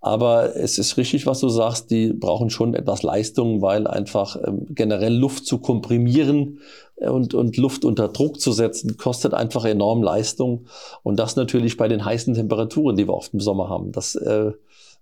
Aber 0.06 0.56
es 0.56 0.78
ist 0.78 0.98
richtig, 0.98 1.26
was 1.26 1.39
du 1.39 1.50
sagst, 1.50 1.89
die 1.89 2.13
brauchen 2.13 2.52
schon 2.52 2.76
etwas 2.76 3.02
Leistung, 3.02 3.63
weil 3.63 3.88
einfach 3.88 4.38
ähm, 4.46 4.68
generell 4.70 5.15
Luft 5.15 5.48
zu 5.48 5.58
komprimieren 5.58 6.60
äh, 6.98 7.10
und, 7.10 7.34
und 7.34 7.58
Luft 7.58 7.86
unter 7.86 8.10
Druck 8.10 8.39
zu 8.39 8.52
setzen, 8.52 8.98
kostet 8.98 9.34
einfach 9.34 9.65
enorm 9.65 10.04
Leistung. 10.04 10.68
Und 11.02 11.18
das 11.18 11.36
natürlich 11.36 11.76
bei 11.76 11.88
den 11.88 12.06
heißen 12.06 12.36
Temperaturen, 12.36 12.98
die 12.98 13.08
wir 13.08 13.15
oft 13.15 13.34
im 13.34 13.39
Sommer 13.39 13.68
haben. 13.68 13.94
Das 13.94 14.13
äh, 14.13 14.52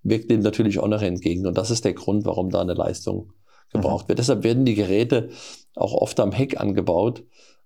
wirkt 0.03 0.31
dem 0.31 0.39
natürlich 0.39 0.79
auch 0.79 0.87
noch 0.87 1.01
entgegen. 1.01 1.45
Und 1.47 1.57
das 1.57 1.69
ist 1.69 1.83
der 1.83 1.95
Grund, 1.95 2.23
warum 2.23 2.49
da 2.49 2.61
eine 2.61 2.73
Leistung 2.73 3.33
gebraucht 3.73 4.05
mhm. 4.05 4.07
wird. 4.07 4.19
Deshalb 4.19 4.45
werden 4.45 4.63
die 4.63 4.75
Geräte 4.75 5.31
auch 5.75 5.95
oft 5.95 6.17
am 6.21 6.31
Heck 6.31 6.61
angebaut, 6.61 7.23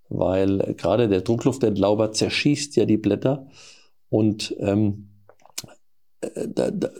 weil 0.10 0.74
gerade 0.76 1.08
der 1.08 1.22
Druckluftendlauber 1.22 2.14
zerschießt 2.14 2.76
ja 2.78 2.86
die 2.86 2.98
Blätter 2.98 3.46
und 4.10 4.56
ähm, 4.58 5.07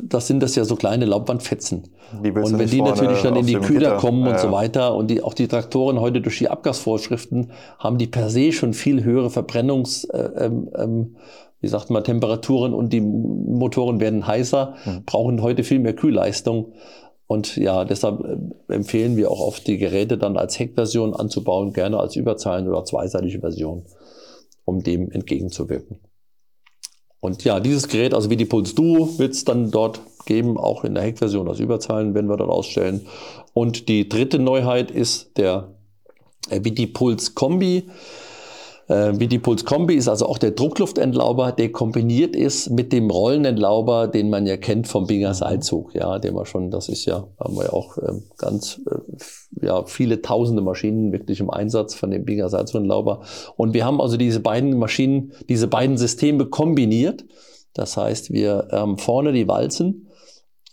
das 0.02 0.28
sind 0.28 0.44
das 0.44 0.56
ja 0.56 0.64
so 0.64 0.76
kleine 0.76 1.06
Laubwandfetzen. 1.06 1.90
Und 2.14 2.60
wenn 2.60 2.70
die 2.70 2.82
natürlich 2.82 3.22
dann 3.24 3.36
in 3.36 3.48
die 3.48 3.56
Kühler 3.56 3.80
Gitter. 3.80 3.98
kommen 3.98 4.24
und 4.24 4.34
ja. 4.34 4.38
so 4.38 4.52
weiter 4.52 4.96
und 4.96 5.10
die, 5.10 5.24
auch 5.24 5.34
die 5.34 5.48
Traktoren 5.48 6.00
heute 6.00 6.22
durch 6.22 6.38
die 6.38 6.50
Abgasvorschriften 6.50 7.52
haben 7.80 7.98
die 7.98 8.08
per 8.08 8.30
se 8.30 8.52
schon 8.52 8.74
viel 8.74 9.04
höhere 9.04 9.32
Verbrennungs, 9.32 10.04
äh, 10.06 10.30
ähm, 10.38 10.70
ähm, 10.76 11.16
wie 11.62 11.68
sagt 11.68 11.90
man, 11.90 12.04
Temperaturen 12.04 12.76
und 12.76 12.94
die 12.94 13.02
Motoren 13.02 14.00
werden 14.00 14.28
heißer, 14.28 14.76
mhm. 14.86 15.06
brauchen 15.06 15.42
heute 15.42 15.64
viel 15.64 15.80
mehr 15.80 15.96
Kühlleistung. 15.96 16.74
Und 17.26 17.58
ja, 17.58 17.86
deshalb 17.86 18.24
äh, 18.24 18.74
empfehlen 18.74 19.18
wir 19.18 19.32
auch 19.32 19.42
oft 19.42 19.66
die 19.66 19.80
Geräte 19.80 20.20
dann 20.20 20.38
als 20.38 20.60
Heckversion 20.60 21.16
anzubauen, 21.16 21.74
gerne 21.74 22.00
als 22.00 22.16
Überzeilen 22.16 22.68
oder 22.68 22.86
zweiseitige 22.86 23.40
Version, 23.40 23.84
um 24.64 24.84
dem 24.84 25.10
entgegenzuwirken. 25.10 25.98
Und 27.20 27.44
ja, 27.44 27.60
dieses 27.60 27.88
Gerät, 27.88 28.14
also 28.14 28.30
wie 28.30 28.38
die 28.38 28.46
Pulse 28.46 28.76
Duo, 28.76 29.18
wird 29.18 29.34
es 29.34 29.44
dann 29.44 29.72
dort 29.72 30.02
geben, 30.26 30.58
auch 30.58 30.84
in 30.84 30.94
der 30.94 31.04
Heckversion 31.04 31.48
als 31.48 31.60
Überzeilen, 31.60 32.14
werden 32.14 32.30
wir 32.30 32.38
dort 32.38 32.50
ausstellen. 32.50 33.08
Und 33.54 33.90
die 33.90 34.08
dritte 34.08 34.40
Neuheit 34.40 34.92
ist 34.92 35.38
der 35.38 35.74
VD 36.50 36.88
Pulse 36.94 37.32
Kombi. 37.34 37.90
Äh, 38.88 39.20
wie 39.20 39.28
die 39.28 39.40
Puls 39.40 39.66
Kombi 39.66 39.96
ist 39.96 40.08
also 40.08 40.28
auch 40.28 40.38
der 40.38 40.52
Druckluftendlauber, 40.52 41.52
der 41.52 41.72
kombiniert 41.72 42.36
ist 42.36 42.70
mit 42.70 42.94
dem 42.94 43.10
Rollenendlauber, 43.10 44.08
den 44.08 44.30
man 44.30 44.48
ja 44.48 44.56
kennt 44.56 44.88
vom 44.88 45.08
Binger 45.08 45.34
Seilzug. 45.34 45.94
Ja, 45.94 46.20
den 46.20 46.36
wir 46.36 46.46
schon, 46.46 46.72
das 46.72 46.88
ist 46.88 47.06
ja, 47.06 47.28
haben 47.40 47.56
wir 47.56 47.66
ja 47.66 47.74
auch 47.74 47.98
äh, 47.98 48.14
ganz, 48.38 48.82
äh, 48.90 49.66
ja, 49.66 49.84
viele 49.84 50.22
tausende 50.22 50.62
Maschinen 50.62 51.12
wirklich 51.12 51.40
im 51.42 51.50
Einsatz 51.50 51.96
von 51.96 52.12
dem 52.12 52.24
Binger 52.24 52.50
Seilzugendlauber. 52.50 53.22
Und 53.58 53.74
wir 53.74 53.86
haben 53.86 54.00
also 54.00 54.16
diese 54.16 54.40
beiden 54.40 54.78
Maschinen, 54.78 55.34
diese 55.50 55.68
beiden 55.68 55.98
Systeme 55.98 56.46
kombiniert. 56.46 57.26
Das 57.74 57.98
heißt, 57.98 58.32
wir 58.32 58.70
haben 58.72 58.98
vorne 58.98 59.34
die 59.34 59.50
Walzen, 59.50 60.08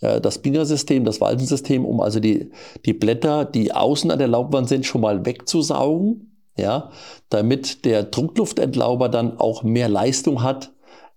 äh, 0.00 0.20
das 0.20 0.38
Binger-System, 0.38 1.04
das 1.04 1.20
Walzensystem, 1.20 1.84
um 1.84 2.00
also 2.00 2.20
die, 2.20 2.52
die 2.86 2.92
Blätter, 2.92 3.44
die 3.44 3.72
außen 3.72 4.12
an 4.12 4.20
der 4.20 4.28
Laubwand 4.28 4.68
sind, 4.68 4.86
schon 4.86 5.00
mal 5.00 5.26
wegzusaugen 5.26 6.30
ja, 6.57 6.90
damit 7.30 7.84
der 7.84 8.05
Druckluftendlauber 8.05 9.09
dann 9.09 9.38
auch 9.38 9.62
mehr 9.62 9.88
Leistung 9.88 10.42
hat 10.42 10.72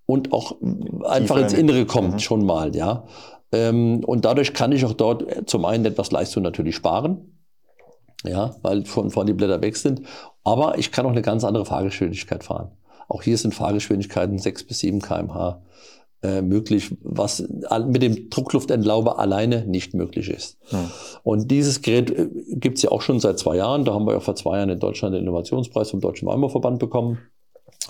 und 0.05 0.33
auch 0.33 0.55
einfach 1.03 1.37
ins 1.37 1.53
Innere 1.53 1.85
kommt 1.85 2.13
mhm. 2.13 2.19
schon 2.19 2.45
mal, 2.45 2.75
ja. 2.75 3.05
Ähm, 3.51 4.03
und 4.05 4.25
dadurch 4.25 4.53
kann 4.53 4.71
ich 4.71 4.83
auch 4.85 4.93
dort 4.93 5.49
zum 5.49 5.65
einen 5.65 5.85
etwas 5.85 6.11
Leistung 6.11 6.43
natürlich 6.43 6.75
sparen, 6.75 7.39
ja, 8.25 8.55
weil 8.61 8.85
von, 8.85 9.09
von 9.09 9.27
die 9.27 9.33
Blätter 9.33 9.61
weg 9.61 9.77
sind, 9.77 10.01
aber 10.43 10.77
ich 10.77 10.91
kann 10.91 11.05
auch 11.05 11.11
eine 11.11 11.21
ganz 11.21 11.43
andere 11.43 11.65
Fahrgeschwindigkeit 11.65 12.43
fahren. 12.43 12.71
Auch 13.07 13.21
hier 13.21 13.37
sind 13.37 13.53
Fahrgeschwindigkeiten 13.53 14.37
6 14.37 14.65
bis 14.65 14.79
7 14.79 15.01
kmh 15.01 15.61
äh, 16.23 16.41
möglich, 16.41 16.95
was 17.01 17.47
mit 17.87 18.01
dem 18.01 18.29
Druckluftendlauber 18.29 19.19
alleine 19.19 19.65
nicht 19.65 19.93
möglich 19.93 20.29
ist. 20.29 20.57
Hm. 20.69 20.89
Und 21.23 21.51
dieses 21.51 21.81
Gerät 21.81 22.09
äh, 22.09 22.27
gibt 22.53 22.77
es 22.77 22.83
ja 22.83 22.91
auch 22.91 23.01
schon 23.01 23.19
seit 23.19 23.37
zwei 23.37 23.57
Jahren. 23.57 23.85
Da 23.85 23.93
haben 23.93 24.05
wir 24.05 24.13
ja 24.13 24.19
vor 24.19 24.35
zwei 24.35 24.57
Jahren 24.57 24.69
in 24.69 24.79
Deutschland 24.79 25.13
den 25.13 25.21
Innovationspreis 25.21 25.91
vom 25.91 26.01
Deutschen 26.01 26.27
Weinbauverband 26.27 26.79
bekommen. 26.79 27.19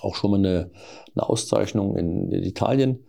Auch 0.01 0.15
schon 0.15 0.31
mal 0.31 0.37
eine, 0.37 0.71
eine 1.15 1.29
Auszeichnung 1.29 1.95
in, 1.95 2.31
in 2.31 2.43
Italien, 2.43 3.05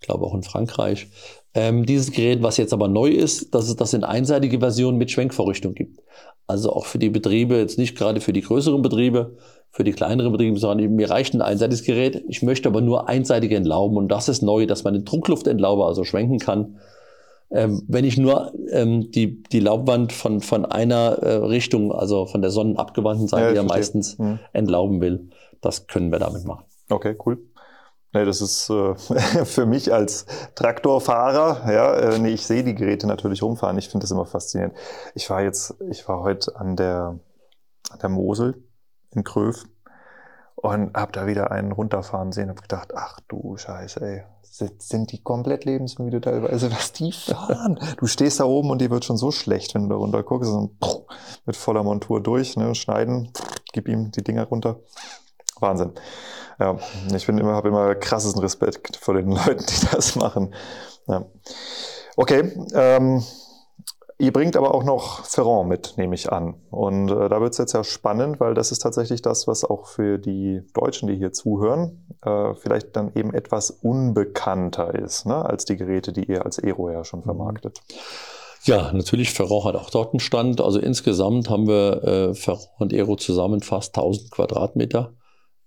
ich 0.00 0.06
glaube 0.06 0.24
auch 0.24 0.34
in 0.34 0.42
Frankreich. 0.42 1.08
Ähm, 1.54 1.86
dieses 1.86 2.12
Gerät, 2.12 2.42
was 2.42 2.58
jetzt 2.58 2.72
aber 2.72 2.88
neu 2.88 3.08
ist, 3.08 3.54
dass 3.54 3.68
es 3.68 3.76
das 3.76 3.94
in 3.94 4.04
einseitige 4.04 4.60
Version 4.60 4.96
mit 4.96 5.10
Schwenkvorrichtung 5.10 5.74
gibt. 5.74 6.00
Also 6.46 6.72
auch 6.72 6.86
für 6.86 6.98
die 6.98 7.10
Betriebe, 7.10 7.56
jetzt 7.56 7.78
nicht 7.78 7.96
gerade 7.96 8.20
für 8.20 8.32
die 8.32 8.42
größeren 8.42 8.80
Betriebe, 8.82 9.36
für 9.78 9.84
die 9.84 9.92
kleineren 9.92 10.32
Betriebe, 10.32 10.58
sondern 10.58 10.92
mir 10.96 11.08
reicht 11.08 11.34
ein 11.34 11.40
einseitiges 11.40 11.84
Gerät. 11.84 12.24
Ich 12.26 12.42
möchte 12.42 12.68
aber 12.68 12.80
nur 12.80 13.08
einseitige 13.08 13.54
entlauben 13.54 13.96
und 13.96 14.08
das 14.08 14.28
ist 14.28 14.42
neu, 14.42 14.66
dass 14.66 14.82
man 14.82 14.92
den 14.92 15.04
Druckluftendlauber 15.04 15.86
also 15.86 16.02
schwenken 16.02 16.40
kann. 16.40 16.80
Ähm, 17.52 17.84
wenn 17.86 18.04
ich 18.04 18.18
nur 18.18 18.52
ähm, 18.72 19.12
die, 19.12 19.40
die 19.40 19.60
Laubwand 19.60 20.12
von, 20.12 20.40
von 20.40 20.64
einer 20.64 21.20
äh, 21.22 21.34
Richtung, 21.34 21.92
also 21.92 22.26
von 22.26 22.42
der 22.42 22.50
sonnenabgewandten 22.50 23.28
Seite 23.28 23.50
ja, 23.50 23.54
ja 23.54 23.62
meistens 23.62 24.18
mhm. 24.18 24.40
entlauben 24.52 25.00
will, 25.00 25.28
das 25.60 25.86
können 25.86 26.10
wir 26.10 26.18
damit 26.18 26.44
machen. 26.44 26.64
Okay, 26.90 27.16
cool. 27.24 27.38
Nee, 28.12 28.24
das 28.24 28.40
ist 28.40 28.68
äh, 28.70 28.96
für 29.44 29.64
mich 29.64 29.92
als 29.92 30.26
Traktorfahrer, 30.56 31.72
ja, 31.72 31.94
äh, 31.94 32.18
nee, 32.18 32.30
ich 32.30 32.44
sehe 32.44 32.64
die 32.64 32.74
Geräte 32.74 33.06
natürlich 33.06 33.44
rumfahren. 33.44 33.78
Ich 33.78 33.88
finde 33.88 34.02
das 34.02 34.10
immer 34.10 34.26
faszinierend. 34.26 34.74
Ich 35.14 35.30
war 35.30 35.40
jetzt, 35.40 35.76
ich 35.88 36.08
war 36.08 36.20
heute 36.24 36.56
an 36.56 36.74
der, 36.74 37.20
an 37.90 37.98
der 38.00 38.08
Mosel 38.08 38.64
in 39.14 39.24
Kröv 39.24 39.64
und 40.56 40.96
habe 40.96 41.12
da 41.12 41.26
wieder 41.26 41.50
einen 41.50 41.72
runterfahren 41.72 42.32
sehen. 42.32 42.48
Habe 42.48 42.62
gedacht, 42.62 42.92
ach 42.94 43.20
du 43.28 43.56
Scheiße, 43.56 44.00
ey, 44.00 44.24
sind 44.78 45.12
die 45.12 45.22
komplett 45.22 45.64
lebensmüde 45.64 46.20
teilweise, 46.20 46.70
was 46.72 46.92
die 46.92 47.12
fahren. 47.12 47.78
Du 47.98 48.06
stehst 48.06 48.40
da 48.40 48.44
oben 48.44 48.70
und 48.70 48.80
dir 48.80 48.90
wird 48.90 49.04
schon 49.04 49.16
so 49.16 49.30
schlecht, 49.30 49.74
wenn 49.74 49.82
du 49.82 49.88
da 49.90 49.96
runter 49.96 50.22
guckst 50.22 50.50
und 50.50 50.72
mit 51.46 51.56
voller 51.56 51.82
Montur 51.82 52.22
durch, 52.22 52.56
ne, 52.56 52.74
schneiden, 52.74 53.32
gib 53.72 53.88
ihm 53.88 54.10
die 54.10 54.24
Dinger 54.24 54.44
runter. 54.44 54.80
Wahnsinn. 55.60 55.92
Ja, 56.58 56.76
ich 57.14 57.28
immer, 57.28 57.52
habe 57.52 57.68
immer 57.68 57.94
krassesten 57.94 58.42
Respekt 58.42 58.96
vor 58.96 59.14
den 59.14 59.30
Leuten, 59.30 59.64
die 59.64 59.86
das 59.92 60.16
machen. 60.16 60.54
Ja. 61.06 61.24
Okay, 62.16 62.52
ähm, 62.74 63.22
Ihr 64.20 64.32
bringt 64.32 64.56
aber 64.56 64.74
auch 64.74 64.82
noch 64.82 65.24
Ferrand 65.26 65.68
mit, 65.68 65.94
nehme 65.96 66.16
ich 66.16 66.32
an. 66.32 66.54
Und 66.70 67.08
äh, 67.08 67.28
da 67.28 67.40
wird 67.40 67.52
es 67.52 67.58
jetzt 67.58 67.72
ja 67.72 67.84
spannend, 67.84 68.40
weil 68.40 68.52
das 68.54 68.72
ist 68.72 68.80
tatsächlich 68.80 69.22
das, 69.22 69.46
was 69.46 69.64
auch 69.64 69.86
für 69.86 70.18
die 70.18 70.62
Deutschen, 70.74 71.06
die 71.06 71.14
hier 71.14 71.32
zuhören, 71.32 72.04
äh, 72.22 72.54
vielleicht 72.54 72.96
dann 72.96 73.12
eben 73.14 73.32
etwas 73.32 73.70
unbekannter 73.70 74.92
ist, 74.92 75.24
ne, 75.24 75.44
als 75.44 75.66
die 75.66 75.76
Geräte, 75.76 76.12
die 76.12 76.24
ihr 76.24 76.44
als 76.44 76.58
Aero 76.58 76.90
ja 76.90 77.04
schon 77.04 77.22
vermarktet. 77.22 77.80
Ja, 78.64 78.92
natürlich, 78.92 79.32
Ferrand 79.32 79.64
hat 79.64 79.76
auch 79.76 79.90
dort 79.90 80.12
einen 80.12 80.20
Stand. 80.20 80.60
Also 80.60 80.80
insgesamt 80.80 81.48
haben 81.48 81.68
wir 81.68 82.02
äh, 82.02 82.34
Ferrand 82.34 82.68
und 82.80 82.92
Aero 82.92 83.14
zusammen 83.14 83.60
fast 83.60 83.96
1000 83.96 84.32
Quadratmeter 84.32 85.14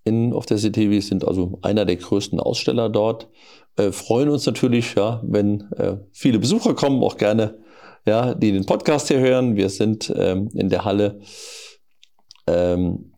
in, 0.03 0.33
auf 0.33 0.45
der 0.45 0.57
CT. 0.57 0.75
Wir 0.75 1.01
sind 1.01 1.25
also 1.25 1.57
einer 1.61 1.85
der 1.85 1.95
größten 1.95 2.41
Aussteller 2.41 2.89
dort. 2.89 3.29
Äh, 3.77 3.93
freuen 3.93 4.27
uns 4.27 4.45
natürlich, 4.45 4.95
ja, 4.95 5.21
wenn 5.23 5.71
äh, 5.77 5.99
viele 6.11 6.39
Besucher 6.39 6.73
kommen, 6.73 7.01
auch 7.01 7.15
gerne 7.15 7.60
ja, 8.05 8.33
die 8.33 8.51
den 8.51 8.65
Podcast 8.65 9.07
hier 9.07 9.19
hören. 9.19 9.55
Wir 9.55 9.69
sind 9.69 10.13
ähm, 10.15 10.49
in 10.53 10.69
der 10.69 10.85
Halle 10.85 11.19
ähm, 12.47 13.13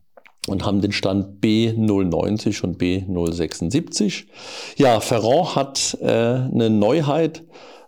und 0.48 0.66
haben 0.66 0.82
den 0.82 0.92
Stand 0.92 1.44
B090 1.44 2.64
und 2.64 2.82
B076. 2.82 4.26
Ja, 4.78 5.00
Ferrand 5.00 5.56
hat 5.56 5.98
äh, 6.02 6.08
eine 6.08 6.70
Neuheit 6.70 7.44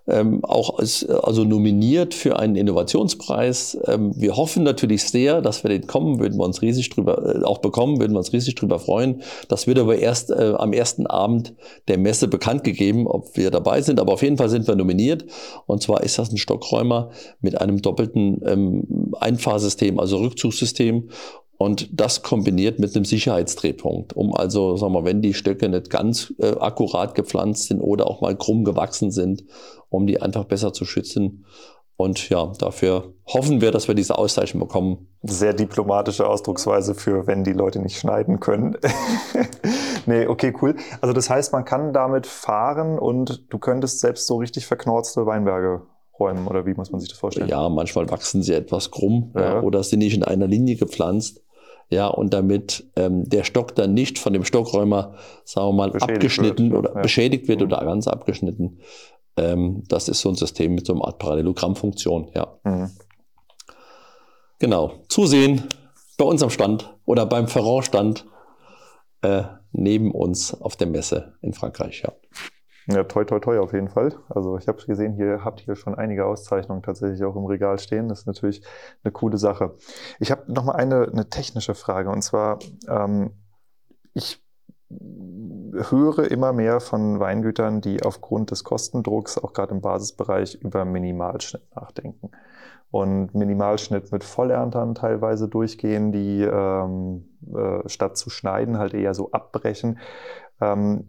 ähm, 0.07 0.43
auch 0.43 0.77
als, 0.77 1.07
also 1.07 1.43
nominiert 1.43 2.13
für 2.13 2.37
einen 2.37 2.55
Innovationspreis. 2.55 3.77
Ähm, 3.87 4.13
wir 4.15 4.35
hoffen 4.37 4.63
natürlich 4.63 5.03
sehr, 5.03 5.41
dass 5.41 5.63
wir 5.63 5.69
den 5.69 5.87
kommen, 5.87 6.19
würden 6.19 6.37
wir 6.37 6.45
uns 6.45 6.61
riesig 6.61 6.89
drüber, 6.89 7.35
äh, 7.41 7.43
auch 7.43 7.57
bekommen, 7.59 7.99
würden 7.99 8.13
wir 8.13 8.19
uns 8.19 8.33
riesig 8.33 8.55
drüber 8.55 8.79
freuen. 8.79 9.21
Das 9.47 9.67
wird 9.67 9.79
aber 9.79 9.97
erst 9.97 10.29
äh, 10.29 10.53
am 10.57 10.73
ersten 10.73 11.07
Abend 11.07 11.55
der 11.87 11.97
Messe 11.97 12.27
bekannt 12.27 12.63
gegeben, 12.63 13.07
ob 13.07 13.35
wir 13.35 13.49
dabei 13.51 13.81
sind. 13.81 13.99
Aber 13.99 14.13
auf 14.13 14.21
jeden 14.21 14.37
Fall 14.37 14.49
sind 14.49 14.67
wir 14.67 14.75
nominiert. 14.75 15.25
Und 15.65 15.81
zwar 15.81 16.03
ist 16.03 16.19
das 16.19 16.31
ein 16.31 16.37
Stockräumer 16.37 17.09
mit 17.41 17.59
einem 17.59 17.81
doppelten 17.81 18.41
ähm, 18.45 19.11
Einfahrsystem, 19.19 19.99
also 19.99 20.17
Rückzugssystem. 20.17 21.09
Und 21.57 21.89
das 21.93 22.21
kombiniert 22.21 22.79
mit 22.79 22.95
einem 22.95 23.05
Sicherheitsdrehpunkt, 23.05 24.13
um 24.13 24.33
also, 24.33 24.75
sagen 24.75 24.93
wir, 24.93 25.05
wenn 25.05 25.21
die 25.21 25.33
Stöcke 25.33 25.69
nicht 25.69 25.89
ganz 25.89 26.33
äh, 26.39 26.55
akkurat 26.57 27.15
gepflanzt 27.15 27.67
sind 27.67 27.79
oder 27.79 28.07
auch 28.07 28.21
mal 28.21 28.35
krumm 28.35 28.65
gewachsen 28.65 29.11
sind, 29.11 29.45
um 29.89 30.05
die 30.05 30.21
einfach 30.21 30.45
besser 30.45 30.73
zu 30.73 30.85
schützen. 30.85 31.45
Und 31.97 32.29
ja, 32.29 32.51
dafür 32.59 33.13
hoffen 33.25 33.61
wir, 33.61 33.71
dass 33.71 33.87
wir 33.87 33.95
diese 33.95 34.17
Auszeichnung 34.17 34.67
bekommen. 34.67 35.07
Sehr 35.23 35.53
diplomatische 35.53 36.27
Ausdrucksweise 36.27 36.93
für, 36.93 37.25
wenn 37.25 37.45
die 37.45 37.53
Leute 37.53 37.79
nicht 37.79 37.97
schneiden 37.97 38.41
können. 38.41 38.75
nee, 40.05 40.27
okay, 40.27 40.53
cool. 40.61 40.75
Also 40.99 41.13
das 41.13 41.29
heißt, 41.29 41.53
man 41.53 41.63
kann 41.63 41.93
damit 41.93 42.27
fahren 42.27 42.99
und 42.99 43.45
du 43.49 43.59
könntest 43.59 44.01
selbst 44.01 44.27
so 44.27 44.35
richtig 44.37 44.65
verknorzte 44.65 45.25
Weinberge 45.25 45.83
räumen 46.19 46.47
oder 46.47 46.65
wie 46.65 46.73
muss 46.73 46.91
man 46.91 46.99
sich 46.99 47.09
das 47.09 47.19
vorstellen? 47.19 47.47
Ja, 47.47 47.67
manchmal 47.69 48.09
wachsen 48.09 48.41
sie 48.41 48.53
etwas 48.53 48.91
krumm 48.91 49.31
ja. 49.35 49.41
Ja, 49.41 49.61
oder 49.61 49.81
sind 49.83 49.99
nicht 49.99 50.15
in 50.15 50.23
einer 50.23 50.47
Linie 50.47 50.75
gepflanzt 50.75 51.44
ja, 51.89 52.07
und 52.07 52.33
damit 52.33 52.85
ähm, 52.95 53.27
der 53.29 53.43
Stock 53.43 53.75
dann 53.75 53.93
nicht 53.93 54.17
von 54.19 54.33
dem 54.33 54.43
Stockräumer, 54.43 55.15
sagen 55.43 55.67
wir 55.69 55.73
mal, 55.73 55.91
beschädigt 55.91 56.15
abgeschnitten 56.15 56.71
wird, 56.71 56.79
oder 56.79 56.95
ja. 56.95 57.01
beschädigt 57.01 57.47
wird 57.47 57.59
mhm. 57.59 57.67
oder 57.67 57.85
ganz 57.85 58.07
abgeschnitten. 58.07 58.79
Ähm, 59.37 59.83
das 59.87 60.09
ist 60.09 60.21
so 60.21 60.29
ein 60.29 60.35
System 60.35 60.75
mit 60.75 60.85
so 60.85 60.93
einer 60.93 61.05
Art 61.05 61.19
Parallelogrammfunktion, 61.19 62.31
ja. 62.33 62.57
Mhm. 62.63 62.91
Genau. 64.59 64.93
Zusehen 65.09 65.67
bei 66.17 66.25
uns 66.25 66.41
am 66.41 66.49
Stand 66.49 66.95
oder 67.05 67.25
beim 67.25 67.47
Ferrand-Stand 67.47 68.25
äh, 69.21 69.43
neben 69.71 70.11
uns 70.11 70.59
auf 70.59 70.75
der 70.75 70.87
Messe 70.87 71.33
in 71.41 71.53
Frankreich, 71.53 72.03
ja. 72.03 72.13
Ja, 72.87 73.03
toi, 73.03 73.23
toi, 73.25 73.39
toi 73.39 73.59
auf 73.59 73.73
jeden 73.73 73.89
Fall. 73.89 74.15
Also 74.29 74.57
ich 74.57 74.67
habe 74.67 74.83
gesehen, 74.85 75.13
hier 75.13 75.43
habt 75.43 75.67
ihr 75.67 75.75
schon 75.75 75.95
einige 75.95 76.25
Auszeichnungen 76.25 76.83
tatsächlich 76.83 77.23
auch 77.23 77.35
im 77.35 77.45
Regal 77.45 77.79
stehen. 77.79 78.09
Das 78.09 78.19
ist 78.19 78.27
natürlich 78.27 78.61
eine 79.03 79.11
coole 79.11 79.37
Sache. 79.37 79.75
Ich 80.19 80.31
habe 80.31 80.51
noch 80.51 80.65
mal 80.65 80.75
eine, 80.75 81.07
eine 81.11 81.29
technische 81.29 81.73
Frage 81.73 82.09
und 82.11 82.21
zwar, 82.21 82.59
ähm, 82.87 83.31
ich 84.13 84.43
höre 84.89 86.29
immer 86.29 86.53
mehr 86.53 86.79
von 86.79 87.19
Weingütern, 87.19 87.81
die 87.81 88.03
aufgrund 88.03 88.51
des 88.51 88.63
Kostendrucks 88.63 89.37
auch 89.37 89.53
gerade 89.53 89.73
im 89.73 89.81
Basisbereich 89.81 90.55
über 90.55 90.85
Minimalschnitt 90.85 91.63
nachdenken 91.75 92.29
und 92.91 93.33
Minimalschnitt 93.33 94.11
mit 94.11 94.23
Vollerntern 94.23 94.95
teilweise 94.95 95.49
durchgehen, 95.49 96.11
die 96.11 96.43
ähm, 96.43 97.25
äh, 97.53 97.89
statt 97.89 98.15
zu 98.15 98.29
schneiden 98.29 98.77
halt 98.77 98.93
eher 98.93 99.13
so 99.13 99.31
abbrechen. 99.31 99.99
Ähm, 100.61 101.05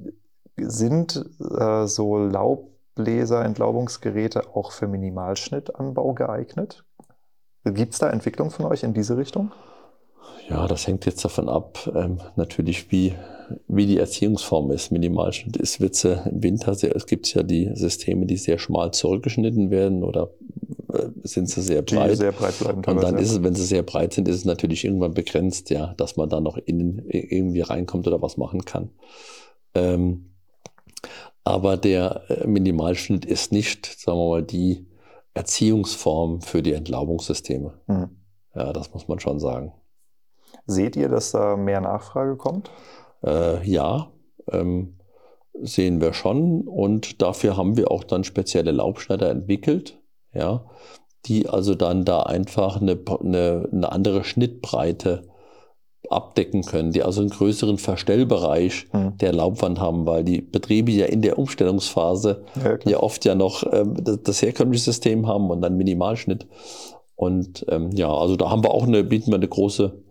sind 0.57 1.25
äh, 1.59 1.87
so 1.87 2.19
Laub 2.19 2.77
Luftbläser-Entlaubungsgeräte 2.97 4.55
auch 4.55 4.73
für 4.73 4.89
Minimalschnittanbau 4.89 6.15
geeignet? 6.15 6.85
Gibt 7.65 7.95
es 7.95 7.99
da 7.99 8.11
Entwicklung 8.11 8.51
von 8.51 8.67
euch 8.67 8.83
in 8.83 8.95
diese 8.95 9.17
Richtung? 9.17 9.53
Ja, 10.49 10.67
das 10.69 10.87
hängt 10.87 11.07
jetzt 11.07 11.25
davon 11.25 11.49
ab, 11.49 11.91
ähm, 11.95 12.21
natürlich, 12.37 12.93
wie, 12.93 13.15
wie 13.67 13.87
die 13.87 13.99
Erziehungsform 13.99 14.71
ist. 14.71 14.93
Minimalschnitt 14.93 15.57
ist 15.57 15.81
Witze 15.81 16.23
im 16.31 16.43
Winter. 16.43 16.75
Sehr, 16.75 16.95
es 16.95 17.07
gibt 17.07 17.33
ja 17.35 17.43
die 17.43 17.71
Systeme, 17.75 18.27
die 18.27 18.37
sehr 18.37 18.59
schmal 18.59 18.93
zurückgeschnitten 18.93 19.71
werden 19.71 20.05
oder 20.05 20.31
äh, 20.93 21.09
sind 21.25 21.51
sie 21.51 21.63
sehr 21.63 21.83
breit. 21.83 22.13
Die 22.13 22.17
sehr 22.17 22.33
breit 22.33 22.57
bleiben. 22.61 22.85
Und 22.85 23.03
dann 23.03 23.19
ist 23.19 23.33
es, 23.33 23.43
wenn 23.43 23.57
sie 23.57 23.65
sehr 23.65 23.83
breit 23.83 24.13
sind, 24.13 24.29
ist 24.29 24.37
es 24.37 24.45
natürlich 24.45 24.85
irgendwann 24.85 25.15
begrenzt, 25.15 25.71
ja, 25.71 25.95
dass 25.97 26.17
man 26.17 26.29
da 26.29 26.41
noch 26.41 26.57
innen 26.59 27.05
irgendwie 27.09 27.63
reinkommt 27.63 28.07
oder 28.07 28.23
was 28.23 28.37
machen 28.37 28.65
kann. 28.65 28.91
Ähm, 29.75 30.36
aber 31.47 31.77
der 31.77 32.23
äh, 32.29 32.47
Minimalschnitt 32.47 33.25
ist 33.25 33.53
nicht, 33.53 33.87
sagen 33.87 34.19
wir 34.19 34.31
mal, 34.31 34.43
die 34.43 34.85
Erziehungsform 35.33 36.41
für 36.41 36.61
die 36.61 36.73
Entlaubungssysteme. 36.73 37.75
Mhm. 37.87 38.11
Ja, 38.55 38.73
das 38.73 38.93
muss 38.93 39.07
man 39.07 39.21
schon 39.21 39.39
sagen. 39.39 39.73
Seht 40.67 40.97
ihr, 40.97 41.09
dass 41.09 41.31
da 41.31 41.57
mehr 41.57 41.81
Nachfrage 41.81 42.37
kommt? 42.37 42.71
Äh, 43.23 43.65
ja, 43.65 44.11
ähm, 44.51 44.99
sehen 45.53 46.01
wir 46.01 46.15
schon. 46.15 46.63
Und 46.63 47.23
dafür 47.23 47.57
haben 47.57 47.77
wir 47.77 47.93
auch 47.93 48.03
dann 48.03 48.25
spezielle 48.25 48.73
Laubschneider 48.73 49.31
entwickelt, 49.31 50.01
ja, 50.33 50.65
die 51.27 51.49
also 51.49 51.77
dann 51.77 52.05
da 52.05 52.25
einfach 52.25 52.81
eine, 52.81 52.99
eine, 53.21 53.69
eine 53.71 53.93
andere 53.93 54.25
Schnittbreite 54.25 55.29
abdecken 56.11 56.63
können, 56.63 56.93
die 56.93 57.03
also 57.03 57.21
einen 57.21 57.31
größeren 57.31 57.79
Verstellbereich 57.79 58.87
mhm. 58.93 59.19
der 59.19 59.33
Laubwand 59.33 59.81
haben, 59.81 60.07
weil 60.07 60.25
die 60.25 60.41
Betriebe 60.41 60.91
ja 60.93 61.07
in 61.07 61.23
der 61.23 61.39
Umstellungsphase 61.39 62.45
ja, 62.63 62.79
ja 62.85 63.01
oft 63.01 63.25
ja 63.25 63.35
noch 63.35 63.65
das, 63.71 64.23
das, 64.23 64.43
herkömmliche 64.43 64.85
System 64.85 65.27
haben 65.27 65.51
und 65.51 65.61
dann 65.61 65.77
Minimalschnitt. 65.77 66.47
Und 67.15 67.65
ähm, 67.71 67.91
ja, 67.93 68.13
also 68.13 68.37
da 68.37 68.51
haben 68.51 68.63
wir 68.63 68.71
auch 68.71 68.87
eine, 68.87 69.03
bieten 69.03 69.31
wir 69.31 69.37
eine 69.37 69.49
große 69.49 70.03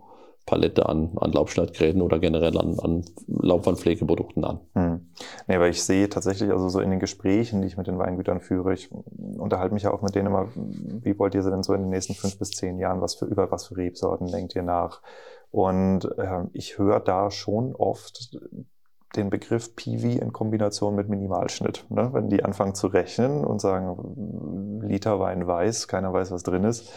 Palette 0.46 0.88
an, 0.88 1.18
an 1.20 1.32
Laubschneidgeräten 1.32 2.02
oder 2.02 2.20
generell 2.20 2.58
an, 2.58 2.80
an 2.80 3.04
Laubwandpflegeprodukten 3.28 4.44
an. 4.44 4.60
Hm. 4.74 5.10
Nee, 5.48 5.60
weil 5.60 5.72
ich 5.72 5.84
sehe 5.84 6.08
tatsächlich, 6.08 6.52
also 6.52 6.70
so 6.70 6.80
in 6.80 6.92
den 6.92 7.00
Gesprächen, 7.00 7.62
die 7.62 7.68
ich 7.68 7.78
mit 7.78 7.88
den 7.88 7.98
Weingütern 7.98 8.42
führe, 8.42 8.74
ich 8.74 8.92
unterhalte 8.92 9.74
mich 9.74 9.84
ja 9.84 9.92
auch 9.92 10.04
mit 10.04 10.14
denen 10.14 10.28
immer, 10.28 10.50
wie 10.56 11.18
wollt 11.18 11.34
ihr 11.34 11.42
sie 11.42 11.50
denn 11.50 11.64
so 11.64 11.74
in 11.74 11.82
den 11.82 11.90
nächsten 11.90 12.14
fünf 12.14 12.38
bis 12.38 12.52
zehn 12.52 12.78
Jahren, 12.78 13.02
was 13.02 13.16
für, 13.16 13.26
über 13.26 13.52
was 13.52 13.68
für 13.68 13.78
Rebsorten 13.78 14.28
denkt 14.28 14.56
ihr 14.56 14.64
nach? 14.64 15.02
Und 15.50 16.06
äh, 16.18 16.44
ich 16.54 16.78
höre 16.78 17.00
da 17.00 17.32
schon 17.32 17.76
oft 17.76 18.38
den 19.16 19.30
Begriff 19.30 19.76
Piwi 19.76 20.18
in 20.18 20.34
Kombination 20.34 20.94
mit 20.94 21.10
Minimalschnitt. 21.10 21.86
Ne? 21.90 22.10
Wenn 22.12 22.30
die 22.30 22.44
anfangen 22.44 22.76
zu 22.76 22.88
rechnen 22.88 23.46
und 23.46 23.62
sagen, 23.62 24.82
Liter 24.86 25.20
Wein 25.20 25.48
weiß, 25.48 25.88
keiner 25.88 26.14
weiß, 26.14 26.32
was 26.32 26.44
drin 26.44 26.66
ist 26.66 26.92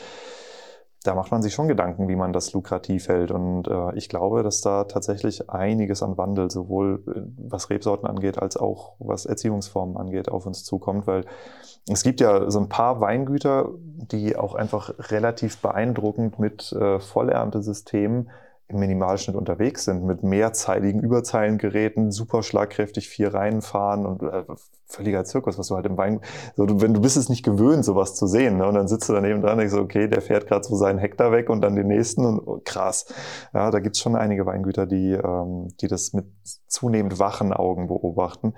da 1.09 1.15
macht 1.15 1.31
man 1.31 1.41
sich 1.41 1.55
schon 1.55 1.69
Gedanken, 1.69 2.07
wie 2.07 2.17
man 2.17 2.35
das 2.35 2.53
lukrativ 2.53 3.09
hält. 3.09 3.31
Und 3.31 3.67
äh, 3.67 3.95
ich 3.95 4.11
glaube, 4.11 4.43
dass 4.43 4.61
da 4.61 4.85
tatsächlich 4.85 5.49
einiges 5.49 6.03
an 6.03 6.19
Wandel, 6.19 6.51
sowohl 6.51 7.03
äh, 7.07 7.23
was 7.49 7.71
Rebsorten 7.71 8.07
angeht, 8.07 8.39
als 8.39 8.59
auch 8.59 8.93
was 8.99 9.25
Erziehungsformen 9.25 9.97
angeht, 9.97 10.29
auf 10.29 10.45
uns 10.45 10.65
zukommt. 10.65 11.07
Weil 11.07 11.25
es 11.89 12.03
gibt 12.03 12.21
ja 12.21 12.51
so 12.51 12.61
ein 12.61 12.69
paar 12.69 13.01
Weingüter, 13.01 13.71
die 13.79 14.37
auch 14.37 14.55
einfach 14.55 14.93
relativ 15.11 15.57
beeindruckend 15.63 16.39
mit 16.39 16.73
äh, 16.75 17.01
Vollerntesystemen 17.01 18.29
im 18.69 18.81
Minimalschnitt 18.81 19.35
unterwegs 19.35 19.85
sind, 19.85 20.05
mit 20.05 20.23
mehrzeiligen 20.23 21.01
Überzeilengeräten, 21.01 22.11
super 22.11 22.43
schlagkräftig 22.43 23.09
vier 23.09 23.33
Reihen 23.33 23.63
fahren 23.63 24.05
und 24.05 24.23
äh, 24.23 24.45
völliger 24.87 25.25
Zirkus, 25.25 25.59
was 25.59 25.69
du 25.69 25.75
halt 25.75 25.87
im 25.87 25.97
Wein, 25.97 26.21
so, 26.55 26.67
du, 26.67 26.81
wenn 26.81 26.93
du 26.93 27.01
bist 27.01 27.17
es 27.17 27.31
nicht 27.31 27.43
gewöhnt, 27.43 27.85
sowas 27.85 28.15
zu 28.15 28.27
sehen, 28.27 28.59
ne? 28.59 28.67
und 28.67 28.75
dann 28.75 28.87
sitzt 28.87 29.09
du 29.09 29.15
daneben 29.15 29.41
dran 29.41 29.53
und 29.53 29.59
denkst, 29.59 29.75
okay, 29.75 30.07
der 30.09 30.21
fährt 30.21 30.47
gerade 30.47 30.65
so 30.65 30.77
seinen 30.77 30.99
Hektar 30.99 31.33
weg 31.33 31.49
und 31.49 31.63
dann 31.63 31.77
den 31.77 31.89
nächsten 31.89 32.27
und 32.27 32.41
oh, 32.47 32.61
krass. 32.63 33.07
Ja, 33.55 33.71
da 33.71 33.81
gibt's 33.81 34.01
schon 34.01 34.17
einige 34.17 34.45
Weingüter, 34.45 34.87
die, 34.87 35.13
ähm, 35.13 35.69
die 35.81 35.89
das 35.89 36.13
mit 36.13 36.27
zunehmend 36.67 37.19
wachen 37.19 37.55
Augen 37.55 37.89
beobachten. 37.89 38.55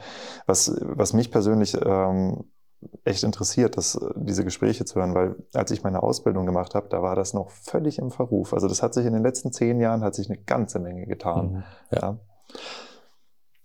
Was, 0.47 0.77
was 0.81 1.13
mich 1.13 1.31
persönlich 1.31 1.77
ähm, 1.85 2.45
echt 3.05 3.23
interessiert, 3.25 3.77
das, 3.77 3.95
äh, 3.95 4.11
diese 4.17 4.45
Gespräche 4.45 4.85
zu 4.85 4.97
hören, 4.97 5.15
weil 5.15 5.37
als 5.55 5.71
ich 5.71 5.83
meine 5.83 6.03
Ausbildung 6.03 6.47
gemacht 6.47 6.75
habe, 6.75 6.89
da 6.89 7.03
war 7.03 7.17
das 7.17 7.35
noch 7.35 7.51
völlig 7.51 7.99
im 7.99 8.11
Verruf. 8.11 8.55
Also 8.55 8.69
das 8.69 8.83
hat 8.83 8.95
sich 8.95 9.07
in 9.07 9.13
den 9.13 9.23
letzten 9.23 9.53
zehn 9.53 9.81
Jahren 9.81 10.03
hat 10.03 10.15
sich 10.15 10.29
eine 10.29 10.39
ganze 10.39 10.79
Menge 10.79 11.07
getan. 11.07 11.53
Mhm. 11.53 11.65
Ja. 11.91 12.19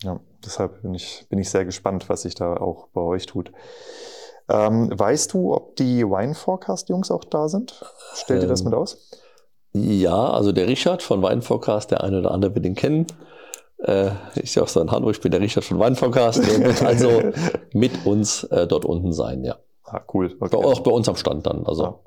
ja. 0.03 0.19
deshalb 0.43 0.81
bin 0.81 0.93
ich, 0.93 1.25
bin 1.29 1.39
ich 1.39 1.49
sehr 1.49 1.65
gespannt, 1.65 2.09
was 2.09 2.23
sich 2.23 2.35
da 2.35 2.57
auch 2.57 2.87
bei 2.89 3.01
euch 3.01 3.25
tut. 3.25 3.51
Ähm, 4.47 4.91
weißt 4.93 5.33
du, 5.33 5.55
ob 5.55 5.75
die 5.75 6.05
Wine 6.05 6.35
Forecast 6.35 6.89
Jungs 6.89 7.09
auch 7.09 7.23
da 7.23 7.47
sind? 7.47 7.83
Stellt 8.13 8.43
ähm, 8.43 8.45
ihr 8.45 8.49
das 8.49 8.61
ähm, 8.61 8.65
mit 8.65 8.75
aus? 8.75 9.09
Ja, 9.73 10.29
also 10.29 10.51
der 10.51 10.67
Richard 10.67 11.01
von 11.01 11.21
Wine 11.21 11.41
Forecast, 11.41 11.91
der 11.91 12.03
eine 12.03 12.19
oder 12.19 12.31
andere 12.31 12.53
wird 12.55 12.65
ihn 12.65 12.75
kennen. 12.75 13.07
Äh, 13.79 14.11
ist 14.35 14.55
ja 14.55 14.63
auch 14.63 14.67
so 14.67 14.81
in 14.81 14.91
Hamburg, 14.91 15.15
ich 15.15 15.21
bin 15.21 15.31
der 15.31 15.41
Richard 15.41 15.65
von 15.65 15.79
Weinforecast, 15.79 16.41
also 16.83 17.21
mit 17.73 18.05
uns 18.05 18.43
äh, 18.45 18.67
dort 18.67 18.85
unten 18.85 19.11
sein, 19.13 19.43
ja. 19.43 19.57
Ah, 19.83 20.01
cool. 20.13 20.35
Okay. 20.39 20.55
Auch 20.55 20.79
bei 20.79 20.91
uns 20.91 21.07
am 21.07 21.15
Stand 21.15 21.45
dann. 21.45 21.65
Also. 21.65 21.83
Ja. 21.83 21.99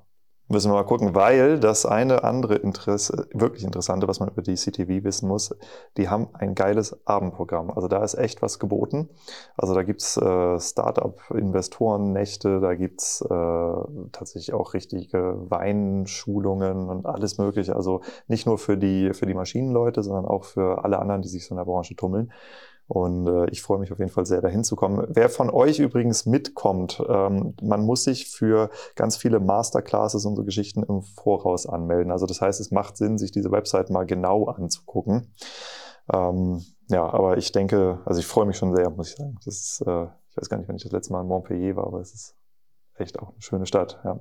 Müssen 0.51 0.71
wir 0.71 0.77
mal 0.77 0.85
gucken, 0.85 1.15
weil 1.15 1.61
das 1.61 1.85
eine 1.85 2.25
andere 2.25 2.55
Interesse, 2.55 3.29
wirklich 3.35 3.65
interessante, 3.65 4.09
was 4.09 4.19
man 4.19 4.31
über 4.31 4.41
die 4.41 4.55
CTV 4.55 5.05
wissen 5.05 5.29
muss, 5.29 5.55
die 5.99 6.09
haben 6.09 6.29
ein 6.33 6.55
geiles 6.55 7.07
Abendprogramm. 7.07 7.71
Also 7.71 7.87
da 7.87 8.03
ist 8.03 8.15
echt 8.15 8.41
was 8.41 8.59
geboten. 8.59 9.11
Also 9.59 9.75
da 9.75 9.83
gibt's 9.83 10.17
äh, 10.17 10.59
Startup-Investoren-Nächte, 10.59 12.61
da 12.61 12.75
gibt's 12.77 13.21
äh, 13.21 13.75
tatsächlich 14.13 14.55
auch 14.55 14.73
richtige 14.73 15.37
Weinschulungen 15.51 16.89
und 16.89 17.05
alles 17.05 17.37
mögliche. 17.37 17.77
Also 17.77 18.01
nicht 18.27 18.47
nur 18.47 18.57
für 18.57 18.79
die, 18.79 19.13
für 19.13 19.27
die 19.27 19.35
Maschinenleute, 19.35 20.03
sondern 20.03 20.25
auch 20.25 20.45
für 20.45 20.83
alle 20.83 20.99
anderen, 20.99 21.21
die 21.21 21.29
sich 21.29 21.45
so 21.45 21.53
in 21.53 21.59
der 21.59 21.67
Branche 21.67 21.95
tummeln. 21.95 22.33
Und 22.89 23.27
äh, 23.27 23.51
ich 23.51 23.61
freue 23.61 23.79
mich 23.79 23.93
auf 23.93 23.99
jeden 23.99 24.11
Fall 24.11 24.25
sehr, 24.25 24.41
dahin 24.41 24.65
zu 24.65 24.75
kommen. 24.75 25.07
Wer 25.09 25.29
von 25.29 25.51
euch 25.51 25.79
übrigens 25.79 26.25
mitkommt, 26.25 27.03
ähm, 27.07 27.55
man 27.61 27.85
muss 27.85 28.05
sich 28.05 28.31
für 28.31 28.71
ganz 28.95 29.19
viele 29.19 29.41
Masterclasses 29.41 30.25
und 30.25 30.37
so 30.37 30.45
Geschichten 30.45 30.83
im 30.83 31.03
Voraus 31.03 31.67
anmelden. 31.67 32.11
Also 32.11 32.25
das 32.25 32.41
heißt, 32.41 32.61
es 32.61 32.71
macht 32.71 32.97
Sinn, 32.97 33.19
sich 33.19 33.31
diese 33.31 33.53
Website 33.53 33.91
mal 33.91 34.07
genau 34.07 34.47
anzugucken. 34.47 35.35
Ähm, 36.11 36.65
ja, 36.89 37.05
aber 37.07 37.37
ich 37.37 37.53
denke, 37.53 38.01
also 38.07 38.21
ich 38.21 38.27
freue 38.27 38.47
mich 38.47 38.57
schon 38.57 38.75
sehr, 38.75 38.89
muss 38.89 39.11
ich 39.11 39.17
sagen. 39.17 39.39
Das 39.45 39.55
ist, 39.55 39.83
äh, 39.87 40.05
ich 40.31 40.37
weiß 40.37 40.49
gar 40.49 40.57
nicht, 40.57 40.69
wenn 40.69 40.77
ich 40.77 40.83
das 40.83 40.93
letzte 40.93 41.13
Mal 41.13 41.21
in 41.21 41.29
Montpellier 41.29 41.77
war, 41.77 41.87
aber 41.87 42.01
es 42.01 42.15
ist 42.15 42.37
echt 42.97 43.19
auch 43.19 43.29
eine 43.29 43.43
schöne 43.43 43.67
Stadt. 43.67 44.01
Ja. 44.03 44.19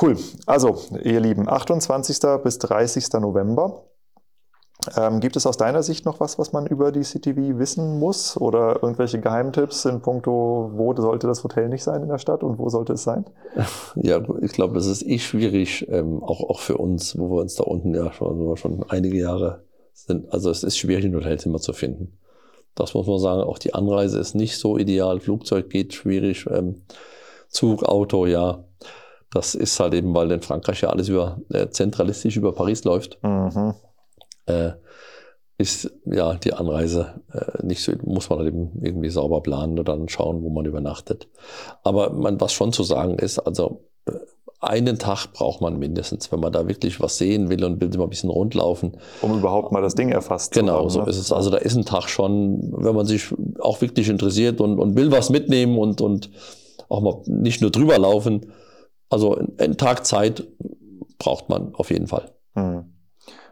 Cool. 0.00 0.18
Also, 0.44 0.76
ihr 1.02 1.20
Lieben, 1.20 1.48
28. 1.48 2.18
bis 2.42 2.58
30. 2.58 3.12
November. 3.14 3.86
Ähm, 4.96 5.20
gibt 5.20 5.36
es 5.36 5.46
aus 5.46 5.56
deiner 5.56 5.82
Sicht 5.82 6.04
noch 6.04 6.20
was, 6.20 6.38
was 6.38 6.52
man 6.52 6.66
über 6.66 6.92
die 6.92 7.00
CTV 7.00 7.58
wissen 7.58 7.98
muss 7.98 8.36
oder 8.36 8.82
irgendwelche 8.82 9.20
Geheimtipps 9.20 9.84
in 9.84 10.00
puncto, 10.00 10.70
wo 10.74 10.94
sollte 10.94 11.26
das 11.26 11.42
Hotel 11.42 11.68
nicht 11.68 11.82
sein 11.82 12.02
in 12.02 12.08
der 12.08 12.18
Stadt 12.18 12.42
und 12.42 12.58
wo 12.58 12.68
sollte 12.68 12.94
es 12.94 13.04
sein? 13.04 13.24
Ja, 13.94 14.20
ich 14.42 14.52
glaube, 14.52 14.74
das 14.74 14.86
ist 14.86 15.06
eh 15.06 15.18
schwierig, 15.18 15.86
ähm, 15.88 16.22
auch, 16.22 16.40
auch 16.50 16.60
für 16.60 16.76
uns, 16.76 17.16
wo 17.18 17.30
wir 17.30 17.40
uns 17.40 17.54
da 17.54 17.64
unten 17.64 17.94
ja 17.94 18.12
schon, 18.12 18.56
schon 18.56 18.84
einige 18.88 19.18
Jahre 19.18 19.64
sind. 19.92 20.30
Also 20.32 20.50
es 20.50 20.64
ist 20.64 20.76
schwierig, 20.76 21.04
ein 21.04 21.14
Hotelzimmer 21.14 21.58
zu 21.58 21.72
finden. 21.72 22.18
Das 22.74 22.92
muss 22.94 23.06
man 23.06 23.20
sagen. 23.20 23.42
Auch 23.42 23.58
die 23.58 23.72
Anreise 23.72 24.18
ist 24.18 24.34
nicht 24.34 24.58
so 24.58 24.76
ideal. 24.76 25.20
Flugzeug 25.20 25.70
geht 25.70 25.94
schwierig. 25.94 26.46
Ähm, 26.50 26.82
Zug, 27.48 27.84
Auto, 27.84 28.26
ja. 28.26 28.64
Das 29.32 29.54
ist 29.54 29.78
halt 29.78 29.94
eben, 29.94 30.12
weil 30.12 30.30
in 30.32 30.42
Frankreich 30.42 30.80
ja 30.80 30.90
alles 30.90 31.08
über 31.08 31.40
äh, 31.50 31.68
zentralistisch 31.68 32.36
über 32.36 32.52
Paris 32.52 32.82
läuft. 32.82 33.18
Mhm 33.22 33.74
äh, 34.46 34.72
ist 35.56 35.90
ja 36.04 36.34
die 36.34 36.52
Anreise 36.52 37.22
äh, 37.32 37.64
nicht 37.64 37.82
so, 37.82 37.92
muss 38.04 38.28
man 38.28 38.46
eben 38.46 38.72
irgendwie 38.82 39.10
sauber 39.10 39.40
planen 39.40 39.78
und 39.78 39.88
dann 39.88 40.08
schauen, 40.08 40.42
wo 40.42 40.50
man 40.50 40.66
übernachtet. 40.66 41.28
Aber 41.82 42.10
man, 42.10 42.40
was 42.40 42.52
schon 42.52 42.72
zu 42.72 42.82
sagen 42.82 43.18
ist, 43.18 43.38
also 43.38 43.84
äh, 44.06 44.12
einen 44.60 44.98
Tag 44.98 45.32
braucht 45.32 45.60
man 45.60 45.78
mindestens, 45.78 46.32
wenn 46.32 46.40
man 46.40 46.52
da 46.52 46.66
wirklich 46.66 47.00
was 47.00 47.18
sehen 47.18 47.50
will 47.50 47.64
und 47.64 47.80
will 47.80 47.88
mal 47.96 48.04
ein 48.04 48.10
bisschen 48.10 48.30
rundlaufen. 48.30 48.96
Um 49.22 49.38
überhaupt 49.38 49.70
mal 49.70 49.82
das 49.82 49.94
Ding 49.94 50.08
erfasst 50.08 50.52
genau, 50.52 50.66
zu 50.66 50.72
haben. 50.72 50.80
Genau, 50.80 50.88
so 50.90 51.02
ne? 51.02 51.10
ist 51.10 51.18
es. 51.18 51.32
Also 51.32 51.50
da 51.50 51.58
ist 51.58 51.76
ein 51.76 51.84
Tag 51.84 52.08
schon, 52.08 52.72
wenn 52.76 52.94
man 52.94 53.06
sich 53.06 53.32
auch 53.60 53.80
wirklich 53.80 54.08
interessiert 54.08 54.60
und, 54.60 54.80
und 54.80 54.96
will 54.96 55.12
was 55.12 55.30
mitnehmen 55.30 55.78
und, 55.78 56.00
und 56.00 56.30
auch 56.88 57.00
mal 57.00 57.22
nicht 57.26 57.60
nur 57.60 57.70
drüber 57.70 57.98
laufen. 57.98 58.52
Also 59.08 59.38
einen 59.58 59.76
Tag 59.76 60.04
Zeit 60.04 60.48
braucht 61.18 61.48
man 61.48 61.74
auf 61.74 61.90
jeden 61.90 62.08
Fall. 62.08 62.32
Hm. 62.54 62.93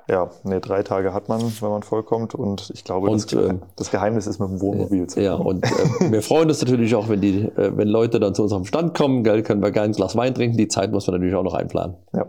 Ja, 0.08 0.30
nee, 0.42 0.60
drei 0.60 0.82
Tage 0.82 1.14
hat 1.14 1.28
man, 1.28 1.40
wenn 1.40 1.70
man 1.70 1.82
vollkommt. 1.82 2.34
Und 2.34 2.70
ich 2.74 2.84
glaube, 2.84 3.08
und, 3.08 3.32
das, 3.32 3.40
äh, 3.40 3.54
das, 3.76 3.90
Geheimnis 3.90 4.26
ist 4.26 4.40
mit 4.40 4.48
dem 4.48 4.60
Wohnmobil 4.60 5.06
zu 5.06 5.20
Ja, 5.20 5.34
und 5.34 5.64
äh, 5.64 5.68
wir 6.10 6.22
freuen 6.22 6.48
uns 6.48 6.60
natürlich 6.60 6.94
auch, 6.94 7.08
wenn 7.08 7.20
die, 7.20 7.44
äh, 7.44 7.76
wenn 7.76 7.88
Leute 7.88 8.18
dann 8.18 8.34
zu 8.34 8.42
unserem 8.42 8.64
Stand 8.64 8.96
kommen, 8.96 9.22
gell, 9.22 9.42
können 9.42 9.62
wir 9.62 9.70
gerne 9.70 9.90
ein 9.90 9.92
Glas 9.92 10.16
Wein 10.16 10.34
trinken. 10.34 10.56
Die 10.56 10.68
Zeit 10.68 10.90
muss 10.90 11.06
man 11.06 11.14
natürlich 11.14 11.34
auch 11.34 11.44
noch 11.44 11.54
einplanen. 11.54 11.96
Ja. 12.12 12.26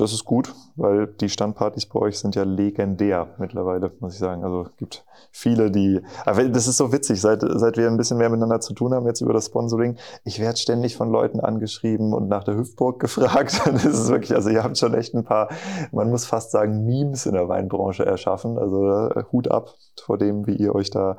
Das 0.00 0.12
ist 0.12 0.24
gut, 0.24 0.54
weil 0.76 1.06
die 1.06 1.28
Standpartys 1.28 1.86
bei 1.86 2.00
euch 2.00 2.18
sind 2.18 2.34
ja 2.34 2.44
legendär 2.44 3.28
mittlerweile, 3.38 3.92
muss 4.00 4.14
ich 4.14 4.18
sagen. 4.18 4.44
Also 4.44 4.62
es 4.62 4.76
gibt 4.76 5.04
viele, 5.30 5.70
die. 5.70 6.00
Aber 6.24 6.42
das 6.48 6.66
ist 6.66 6.78
so 6.78 6.92
witzig, 6.92 7.20
seit, 7.20 7.42
seit 7.42 7.76
wir 7.76 7.86
ein 7.86 7.96
bisschen 7.96 8.16
mehr 8.16 8.30
miteinander 8.30 8.60
zu 8.60 8.72
tun 8.72 8.94
haben 8.94 9.06
jetzt 9.06 9.20
über 9.20 9.32
das 9.32 9.46
Sponsoring. 9.46 9.96
Ich 10.24 10.40
werde 10.40 10.58
ständig 10.58 10.96
von 10.96 11.10
Leuten 11.10 11.40
angeschrieben 11.40 12.14
und 12.14 12.28
nach 12.28 12.44
der 12.44 12.56
Hüftburg 12.56 12.98
gefragt. 12.98 13.60
das 13.66 13.84
ist 13.84 14.08
wirklich, 14.08 14.34
also 14.34 14.48
ihr 14.48 14.64
habt 14.64 14.78
schon 14.78 14.94
echt 14.94 15.14
ein 15.14 15.24
paar, 15.24 15.48
man 15.92 16.10
muss 16.10 16.24
fast 16.24 16.50
sagen, 16.50 16.84
Memes 16.84 17.26
in 17.26 17.34
der 17.34 17.48
Weinbranche 17.48 18.06
erschaffen. 18.06 18.58
Also 18.58 18.88
äh, 18.88 19.24
Hut 19.32 19.50
ab 19.50 19.74
vor 20.02 20.18
dem, 20.18 20.46
wie 20.46 20.56
ihr 20.56 20.74
euch 20.74 20.90
da 20.90 21.18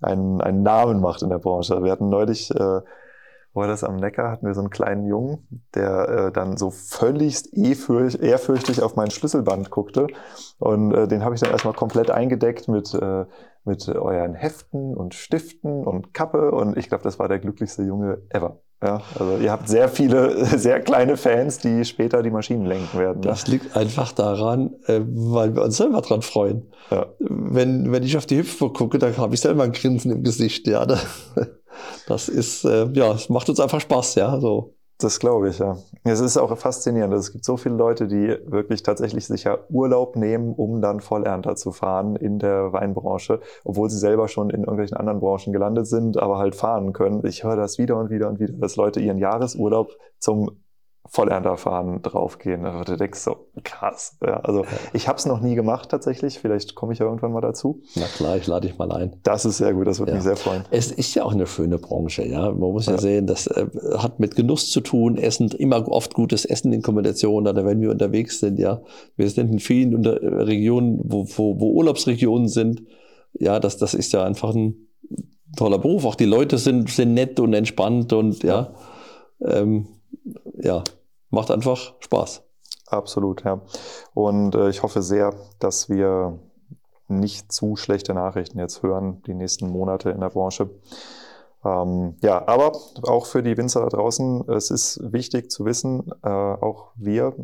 einen, 0.00 0.40
einen 0.40 0.62
Namen 0.62 1.00
macht 1.00 1.22
in 1.22 1.30
der 1.30 1.38
Branche. 1.38 1.82
Wir 1.82 1.90
hatten 1.90 2.08
neulich. 2.08 2.50
Äh, 2.54 2.80
war 3.52 3.66
das 3.66 3.84
am 3.84 3.96
Neckar, 3.96 4.30
hatten 4.30 4.46
wir 4.46 4.54
so 4.54 4.60
einen 4.60 4.70
kleinen 4.70 5.06
Jungen, 5.06 5.64
der 5.74 6.08
äh, 6.08 6.32
dann 6.32 6.56
so 6.56 6.70
völligst 6.70 7.52
ehrfürchtig 7.52 8.82
auf 8.82 8.96
mein 8.96 9.10
Schlüsselband 9.10 9.70
guckte. 9.70 10.06
Und 10.58 10.92
äh, 10.94 11.08
den 11.08 11.24
habe 11.24 11.34
ich 11.34 11.40
dann 11.40 11.50
erstmal 11.50 11.74
komplett 11.74 12.10
eingedeckt 12.10 12.68
mit, 12.68 12.94
äh, 12.94 13.24
mit 13.64 13.88
euren 13.88 14.34
Heften 14.34 14.96
und 14.96 15.14
Stiften 15.14 15.84
und 15.84 16.14
Kappe. 16.14 16.52
Und 16.52 16.76
ich 16.76 16.88
glaube, 16.88 17.02
das 17.02 17.18
war 17.18 17.28
der 17.28 17.40
glücklichste 17.40 17.82
Junge 17.82 18.22
ever. 18.30 18.60
Ja, 18.82 19.02
also 19.18 19.36
ihr 19.36 19.52
habt 19.52 19.68
sehr 19.68 19.88
viele, 19.88 20.44
sehr 20.58 20.80
kleine 20.80 21.16
Fans, 21.16 21.58
die 21.58 21.84
später 21.84 22.22
die 22.22 22.30
Maschinen 22.30 22.64
lenken 22.64 22.98
werden. 22.98 23.20
Ne? 23.20 23.26
Das 23.26 23.46
liegt 23.46 23.76
einfach 23.76 24.12
daran, 24.12 24.74
äh, 24.86 25.00
weil 25.04 25.54
wir 25.54 25.62
uns 25.62 25.76
selber 25.76 26.00
dran 26.00 26.22
freuen. 26.22 26.72
Ja. 26.90 27.06
Wenn, 27.18 27.92
wenn 27.92 28.02
ich 28.02 28.16
auf 28.16 28.24
die 28.24 28.38
Hüpfe 28.38 28.70
gucke, 28.70 28.98
dann 28.98 29.16
habe 29.18 29.34
ich 29.34 29.40
selber 29.40 29.64
ein 29.64 29.72
Grinsen 29.72 30.10
im 30.10 30.22
Gesicht. 30.22 30.66
Ja, 30.66 30.86
da, 30.86 30.98
das 32.06 32.30
ist, 32.30 32.64
äh, 32.64 32.88
ja, 32.92 33.12
es 33.12 33.28
macht 33.28 33.50
uns 33.50 33.60
einfach 33.60 33.80
Spaß, 33.80 34.14
ja. 34.14 34.40
So. 34.40 34.74
Das 35.00 35.18
glaube 35.18 35.48
ich, 35.48 35.58
ja. 35.58 35.78
Es 36.04 36.20
ist 36.20 36.36
auch 36.36 36.54
faszinierend. 36.58 37.14
Es 37.14 37.32
gibt 37.32 37.44
so 37.44 37.56
viele 37.56 37.74
Leute, 37.74 38.06
die 38.06 38.36
wirklich 38.44 38.82
tatsächlich 38.82 39.26
sich 39.26 39.44
ja 39.44 39.58
Urlaub 39.70 40.14
nehmen, 40.14 40.52
um 40.52 40.82
dann 40.82 41.00
Vollernter 41.00 41.56
zu 41.56 41.72
fahren 41.72 42.16
in 42.16 42.38
der 42.38 42.74
Weinbranche, 42.74 43.40
obwohl 43.64 43.88
sie 43.88 43.96
selber 43.96 44.28
schon 44.28 44.50
in 44.50 44.60
irgendwelchen 44.60 44.98
anderen 44.98 45.20
Branchen 45.20 45.54
gelandet 45.54 45.86
sind, 45.86 46.18
aber 46.18 46.36
halt 46.36 46.54
fahren 46.54 46.92
können. 46.92 47.24
Ich 47.24 47.44
höre 47.44 47.56
das 47.56 47.78
wieder 47.78 47.96
und 47.96 48.10
wieder 48.10 48.28
und 48.28 48.40
wieder, 48.40 48.52
dass 48.52 48.76
Leute 48.76 49.00
ihren 49.00 49.16
Jahresurlaub 49.16 49.90
zum 50.18 50.50
Vollernterfahren 51.06 52.02
draufgehen. 52.02 52.64
Also 52.64 52.84
du 52.84 52.96
denkst 52.96 53.18
so, 53.18 53.48
krass. 53.64 54.16
Ja, 54.24 54.40
also 54.40 54.64
ich 54.92 55.08
habe 55.08 55.18
es 55.18 55.26
noch 55.26 55.40
nie 55.40 55.56
gemacht 55.56 55.88
tatsächlich. 55.88 56.38
Vielleicht 56.38 56.76
komme 56.76 56.92
ich 56.92 57.00
ja 57.00 57.06
irgendwann 57.06 57.32
mal 57.32 57.40
dazu. 57.40 57.82
Na 57.96 58.04
klar, 58.04 58.36
ich 58.36 58.46
lade 58.46 58.68
dich 58.68 58.78
mal 58.78 58.92
ein. 58.92 59.16
Das 59.24 59.44
ist 59.44 59.58
sehr 59.58 59.74
gut, 59.74 59.88
das 59.88 59.98
würde 59.98 60.12
ja. 60.12 60.16
mich 60.16 60.24
sehr 60.24 60.36
freuen. 60.36 60.64
Es 60.70 60.92
ist 60.92 61.14
ja 61.14 61.24
auch 61.24 61.32
eine 61.32 61.46
schöne 61.46 61.78
Branche, 61.78 62.24
ja. 62.26 62.52
Man 62.52 62.72
muss 62.72 62.86
ja, 62.86 62.92
ja 62.92 62.98
sehen, 62.98 63.26
das 63.26 63.48
äh, 63.48 63.66
hat 63.98 64.20
mit 64.20 64.36
Genuss 64.36 64.70
zu 64.70 64.80
tun. 64.80 65.16
Essen, 65.16 65.48
immer 65.48 65.88
oft 65.88 66.14
gutes 66.14 66.44
Essen 66.44 66.72
in 66.72 66.82
Kombination, 66.82 67.48
oder 67.48 67.64
wenn 67.64 67.80
wir 67.80 67.90
unterwegs 67.90 68.38
sind, 68.38 68.58
ja. 68.58 68.82
Wir 69.16 69.28
sind 69.30 69.50
in 69.50 69.58
vielen 69.58 69.94
unter 69.96 70.20
Regionen, 70.22 71.00
wo, 71.02 71.26
wo, 71.36 71.58
wo 71.58 71.72
Urlaubsregionen 71.72 72.48
sind. 72.48 72.82
Ja, 73.32 73.58
das, 73.58 73.78
das 73.78 73.94
ist 73.94 74.12
ja 74.12 74.22
einfach 74.22 74.54
ein 74.54 74.88
toller 75.56 75.78
Beruf. 75.78 76.04
Auch 76.04 76.14
die 76.14 76.24
Leute 76.24 76.58
sind, 76.58 76.88
sind 76.88 77.14
nett 77.14 77.40
und 77.40 77.52
entspannt 77.54 78.12
und 78.12 78.44
ja. 78.44 78.74
Ähm, 79.42 79.86
ja, 80.54 80.82
macht 81.30 81.50
einfach 81.50 81.94
Spaß. 82.00 82.42
Absolut, 82.86 83.44
ja. 83.44 83.60
Und 84.14 84.54
äh, 84.54 84.68
ich 84.68 84.82
hoffe 84.82 85.02
sehr, 85.02 85.34
dass 85.58 85.88
wir 85.88 86.38
nicht 87.08 87.52
zu 87.52 87.76
schlechte 87.76 88.14
Nachrichten 88.14 88.58
jetzt 88.58 88.82
hören, 88.82 89.22
die 89.26 89.34
nächsten 89.34 89.68
Monate 89.68 90.10
in 90.10 90.20
der 90.20 90.30
Branche. 90.30 90.70
Ähm, 91.64 92.16
ja, 92.22 92.46
aber 92.48 92.72
auch 93.02 93.26
für 93.26 93.42
die 93.42 93.56
Winzer 93.56 93.80
da 93.82 93.88
draußen, 93.88 94.48
es 94.48 94.70
ist 94.70 95.00
wichtig 95.12 95.50
zu 95.50 95.64
wissen, 95.66 96.10
äh, 96.22 96.28
auch 96.28 96.92
wir, 96.96 97.34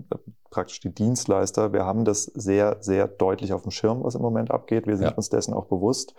praktisch 0.51 0.81
die 0.81 0.95
Dienstleister, 0.95 1.73
wir 1.73 1.85
haben 1.85 2.05
das 2.05 2.25
sehr, 2.25 2.79
sehr 2.81 3.09
deutlich 3.09 3.53
auf 3.53 3.63
dem 3.63 3.73
Schirm, 3.73 4.05
was 4.05 4.15
im 4.15 4.23
Moment 4.23 4.51
abgeht. 4.51 4.87
Wir 4.87 4.97
sind 4.97 5.09
ja. 5.09 5.15
uns 5.15 5.29
dessen 5.29 5.53
auch 5.53 5.67
bewusst. 5.67 6.15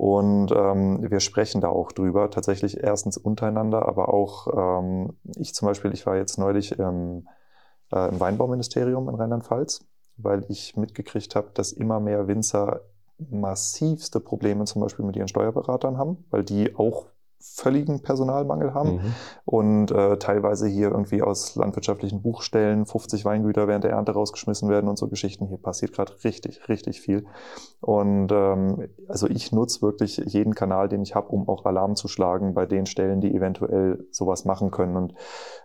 Und 0.00 0.50
ähm, 0.50 1.10
wir 1.10 1.20
sprechen 1.20 1.60
da 1.60 1.68
auch 1.68 1.92
drüber, 1.92 2.30
tatsächlich 2.30 2.82
erstens 2.82 3.18
untereinander, 3.18 3.86
aber 3.86 4.14
auch 4.14 4.46
ähm, 4.80 5.18
ich 5.36 5.52
zum 5.52 5.68
Beispiel, 5.68 5.92
ich 5.92 6.06
war 6.06 6.16
jetzt 6.16 6.38
neulich 6.38 6.78
im, 6.78 7.28
äh, 7.92 8.08
im 8.08 8.18
Weinbauministerium 8.18 9.10
in 9.10 9.14
Rheinland-Pfalz, 9.14 9.84
weil 10.16 10.46
ich 10.48 10.74
mitgekriegt 10.74 11.36
habe, 11.36 11.50
dass 11.52 11.72
immer 11.72 12.00
mehr 12.00 12.28
Winzer 12.28 12.80
massivste 13.18 14.20
Probleme 14.20 14.64
zum 14.64 14.80
Beispiel 14.80 15.04
mit 15.04 15.16
ihren 15.16 15.28
Steuerberatern 15.28 15.98
haben, 15.98 16.24
weil 16.30 16.44
die 16.44 16.74
auch 16.74 17.08
völligen 17.40 18.02
Personalmangel 18.02 18.74
haben 18.74 18.92
mhm. 18.92 19.14
und 19.44 19.90
äh, 19.90 20.18
teilweise 20.18 20.66
hier 20.66 20.90
irgendwie 20.90 21.22
aus 21.22 21.56
landwirtschaftlichen 21.56 22.22
Buchstellen 22.22 22.86
50 22.86 23.24
Weingüter 23.24 23.66
während 23.66 23.84
der 23.84 23.92
Ernte 23.92 24.12
rausgeschmissen 24.12 24.68
werden 24.68 24.88
und 24.88 24.98
so 24.98 25.08
Geschichten. 25.08 25.46
Hier 25.46 25.58
passiert 25.58 25.92
gerade 25.92 26.12
richtig, 26.22 26.68
richtig 26.68 27.00
viel. 27.00 27.24
Und 27.80 28.30
ähm, 28.30 28.88
also 29.08 29.26
ich 29.26 29.52
nutze 29.52 29.80
wirklich 29.80 30.18
jeden 30.18 30.54
Kanal, 30.54 30.88
den 30.88 31.02
ich 31.02 31.14
habe, 31.14 31.28
um 31.28 31.48
auch 31.48 31.64
Alarm 31.64 31.96
zu 31.96 32.08
schlagen 32.08 32.52
bei 32.52 32.66
den 32.66 32.84
Stellen, 32.84 33.22
die 33.22 33.34
eventuell 33.34 34.06
sowas 34.10 34.44
machen 34.44 34.70
können. 34.70 34.96
Und 34.96 35.14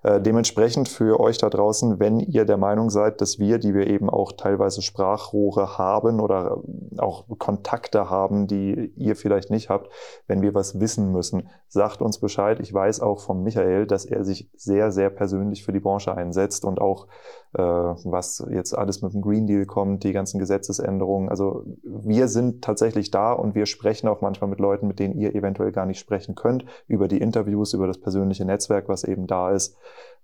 äh, 0.03 0.21
dementsprechend 0.21 0.87
für 0.87 1.19
euch 1.19 1.37
da 1.37 1.49
draußen, 1.49 1.99
wenn 1.99 2.21
ihr 2.21 2.45
der 2.45 2.57
Meinung 2.57 2.89
seid, 2.89 3.19
dass 3.19 3.37
wir, 3.37 3.57
die 3.57 3.73
wir 3.73 3.87
eben 3.87 4.09
auch 4.09 4.31
teilweise 4.31 4.81
Sprachrohre 4.81 5.77
haben 5.77 6.21
oder 6.21 6.61
auch 6.97 7.25
Kontakte 7.37 8.09
haben, 8.09 8.47
die 8.47 8.93
ihr 8.95 9.17
vielleicht 9.17 9.51
nicht 9.51 9.69
habt, 9.69 9.91
wenn 10.27 10.41
wir 10.41 10.53
was 10.53 10.79
wissen 10.79 11.11
müssen, 11.11 11.49
sagt 11.67 12.01
uns 12.01 12.19
Bescheid. 12.19 12.59
Ich 12.59 12.73
weiß 12.73 13.01
auch 13.01 13.19
von 13.19 13.43
Michael, 13.43 13.85
dass 13.85 14.05
er 14.05 14.23
sich 14.23 14.49
sehr, 14.55 14.91
sehr 14.91 15.09
persönlich 15.09 15.63
für 15.63 15.73
die 15.73 15.79
Branche 15.79 16.15
einsetzt 16.15 16.65
und 16.65 16.79
auch 16.79 17.07
äh, 17.53 17.61
was 17.61 18.45
jetzt 18.49 18.77
alles 18.77 19.01
mit 19.01 19.13
dem 19.13 19.21
Green 19.21 19.47
Deal 19.47 19.65
kommt, 19.65 20.03
die 20.03 20.13
ganzen 20.13 20.39
Gesetzesänderungen. 20.39 21.29
Also 21.29 21.65
wir 21.83 22.27
sind 22.27 22.63
tatsächlich 22.63 23.11
da 23.11 23.33
und 23.33 23.55
wir 23.55 23.65
sprechen 23.65 24.07
auch 24.07 24.21
manchmal 24.21 24.49
mit 24.49 24.59
Leuten, 24.59 24.87
mit 24.87 24.99
denen 24.99 25.15
ihr 25.15 25.35
eventuell 25.35 25.71
gar 25.71 25.85
nicht 25.85 25.99
sprechen 25.99 26.35
könnt, 26.35 26.65
über 26.87 27.07
die 27.07 27.19
Interviews, 27.19 27.73
über 27.73 27.87
das 27.87 27.99
persönliche 27.99 28.45
Netzwerk, 28.45 28.87
was 28.87 29.03
eben 29.03 29.27
da 29.27 29.51
ist. 29.51 29.75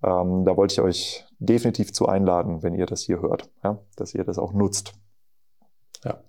Ähm, 0.04 0.46
da 0.46 0.56
wollte 0.58 0.74
ich 0.74 0.82
euch 0.82 1.26
definitiv 1.40 1.94
zu 1.94 2.08
einladen, 2.08 2.64
wenn 2.64 2.76
ihr 2.76 2.86
das 2.86 3.02
hier 3.02 3.22
hört, 3.22 3.50
ja, 3.64 3.80
dass 3.96 4.14
ihr 4.14 4.24
das 4.24 4.38
auch 4.38 4.54
nutzt. 4.54 4.94
Ja. 6.04 6.22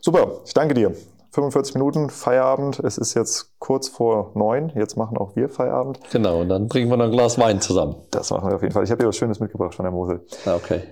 Super, 0.00 0.40
ich 0.44 0.54
danke 0.54 0.74
dir. 0.74 0.94
45 1.30 1.74
Minuten 1.74 2.10
Feierabend. 2.10 2.80
Es 2.80 2.98
ist 2.98 3.14
jetzt 3.14 3.58
kurz 3.58 3.88
vor 3.88 4.32
neun. 4.34 4.72
Jetzt 4.74 4.96
machen 4.96 5.18
auch 5.18 5.36
wir 5.36 5.48
Feierabend. 5.48 6.00
Genau, 6.10 6.40
und 6.40 6.48
dann 6.48 6.68
bringen 6.68 6.90
wir 6.90 6.96
noch 6.96 7.06
ein 7.06 7.10
Glas 7.10 7.38
Wein 7.38 7.60
zusammen. 7.60 7.96
Das 8.10 8.30
machen 8.30 8.48
wir 8.48 8.56
auf 8.56 8.62
jeden 8.62 8.72
Fall. 8.72 8.84
Ich 8.84 8.90
habe 8.90 9.02
dir 9.02 9.08
was 9.08 9.16
Schönes 9.16 9.40
mitgebracht 9.40 9.74
von 9.74 9.84
der 9.84 9.92
Mosel. 9.92 10.24
Ah, 10.46 10.56
okay. 10.56 10.82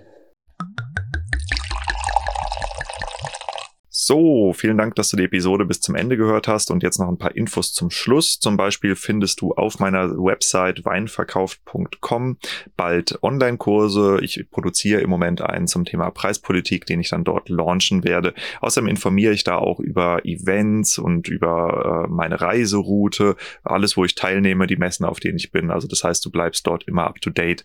So, 4.08 4.52
vielen 4.52 4.78
Dank, 4.78 4.94
dass 4.94 5.08
du 5.08 5.16
die 5.16 5.24
Episode 5.24 5.64
bis 5.64 5.80
zum 5.80 5.96
Ende 5.96 6.16
gehört 6.16 6.46
hast 6.46 6.70
und 6.70 6.84
jetzt 6.84 7.00
noch 7.00 7.08
ein 7.08 7.18
paar 7.18 7.34
Infos 7.34 7.72
zum 7.72 7.90
Schluss. 7.90 8.38
Zum 8.38 8.56
Beispiel 8.56 8.94
findest 8.94 9.40
du 9.40 9.52
auf 9.52 9.80
meiner 9.80 10.10
Website 10.10 10.84
weinverkauft.com 10.84 12.38
bald 12.76 13.18
Online-Kurse. 13.24 14.20
Ich 14.22 14.46
produziere 14.48 15.00
im 15.00 15.10
Moment 15.10 15.40
einen 15.40 15.66
zum 15.66 15.84
Thema 15.84 16.10
Preispolitik, 16.10 16.86
den 16.86 17.00
ich 17.00 17.10
dann 17.10 17.24
dort 17.24 17.48
launchen 17.48 18.04
werde. 18.04 18.32
Außerdem 18.60 18.86
informiere 18.86 19.32
ich 19.32 19.42
da 19.42 19.56
auch 19.56 19.80
über 19.80 20.24
Events 20.24 20.98
und 20.98 21.26
über 21.26 22.04
äh, 22.04 22.08
meine 22.08 22.40
Reiseroute, 22.40 23.34
alles, 23.64 23.96
wo 23.96 24.04
ich 24.04 24.14
teilnehme, 24.14 24.68
die 24.68 24.76
Messen, 24.76 25.04
auf 25.04 25.18
denen 25.18 25.38
ich 25.38 25.50
bin. 25.50 25.72
Also 25.72 25.88
das 25.88 26.04
heißt, 26.04 26.24
du 26.24 26.30
bleibst 26.30 26.64
dort 26.68 26.84
immer 26.86 27.08
up 27.08 27.20
to 27.20 27.30
date. 27.30 27.64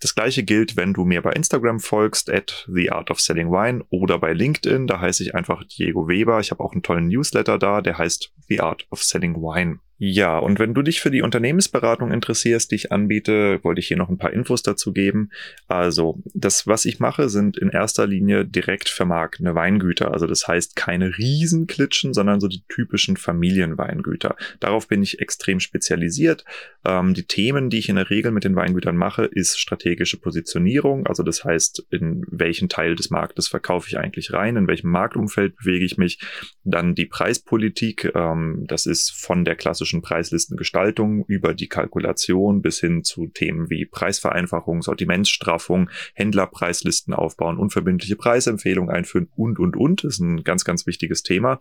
Das 0.00 0.14
gleiche 0.14 0.42
gilt, 0.42 0.78
wenn 0.78 0.94
du 0.94 1.04
mir 1.04 1.20
bei 1.20 1.32
Instagram 1.32 1.80
folgst, 1.80 2.30
at 2.30 2.66
the 2.72 2.90
art 2.90 3.10
of 3.10 3.20
selling 3.20 3.50
wine 3.50 3.84
oder 3.90 4.18
bei 4.18 4.32
LinkedIn. 4.32 4.86
Da 4.86 4.98
heiße 4.98 5.22
ich 5.22 5.34
einfach 5.34 5.62
Diego 5.82 6.08
Weber. 6.08 6.38
Ich 6.40 6.50
habe 6.50 6.62
auch 6.62 6.72
einen 6.72 6.82
tollen 6.82 7.08
Newsletter 7.08 7.58
da, 7.58 7.80
der 7.80 7.98
heißt 7.98 8.32
The 8.48 8.60
Art 8.60 8.86
of 8.90 9.02
Selling 9.02 9.34
Wine. 9.36 9.80
Ja, 10.04 10.36
und 10.36 10.58
wenn 10.58 10.74
du 10.74 10.82
dich 10.82 11.00
für 11.00 11.12
die 11.12 11.22
Unternehmensberatung 11.22 12.10
interessierst, 12.10 12.72
die 12.72 12.74
ich 12.74 12.90
anbiete, 12.90 13.62
wollte 13.62 13.78
ich 13.78 13.86
hier 13.86 13.96
noch 13.96 14.08
ein 14.08 14.18
paar 14.18 14.32
Infos 14.32 14.64
dazu 14.64 14.92
geben. 14.92 15.30
Also, 15.68 16.20
das, 16.34 16.66
was 16.66 16.86
ich 16.86 16.98
mache, 16.98 17.28
sind 17.28 17.56
in 17.56 17.68
erster 17.68 18.08
Linie 18.08 18.44
direkt 18.44 18.88
vermarktende 18.88 19.54
Weingüter. 19.54 20.10
Also, 20.10 20.26
das 20.26 20.48
heißt 20.48 20.74
keine 20.74 21.16
Riesenklitschen, 21.18 22.14
sondern 22.14 22.40
so 22.40 22.48
die 22.48 22.64
typischen 22.68 23.16
Familienweingüter. 23.16 24.34
Darauf 24.58 24.88
bin 24.88 25.04
ich 25.04 25.20
extrem 25.20 25.60
spezialisiert. 25.60 26.44
Ähm, 26.84 27.14
die 27.14 27.28
Themen, 27.28 27.70
die 27.70 27.78
ich 27.78 27.88
in 27.88 27.94
der 27.94 28.10
Regel 28.10 28.32
mit 28.32 28.42
den 28.42 28.56
Weingütern 28.56 28.96
mache, 28.96 29.26
ist 29.26 29.60
strategische 29.60 30.16
Positionierung. 30.16 31.06
Also, 31.06 31.22
das 31.22 31.44
heißt, 31.44 31.86
in 31.90 32.24
welchen 32.26 32.68
Teil 32.68 32.96
des 32.96 33.10
Marktes 33.10 33.46
verkaufe 33.46 33.86
ich 33.86 33.98
eigentlich 33.98 34.32
rein, 34.32 34.56
in 34.56 34.66
welchem 34.66 34.90
Marktumfeld 34.90 35.54
bewege 35.58 35.84
ich 35.84 35.96
mich. 35.96 36.18
Dann 36.64 36.96
die 36.96 37.06
Preispolitik. 37.06 38.10
Ähm, 38.16 38.64
das 38.66 38.86
ist 38.86 39.12
von 39.12 39.44
der 39.44 39.54
klassischen 39.54 39.91
klassischen 39.92 40.02
Preislistengestaltung 40.02 41.24
über 41.26 41.54
die 41.54 41.68
Kalkulation 41.68 42.62
bis 42.62 42.80
hin 42.80 43.04
zu 43.04 43.26
Themen 43.26 43.68
wie 43.68 43.84
Preisvereinfachung, 43.84 44.82
Sortimentsstraffung, 44.82 45.90
Händlerpreislisten 46.14 47.12
aufbauen, 47.12 47.58
unverbindliche 47.58 48.16
Preisempfehlungen 48.16 48.94
einführen 48.94 49.28
und, 49.36 49.58
und, 49.58 49.76
und. 49.76 50.04
Das 50.04 50.14
ist 50.14 50.20
ein 50.20 50.44
ganz, 50.44 50.64
ganz 50.64 50.86
wichtiges 50.86 51.22
Thema. 51.22 51.60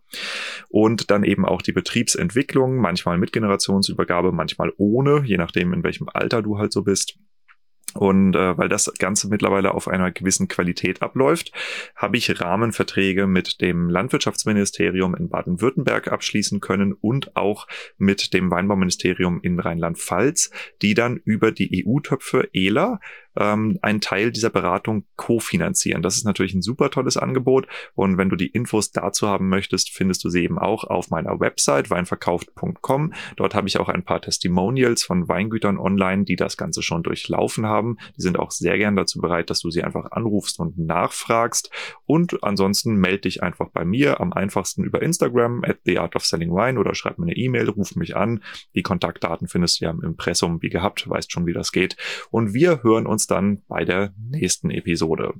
Und 0.70 1.12
dann 1.12 1.24
eben 1.24 1.46
auch 1.46 1.62
die 1.62 1.74
Betriebsentwicklung, 1.74 2.78
manchmal 2.78 3.18
mit 3.18 3.34
Generationsübergabe, 3.34 4.32
manchmal 4.32 4.72
ohne, 4.78 5.24
je 5.26 5.38
nachdem, 5.38 5.74
in 5.74 5.84
welchem 5.84 6.08
Alter 6.10 6.42
du 6.42 6.58
halt 6.58 6.72
so 6.72 6.84
bist. 6.84 7.18
Und 7.94 8.36
äh, 8.36 8.58
weil 8.58 8.70
das 8.70 8.92
Ganze 8.98 9.28
mittlerweile 9.28 9.74
auf 9.74 9.88
einer 9.88 10.12
gewissen 10.12 10.48
Qualität 10.48 11.02
abläuft, 11.02 11.52
habe 11.96 12.18
ich 12.18 12.42
Rahmenverträge 12.42 13.28
mit 13.28 13.62
dem 13.62 13.90
Landwirtschaftsministerium 13.90 15.16
in 15.16 15.30
Baden-Württemberg 15.30 16.12
abschließen 16.12 16.60
können 16.60 16.94
und 16.94 17.36
auch 17.36 17.68
mit 17.98 18.34
dem 18.34 18.50
Weinbauministerium 18.52 19.42
in 19.42 19.60
Rheinland-Pfalz, 19.60 20.52
die 20.82 20.94
dann 20.94 21.18
über 21.18 21.52
die 21.52 21.86
EU-Töpfe 21.86 22.50
ELA 22.54 23.00
ähm, 23.36 23.78
einen 23.82 24.02
Teil 24.02 24.32
dieser 24.32 24.50
Beratung 24.50 25.06
kofinanzieren. 25.16 26.02
Das 26.02 26.18
ist 26.18 26.26
natürlich 26.26 26.54
ein 26.54 26.62
super 26.62 26.90
tolles 26.90 27.18
Angebot 27.18 27.68
und 27.96 28.18
wenn 28.18 28.30
du 28.30 28.36
die 28.36 28.48
Infos 28.48 28.92
dazu 28.92 29.28
haben 29.28 29.50
möchtest, 29.50 29.92
findest 29.92 30.24
du 30.24 30.30
sie 30.30 30.44
eben 30.44 30.60
auch 30.60 30.84
auf 30.84 31.10
meiner 31.10 31.40
Website 31.40 31.90
weinverkauft.com. 31.90 33.14
Dort 33.36 33.56
habe 33.56 33.68
ich 33.68 33.80
auch 33.80 33.90
ein 33.90 34.04
paar 34.04 34.22
Testimonials 34.22 35.04
von 35.04 35.28
Weingütern 35.28 35.78
online, 35.78 36.26
die 36.26 36.36
das 36.36 36.58
Ganze 36.58 36.82
schon 36.82 37.04
durchlaufen 37.04 37.66
haben. 37.66 37.98
Die 38.18 38.22
sind 38.22 38.38
auch 38.38 38.52
sehr 38.52 38.78
gern 38.78 38.96
dazu 38.96 39.20
bereit, 39.20 39.50
dass 39.50 39.62
du 39.62 39.70
sie 39.72 39.84
einfach 39.84 40.12
anrufst 40.12 40.60
und 40.60 40.78
nachfragst 40.78 41.72
und 42.06 42.44
ansonsten 42.44 42.96
melde 42.96 43.22
dich 43.22 43.44
einfach 43.44 43.70
bei 43.70 43.86
mir 43.86 44.20
am 44.20 44.34
einfachsten 44.34 44.84
über 44.84 45.02
Instagram 45.02 45.64
at 45.64 45.80
the 45.86 46.00
oder 46.00 46.96
schreib 46.96 47.18
mir 47.18 47.26
eine 47.26 47.36
E-Mail, 47.36 47.70
ruf 47.70 47.96
mich 47.96 48.16
an. 48.16 48.44
Die 48.76 48.82
Kontaktdaten 48.82 49.48
findest 49.48 49.80
du 49.80 49.86
ja 49.86 49.92
im 49.92 50.02
Impressum 50.04 50.62
wie 50.62 50.70
gehabt, 50.70 51.10
weißt 51.10 51.32
schon, 51.32 51.46
wie 51.46 51.54
das 51.54 51.72
geht. 51.72 51.98
Und 52.30 52.54
wir 52.54 52.84
hören 52.84 53.06
uns 53.06 53.21
uns 53.22 53.28
dann 53.28 53.62
bei 53.68 53.86
der 53.86 54.14
nächsten 54.18 54.72
Episode. 54.72 55.34